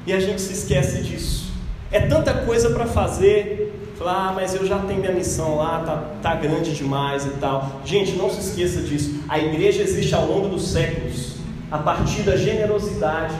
E 0.06 0.14
a 0.14 0.20
gente 0.22 0.42
se 0.42 0.54
esquece 0.54 1.02
disso. 1.02 1.52
É 1.92 2.00
tanta 2.00 2.34
coisa 2.34 2.70
para 2.70 2.86
fazer, 2.86 3.67
Falar, 3.98 4.30
ah, 4.30 4.34
mas 4.34 4.54
eu 4.54 4.64
já 4.64 4.78
tenho 4.78 5.00
minha 5.00 5.12
missão 5.12 5.58
lá, 5.58 5.80
tá, 5.80 6.12
tá 6.22 6.36
grande 6.36 6.76
demais 6.76 7.26
e 7.26 7.32
tal. 7.32 7.82
Gente, 7.84 8.12
não 8.12 8.30
se 8.30 8.40
esqueça 8.40 8.82
disso. 8.84 9.24
A 9.28 9.40
igreja 9.40 9.82
existe 9.82 10.14
ao 10.14 10.28
longo 10.28 10.50
dos 10.50 10.68
séculos, 10.68 11.38
a 11.72 11.80
partir 11.80 12.22
da 12.22 12.38
generosidade 12.38 13.34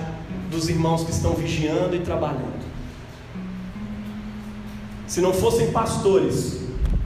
dos 0.50 0.68
irmãos 0.68 1.04
que 1.04 1.12
estão 1.12 1.34
vigiando 1.34 1.96
e 1.96 2.00
trabalhando. 2.00 2.66
Se 5.06 5.22
não 5.22 5.32
fossem 5.32 5.72
pastores 5.72 6.60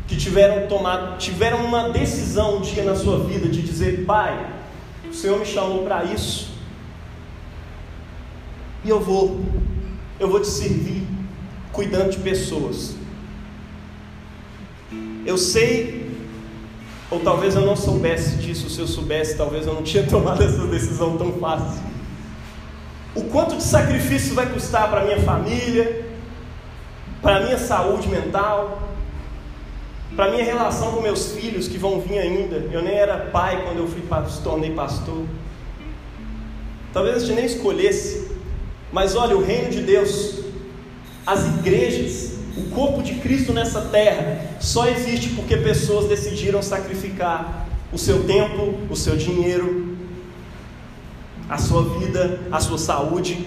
que 0.07 0.15
tiveram 0.15 0.67
tomado, 0.67 1.17
tiveram 1.17 1.65
uma 1.65 1.89
decisão 1.89 2.57
um 2.57 2.61
dia 2.61 2.83
na 2.83 2.95
sua 2.95 3.19
vida 3.25 3.49
de 3.49 3.61
dizer, 3.61 4.05
pai, 4.05 4.49
O 5.09 5.13
Senhor 5.13 5.37
me 5.37 5.45
chamou 5.45 5.83
para 5.83 6.05
isso. 6.05 6.51
E 8.85 8.89
eu 8.89 9.01
vou, 9.01 9.41
eu 10.17 10.29
vou 10.29 10.39
te 10.39 10.47
servir 10.47 11.05
cuidando 11.73 12.11
de 12.11 12.19
pessoas. 12.19 13.00
Eu 15.25 15.37
sei, 15.37 16.09
ou 17.09 17.19
talvez 17.19 17.55
eu 17.55 17.61
não 17.61 17.75
soubesse 17.75 18.37
disso, 18.37 18.69
se 18.69 18.79
eu 18.79 18.87
soubesse, 18.87 19.37
talvez 19.37 19.67
eu 19.67 19.73
não 19.73 19.83
tinha 19.83 20.03
tomado 20.07 20.43
essa 20.43 20.65
decisão 20.67 21.17
tão 21.17 21.33
fácil. 21.33 21.81
O 23.13 23.25
quanto 23.25 23.57
de 23.57 23.63
sacrifício 23.63 24.33
vai 24.33 24.47
custar 24.47 24.89
para 24.89 25.03
minha 25.03 25.21
família, 25.21 26.05
para 27.21 27.41
minha 27.41 27.57
saúde 27.57 28.07
mental, 28.07 28.89
para 30.15 30.31
minha 30.31 30.43
relação 30.43 30.93
com 30.93 31.01
meus 31.01 31.31
filhos 31.33 31.67
que 31.67 31.77
vão 31.77 31.99
vir 31.99 32.19
ainda. 32.19 32.67
Eu 32.71 32.81
nem 32.81 32.93
era 32.93 33.17
pai 33.17 33.63
quando 33.65 33.79
eu 33.79 33.87
fui 33.87 34.01
tornei 34.43 34.71
pastor. 34.71 35.25
Talvez 36.93 37.17
a 37.17 37.19
gente 37.19 37.33
nem 37.33 37.45
escolhesse, 37.45 38.31
mas 38.91 39.15
olha, 39.15 39.37
o 39.37 39.43
reino 39.43 39.69
de 39.69 39.81
Deus, 39.81 40.39
as 41.25 41.45
igrejas, 41.47 42.30
o 42.57 42.69
corpo 42.69 43.01
de 43.01 43.15
Cristo 43.15 43.53
nessa 43.53 43.81
terra 43.81 44.57
só 44.59 44.87
existe 44.87 45.29
porque 45.29 45.55
pessoas 45.57 46.07
decidiram 46.07 46.61
sacrificar 46.61 47.67
o 47.93 47.97
seu 47.97 48.23
tempo, 48.23 48.75
o 48.89 48.95
seu 48.95 49.15
dinheiro, 49.15 49.97
a 51.49 51.57
sua 51.57 51.99
vida, 51.99 52.39
a 52.51 52.59
sua 52.59 52.77
saúde, 52.77 53.45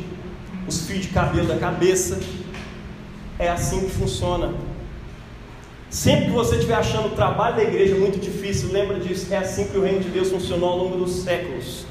os 0.67 0.87
fios 0.87 1.03
de 1.03 1.09
cabelo 1.09 1.49
da 1.49 1.57
cabeça. 1.57 2.19
É 3.39 3.49
assim 3.49 3.81
que 3.81 3.91
funciona. 3.91 4.55
Sempre 5.91 6.27
que 6.27 6.33
você 6.33 6.57
estiver 6.57 6.75
achando 6.75 7.09
o 7.09 7.11
trabalho 7.11 7.57
da 7.57 7.63
igreja 7.63 7.95
muito 7.95 8.19
difícil, 8.19 8.73
lembra 8.73 8.99
disso. 8.99 9.33
É 9.33 9.39
assim 9.39 9.69
que 9.69 9.77
o 9.77 9.83
reino 9.83 10.01
de 10.01 10.09
Deus 10.09 10.31
funcionou 10.31 10.69
ao 10.69 10.79
longo 10.79 10.97
dos 10.99 11.23
séculos. 11.23 11.87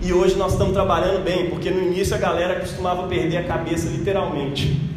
E 0.00 0.12
hoje 0.12 0.36
nós 0.36 0.52
estamos 0.52 0.72
trabalhando 0.72 1.24
bem, 1.24 1.50
porque 1.50 1.70
no 1.70 1.82
início 1.82 2.14
a 2.14 2.18
galera 2.18 2.60
costumava 2.60 3.08
perder 3.08 3.38
a 3.38 3.44
cabeça 3.44 3.88
literalmente. 3.88 4.87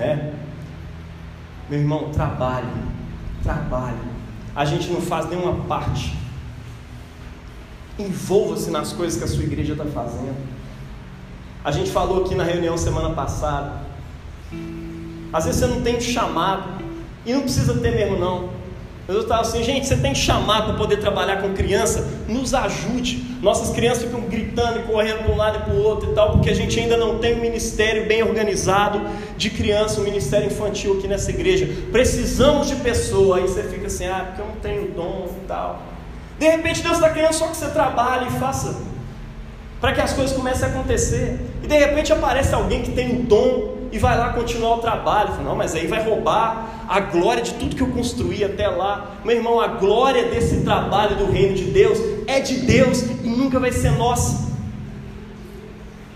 Né? 0.00 0.32
Meu 1.68 1.78
irmão, 1.78 2.10
trabalhe, 2.10 2.66
trabalhe. 3.42 3.98
A 4.56 4.64
gente 4.64 4.90
não 4.90 5.00
faz 5.00 5.28
nenhuma 5.28 5.64
parte. 5.66 6.16
Envolva-se 7.98 8.70
nas 8.70 8.94
coisas 8.94 9.18
que 9.18 9.24
a 9.24 9.28
sua 9.28 9.44
igreja 9.44 9.72
está 9.72 9.84
fazendo. 9.84 10.36
A 11.62 11.70
gente 11.70 11.90
falou 11.90 12.24
aqui 12.24 12.34
na 12.34 12.44
reunião 12.44 12.78
semana 12.78 13.10
passada. 13.10 13.82
Às 15.32 15.44
vezes 15.44 15.60
você 15.60 15.66
não 15.66 15.82
tem 15.82 16.00
chamado, 16.00 16.82
e 17.26 17.34
não 17.34 17.42
precisa 17.42 17.74
ter 17.74 17.94
mesmo 17.94 18.18
não. 18.18 18.48
Eu 19.10 19.22
estava 19.22 19.40
assim, 19.40 19.60
gente, 19.64 19.88
você 19.88 19.96
tem 19.96 20.14
chamado 20.14 20.66
para 20.66 20.74
poder 20.74 20.98
trabalhar 20.98 21.42
com 21.42 21.52
criança, 21.52 22.08
nos 22.28 22.54
ajude. 22.54 23.24
Nossas 23.42 23.74
crianças 23.74 24.04
ficam 24.04 24.20
gritando 24.20 24.78
e 24.78 24.82
correndo 24.84 25.24
para 25.24 25.32
um 25.32 25.36
lado 25.36 25.58
e 25.58 25.62
para 25.62 25.74
o 25.74 25.82
outro 25.82 26.12
e 26.12 26.14
tal, 26.14 26.30
porque 26.30 26.48
a 26.48 26.54
gente 26.54 26.78
ainda 26.78 26.96
não 26.96 27.18
tem 27.18 27.34
um 27.34 27.40
ministério 27.40 28.06
bem 28.06 28.22
organizado 28.22 29.00
de 29.36 29.50
criança, 29.50 30.00
um 30.00 30.04
ministério 30.04 30.46
infantil 30.46 30.96
aqui 30.96 31.08
nessa 31.08 31.30
igreja. 31.30 31.68
Precisamos 31.90 32.68
de 32.68 32.76
pessoa. 32.76 33.38
Aí 33.38 33.42
você 33.42 33.64
fica 33.64 33.88
assim, 33.88 34.06
ah, 34.06 34.26
porque 34.28 34.42
eu 34.42 34.46
não 34.46 34.56
tenho 34.56 34.92
dom 34.92 35.28
e 35.42 35.46
tal. 35.46 35.82
De 36.38 36.48
repente 36.48 36.80
Deus 36.80 36.94
está 36.94 37.10
querendo 37.10 37.32
só 37.32 37.48
que 37.48 37.56
você 37.56 37.68
trabalhe 37.68 38.28
e 38.28 38.38
faça, 38.38 38.80
para 39.80 39.92
que 39.92 40.00
as 40.00 40.12
coisas 40.12 40.36
comecem 40.36 40.68
a 40.68 40.70
acontecer. 40.70 41.36
E 41.64 41.66
de 41.66 41.76
repente 41.76 42.12
aparece 42.12 42.54
alguém 42.54 42.82
que 42.82 42.92
tem 42.92 43.10
o 43.16 43.22
dom 43.24 43.79
e 43.92 43.98
vai 43.98 44.16
lá 44.16 44.32
continuar 44.32 44.76
o 44.76 44.78
trabalho. 44.78 45.42
Não, 45.42 45.56
mas 45.56 45.74
aí 45.74 45.86
vai 45.86 46.02
roubar 46.02 46.84
a 46.88 47.00
glória 47.00 47.42
de 47.42 47.54
tudo 47.54 47.76
que 47.76 47.82
eu 47.82 47.88
construí 47.88 48.44
até 48.44 48.68
lá. 48.68 49.16
Meu 49.24 49.36
irmão, 49.36 49.60
a 49.60 49.68
glória 49.68 50.28
desse 50.28 50.62
trabalho 50.62 51.16
do 51.16 51.30
reino 51.30 51.54
de 51.54 51.64
Deus 51.64 51.98
é 52.26 52.40
de 52.40 52.56
Deus 52.60 53.02
e 53.02 53.28
nunca 53.28 53.58
vai 53.58 53.72
ser 53.72 53.92
nossa. 53.92 54.50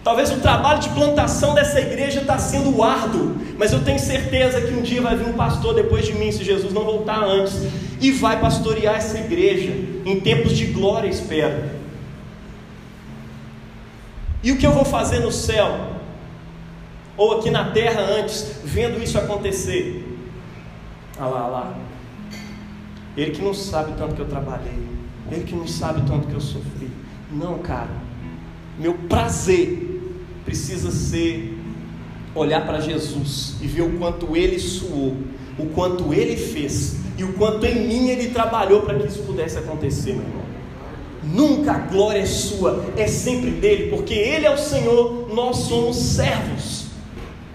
Talvez 0.05 0.31
o 0.31 0.37
trabalho 0.41 0.81
de 0.81 0.91
plantação 0.91 1.55
dessa 1.55 1.81
igreja 1.81 2.21
está 2.21 2.37
sendo 2.37 2.83
árduo, 2.83 3.37
mas 3.57 3.73
eu 3.73 3.83
tenho 3.83 3.99
certeza 3.99 4.61
que 4.61 4.75
um 4.75 4.83
dia 4.83 5.01
vai 5.01 5.17
vir 5.17 5.27
um 5.27 5.33
pastor 5.33 5.75
depois 5.75 6.05
de 6.05 6.13
mim, 6.13 6.31
se 6.31 6.45
Jesus 6.45 6.75
não 6.75 6.85
voltar 6.85 7.25
antes, 7.25 7.55
e 8.03 8.13
vai 8.13 8.39
pastorear 8.39 8.97
essa 8.97 9.17
igreja 9.17 9.73
em 10.05 10.21
tempos 10.21 10.55
de 10.55 10.67
glória, 10.67 11.09
espero. 11.09 11.71
E 14.43 14.53
o 14.53 14.59
que 14.59 14.67
eu 14.67 14.73
vou 14.73 14.85
fazer 14.85 15.21
no 15.21 15.33
céu? 15.33 15.94
Ou 17.17 17.39
aqui 17.39 17.51
na 17.51 17.71
terra 17.71 18.01
antes, 18.01 18.57
vendo 18.65 19.03
isso 19.03 19.19
acontecer. 19.19 20.05
Ah 21.19 21.27
lá, 21.27 21.41
ah 21.41 21.47
lá. 21.47 21.79
Ele 23.17 23.31
que 23.31 23.43
não 23.43 23.55
sabe 23.55 23.93
tanto 23.97 24.15
que 24.15 24.21
eu 24.21 24.29
trabalhei, 24.29 24.79
ele 25.31 25.45
que 25.45 25.55
não 25.55 25.67
sabe 25.67 26.03
tanto 26.09 26.27
que 26.27 26.35
eu 26.35 26.41
sofri. 26.41 26.91
Não, 27.31 27.59
cara. 27.59 28.03
Meu 28.79 28.95
prazer 28.95 30.01
precisa 30.45 30.91
ser 30.91 31.59
olhar 32.35 32.67
para 32.67 32.81
Jesus 32.81 33.57
e 33.61 33.67
ver 33.67 33.83
o 33.83 33.99
quanto 33.99 34.37
ele 34.37 34.59
suou, 34.59 35.17
o 35.57 35.67
quanto 35.67 36.13
ele 36.13 36.37
fez 36.37 36.97
e 37.17 37.23
o 37.23 37.33
quanto 37.35 37.65
em 37.65 37.87
mim 37.87 38.09
ele 38.09 38.31
trabalhou 38.31 38.83
para 38.83 38.99
que 38.99 39.07
isso 39.07 39.23
pudesse 39.23 39.57
acontecer, 39.57 40.15
meu 40.15 40.23
irmão. 40.23 40.45
Nunca 41.23 41.73
a 41.73 41.79
glória 41.79 42.19
é 42.19 42.27
sua, 42.27 42.85
é 42.97 43.07
sempre 43.07 43.51
dele, 43.51 43.89
porque 43.91 44.13
ele 44.13 44.45
é 44.45 44.51
o 44.51 44.59
Senhor, 44.59 45.29
nós 45.33 45.57
somos 45.59 45.97
servos. 45.97 46.84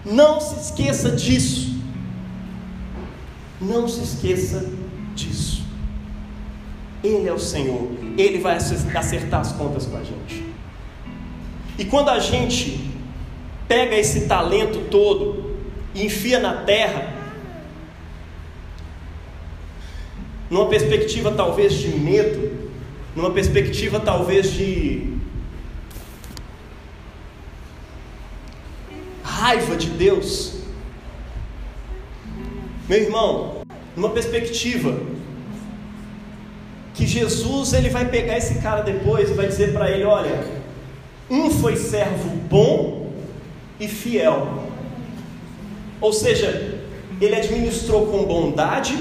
Não 0.05 0.39
se 0.39 0.55
esqueça 0.59 1.11
disso. 1.11 1.77
Não 3.61 3.87
se 3.87 4.01
esqueça 4.01 4.65
disso. 5.15 5.63
Ele 7.03 7.27
é 7.27 7.33
o 7.33 7.39
Senhor, 7.39 7.89
Ele 8.17 8.39
vai 8.39 8.55
acertar 8.55 9.41
as 9.41 9.51
contas 9.53 9.85
com 9.85 9.97
a 9.97 10.03
gente. 10.03 10.45
E 11.77 11.85
quando 11.85 12.09
a 12.09 12.19
gente 12.19 12.91
pega 13.67 13.95
esse 13.95 14.27
talento 14.27 14.89
todo 14.89 15.55
e 15.95 16.05
enfia 16.05 16.39
na 16.39 16.63
terra, 16.63 17.13
numa 20.49 20.65
perspectiva 20.67 21.31
talvez 21.31 21.73
de 21.73 21.89
medo, 21.89 22.69
numa 23.15 23.31
perspectiva 23.31 23.99
talvez 23.99 24.51
de 24.51 25.18
raiva 29.39 29.77
de 29.77 29.89
Deus. 29.91 30.53
Meu 32.89 32.99
irmão, 32.99 33.61
numa 33.95 34.09
perspectiva 34.09 34.99
que 36.93 37.07
Jesus 37.07 37.71
ele 37.71 37.89
vai 37.89 38.09
pegar 38.09 38.37
esse 38.37 38.55
cara 38.55 38.81
depois 38.81 39.29
e 39.29 39.33
vai 39.33 39.47
dizer 39.47 39.71
para 39.71 39.89
ele, 39.89 40.03
olha, 40.03 40.43
um 41.29 41.49
foi 41.49 41.77
servo 41.77 42.29
bom 42.49 43.13
e 43.79 43.87
fiel. 43.87 44.65
Ou 46.01 46.11
seja, 46.11 46.77
ele 47.21 47.35
administrou 47.35 48.07
com 48.07 48.25
bondade 48.25 48.97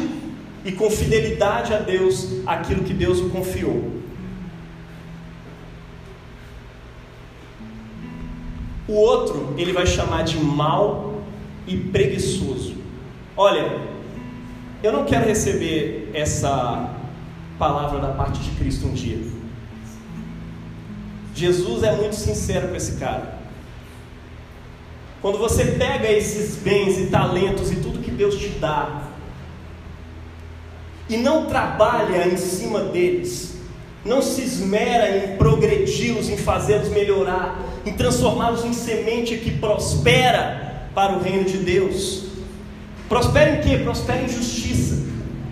e 0.65 0.71
com 0.71 0.89
fidelidade 0.89 1.75
a 1.75 1.79
Deus 1.79 2.29
aquilo 2.47 2.85
que 2.85 2.95
Deus 2.95 3.19
o 3.19 3.31
confiou. 3.31 3.98
O 8.89 8.95
outro 8.95 9.55
ele 9.59 9.73
vai 9.73 9.87
chamar 9.87 10.25
de 10.25 10.39
mal 10.39 11.21
e 11.67 11.77
preguiçoso. 11.77 12.75
Olha, 13.37 13.81
eu 14.83 14.93
não 14.93 15.05
quero 15.05 15.27
receber 15.27 16.11
essa 16.15 16.95
palavra 17.59 18.01
da 18.01 18.09
parte 18.09 18.41
de 18.41 18.51
Cristo 18.53 18.87
um 18.87 18.95
dia. 18.95 19.21
Jesus 21.35 21.83
é 21.83 21.95
muito 21.95 22.17
sincero 22.17 22.69
com 22.69 22.77
esse 22.77 22.97
cara. 22.97 23.39
Quando 25.21 25.37
você 25.37 25.65
pega 25.65 26.11
esses 26.11 26.57
bens 26.57 26.97
e 26.99 27.07
talentos 27.07 27.71
e 27.71 27.77
tudo 27.77 27.99
que 27.99 28.11
Deus 28.11 28.37
te 28.37 28.49
dá, 28.51 29.03
e 31.09 31.17
não 31.17 31.47
trabalha 31.47 32.29
em 32.29 32.37
cima 32.37 32.81
deles, 32.81 33.58
não 34.05 34.23
se 34.23 34.43
esmera 34.43 35.17
em 35.17 35.37
progredi-los, 35.37 36.29
em 36.29 36.37
fazê-los 36.37 36.89
melhorar, 36.89 37.61
em 37.85 37.93
transformá-los 37.93 38.65
em 38.65 38.73
semente 38.73 39.37
que 39.37 39.51
prospera 39.51 40.89
para 40.95 41.17
o 41.17 41.21
reino 41.21 41.45
de 41.45 41.59
Deus. 41.59 42.25
Prospera 43.09 43.57
em 43.57 43.61
quê? 43.61 43.79
Prospera 43.79 44.23
em 44.23 44.29
justiça, 44.29 45.05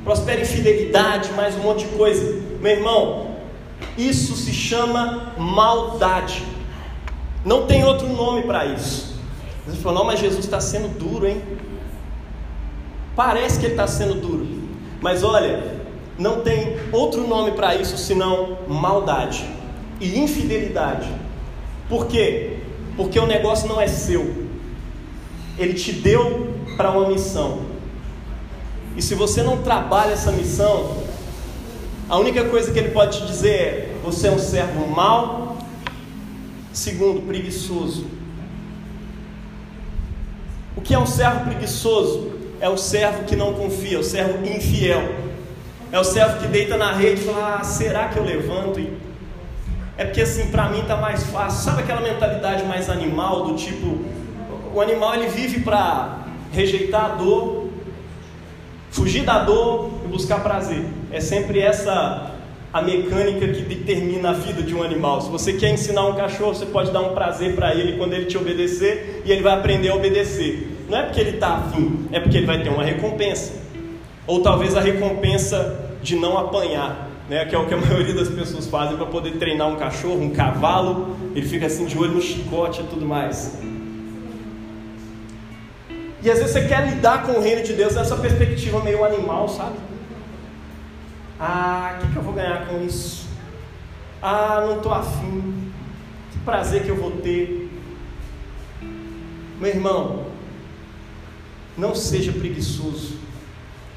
prospera 0.05 0.41
em 0.41 0.45
fidelidade, 0.45 1.33
mais 1.33 1.55
um 1.57 1.61
monte 1.61 1.87
de 1.87 1.97
coisa. 1.97 2.43
Meu 2.61 2.73
irmão, 2.73 3.37
isso 3.97 4.37
se 4.37 4.53
chama 4.53 5.33
maldade. 5.37 6.43
Não 7.45 7.67
tem 7.67 7.85
outro 7.85 8.09
nome 8.09 8.43
para 8.43 8.67
isso. 8.67 9.17
Você 9.67 9.77
falou, 9.79 10.01
não, 10.01 10.07
mas 10.07 10.21
Jesus 10.21 10.45
está 10.45 10.61
sendo 10.61 10.89
duro, 10.99 11.27
hein? 11.27 11.43
Parece 13.15 13.59
que 13.59 13.67
ele 13.67 13.73
está 13.73 13.87
sendo 13.87 14.15
duro. 14.15 14.47
Mas 15.01 15.23
olha, 15.23 15.81
não 16.19 16.41
tem 16.41 16.77
outro 16.93 17.27
nome 17.27 17.53
para 17.53 17.75
isso 17.75 17.97
senão 17.99 18.59
maldade 18.67 19.45
e 20.01 20.19
infidelidade. 20.19 21.09
Por 21.89 22.07
quê? 22.07 22.59
Porque 22.97 23.19
o 23.19 23.27
negócio 23.27 23.69
não 23.69 23.81
é 23.81 23.87
seu. 23.87 24.47
Ele 25.59 25.75
te 25.75 25.93
deu 25.93 26.55
para 26.77 26.91
uma 26.91 27.09
missão. 27.09 27.61
E 28.97 29.03
se 29.03 29.15
você 29.15 29.43
não 29.43 29.59
trabalha 29.59 30.13
essa 30.13 30.33
missão, 30.33 30.97
A 32.09 32.19
única 32.19 32.45
coisa 32.45 32.71
que 32.71 32.79
ele 32.79 32.91
pode 32.91 33.19
te 33.19 33.27
dizer 33.27 33.51
é: 33.51 33.95
você 34.05 34.29
é 34.29 34.31
um 34.31 34.39
servo 34.39 34.87
mau. 34.87 35.59
Segundo, 36.73 37.23
preguiçoso. 37.23 38.07
O 40.77 40.81
que 40.81 40.95
é 40.95 40.99
um 40.99 41.07
servo 41.07 41.47
preguiçoso? 41.47 42.31
É 42.61 42.69
o 42.69 42.77
servo 42.77 43.25
que 43.25 43.35
não 43.35 43.55
confia, 43.55 43.99
o 43.99 44.05
servo 44.05 44.47
infiel. 44.47 45.03
É 45.93 45.99
o 46.01 46.05
servo 46.05 46.41
que 46.41 46.49
deita 46.49 46.77
na 46.77 46.93
rede 46.93 47.23
e 47.23 47.25
fala: 47.25 47.59
ah, 47.61 47.65
será 47.65 48.09
que 48.09 48.19
eu 48.19 48.25
levanto? 48.25 48.81
É 49.97 50.05
porque 50.05 50.21
assim, 50.21 50.49
para 50.49 50.69
mim 50.69 50.83
tá 50.87 50.97
mais 50.97 51.25
fácil. 51.25 51.65
Sabe 51.65 51.83
aquela 51.83 52.01
mentalidade 52.01 52.65
mais 52.65 52.91
animal 52.91 53.45
do 53.45 53.55
tipo, 53.55 53.99
o 54.75 54.81
animal 54.81 55.15
ele 55.15 55.29
vive 55.29 55.61
para 55.61 56.19
rejeitar 56.53 57.05
a 57.05 57.09
dor, 57.15 57.69
fugir 58.91 59.25
da 59.25 59.39
dor 59.39 59.91
e 60.05 60.09
buscar 60.09 60.41
prazer. 60.41 60.85
É 61.11 61.21
sempre 61.21 61.61
essa 61.61 62.33
a 62.73 62.83
mecânica 62.83 63.49
que 63.49 63.63
determina 63.63 64.31
a 64.31 64.33
vida 64.35 64.63
de 64.63 64.75
um 64.75 64.83
animal. 64.83 65.23
Se 65.23 65.31
você 65.31 65.55
quer 65.55 65.71
ensinar 65.71 66.07
um 66.07 66.15
cachorro, 66.15 66.55
você 66.55 66.67
pode 66.67 66.91
dar 66.91 67.01
um 67.01 67.15
prazer 67.15 67.55
para 67.55 67.75
ele 67.75 67.97
quando 67.97 68.13
ele 68.13 68.27
te 68.27 68.37
obedecer 68.37 69.23
e 69.25 69.33
ele 69.33 69.43
vai 69.43 69.55
aprender 69.55 69.89
a 69.89 69.95
obedecer. 69.95 70.77
Não 70.87 70.99
é 70.99 71.03
porque 71.05 71.21
ele 71.21 71.31
está 71.31 71.55
afim, 71.55 72.07
é 72.13 72.21
porque 72.21 72.37
ele 72.37 72.47
vai 72.47 72.63
ter 72.63 72.69
uma 72.69 72.85
recompensa. 72.85 73.66
Ou 74.27 74.43
talvez 74.43 74.77
a 74.77 74.81
recompensa 74.81 75.87
de 76.03 76.17
não 76.17 76.37
apanhar, 76.37 77.09
né? 77.29 77.45
que 77.45 77.55
é 77.55 77.59
o 77.59 77.67
que 77.67 77.75
a 77.75 77.77
maioria 77.81 78.15
das 78.15 78.29
pessoas 78.29 78.67
fazem 78.67 78.97
para 78.97 79.07
poder 79.07 79.33
treinar 79.39 79.69
um 79.69 79.77
cachorro, 79.77 80.21
um 80.21 80.31
cavalo, 80.31 81.17
ele 81.35 81.47
fica 81.47 81.67
assim 81.67 81.87
de 81.87 81.97
olho 81.97 82.15
no 82.15 82.21
chicote 82.23 82.81
e 82.81 82.85
tudo 82.85 83.07
mais. 83.07 83.59
E 86.23 86.31
às 86.31 86.39
vezes 86.39 86.53
você 86.53 86.67
quer 86.67 86.89
lidar 86.89 87.25
com 87.25 87.33
o 87.33 87.41
reino 87.41 87.63
de 87.63 87.73
Deus 87.73 87.95
nessa 87.95 88.17
perspectiva 88.17 88.83
meio 88.83 89.05
animal, 89.05 89.49
sabe? 89.49 89.77
Ah, 91.39 91.97
o 91.97 92.01
que, 92.01 92.13
que 92.13 92.17
eu 92.17 92.23
vou 92.23 92.33
ganhar 92.33 92.67
com 92.67 92.85
isso? 92.85 93.29
Ah, 94.21 94.65
não 94.67 94.79
estou 94.79 94.93
afim. 94.93 95.71
Que 96.33 96.39
prazer 96.39 96.83
que 96.83 96.89
eu 96.89 96.97
vou 96.97 97.13
ter. 97.13 97.71
Meu 99.61 99.71
irmão, 99.71 100.25
não 101.77 101.95
seja 101.95 102.33
preguiçoso 102.33 103.26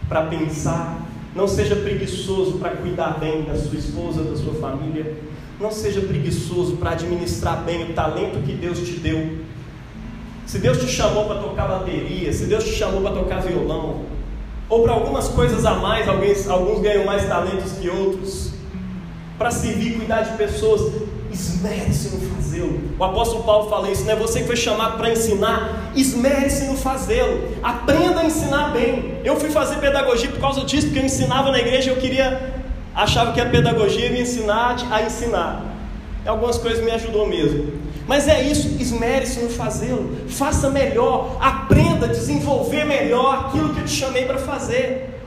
para 0.09 0.23
pensar, 0.23 1.07
não 1.35 1.47
seja 1.47 1.75
preguiçoso 1.75 2.57
para 2.57 2.71
cuidar 2.71 3.19
bem 3.19 3.43
da 3.43 3.55
sua 3.55 3.77
esposa, 3.77 4.23
da 4.23 4.35
sua 4.35 4.55
família, 4.55 5.15
não 5.59 5.71
seja 5.71 6.01
preguiçoso 6.01 6.77
para 6.77 6.91
administrar 6.91 7.63
bem 7.63 7.91
o 7.91 7.93
talento 7.93 8.43
que 8.43 8.53
Deus 8.53 8.79
te 8.79 8.93
deu. 8.93 9.37
Se 10.47 10.57
Deus 10.57 10.79
te 10.79 10.87
chamou 10.87 11.25
para 11.25 11.39
tocar 11.39 11.67
bateria, 11.67 12.33
se 12.33 12.45
Deus 12.45 12.63
te 12.63 12.71
chamou 12.71 13.01
para 13.01 13.11
tocar 13.11 13.39
violão, 13.41 14.01
ou 14.67 14.81
para 14.81 14.93
algumas 14.93 15.27
coisas 15.27 15.63
a 15.65 15.75
mais, 15.75 16.07
alguns, 16.09 16.49
alguns 16.49 16.81
ganham 16.81 17.05
mais 17.05 17.27
talentos 17.27 17.73
que 17.73 17.87
outros, 17.87 18.53
para 19.37 19.51
servir 19.51 19.93
e 19.93 19.95
cuidar 19.97 20.23
de 20.23 20.37
pessoas, 20.37 20.91
esmere-se 21.31 22.09
no 22.09 22.35
fazê-lo. 22.35 22.79
O 22.97 23.03
apóstolo 23.03 23.43
Paulo 23.43 23.69
fala 23.69 23.89
isso, 23.89 24.03
não 24.03 24.13
é 24.13 24.15
você 24.15 24.41
que 24.41 24.47
foi 24.47 24.55
chamado 24.55 24.97
para 24.97 25.11
ensinar, 25.11 25.91
esmere-se 25.95 26.65
no 26.65 26.75
fazê-lo, 26.75 27.55
aprenda 27.61 28.21
a 28.21 28.25
ensinar 28.25 28.71
bem. 28.71 29.19
Eu 29.23 29.39
fui 29.39 29.49
fazer 29.49 29.77
pedagogia 29.77 30.29
por 30.29 30.39
causa 30.39 30.61
disso, 30.61 30.87
porque 30.87 30.99
eu 30.99 31.05
ensinava 31.05 31.51
na 31.51 31.59
igreja, 31.59 31.91
eu 31.91 31.97
queria, 31.97 32.61
achava 32.95 33.31
que 33.31 33.41
a 33.41 33.45
pedagogia 33.45 34.09
me 34.09 34.21
ensinar 34.21 34.77
a 34.91 35.01
ensinar. 35.03 35.63
Algumas 36.25 36.57
coisas 36.57 36.83
me 36.83 36.91
ajudou 36.91 37.27
mesmo. 37.27 37.79
Mas 38.07 38.27
é 38.27 38.41
isso, 38.41 38.75
esmere-se 38.79 39.39
no 39.39 39.49
fazê-lo, 39.49 40.17
faça 40.27 40.69
melhor, 40.69 41.37
aprenda 41.39 42.07
a 42.07 42.09
desenvolver 42.09 42.83
melhor 42.83 43.45
aquilo 43.45 43.73
que 43.73 43.81
eu 43.81 43.85
te 43.85 43.91
chamei 43.91 44.25
para 44.25 44.39
fazer. 44.39 45.21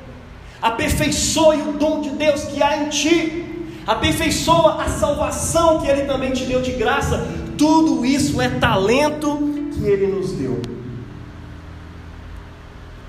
Aperfeiçoe 0.61 1.63
o 1.63 1.73
dom 1.75 2.01
de 2.01 2.11
Deus 2.11 2.45
que 2.45 2.61
há 2.61 2.79
em 2.79 2.89
ti, 2.89 3.52
aperfeiçoa 3.87 4.83
a 4.83 4.89
salvação 4.89 5.81
que 5.81 5.87
Ele 5.87 6.03
também 6.03 6.33
te 6.33 6.45
deu 6.45 6.61
de 6.61 6.73
graça. 6.73 7.27
Tudo 7.57 8.05
isso 8.05 8.41
é 8.41 8.49
talento 8.49 9.39
que 9.73 9.85
Ele 9.85 10.07
nos 10.07 10.33
deu. 10.33 10.61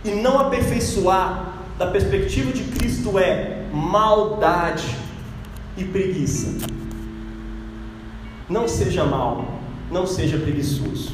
E 0.04 0.12
não 0.12 0.40
aperfeiçoar 0.40 1.54
da 1.78 1.88
perspectiva 1.88 2.52
de 2.52 2.64
Cristo 2.64 3.18
é 3.18 3.66
maldade 3.72 4.96
e 5.78 5.84
preguiça. 5.84 6.68
Não 8.50 8.68
seja 8.68 9.06
mal, 9.06 9.60
não 9.92 10.06
seja 10.06 10.38
preguiçoso. 10.38 11.14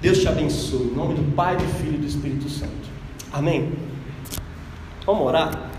Deus 0.00 0.18
te 0.18 0.28
abençoe. 0.28 0.90
Em 0.92 0.94
nome 0.94 1.14
do 1.14 1.34
Pai, 1.34 1.56
do 1.56 1.64
Filho 1.64 1.94
e 1.94 1.98
do 1.98 2.06
Espírito 2.06 2.48
Santo. 2.48 2.88
Amém? 3.32 3.72
Vamos 5.04 5.26
orar? 5.26 5.70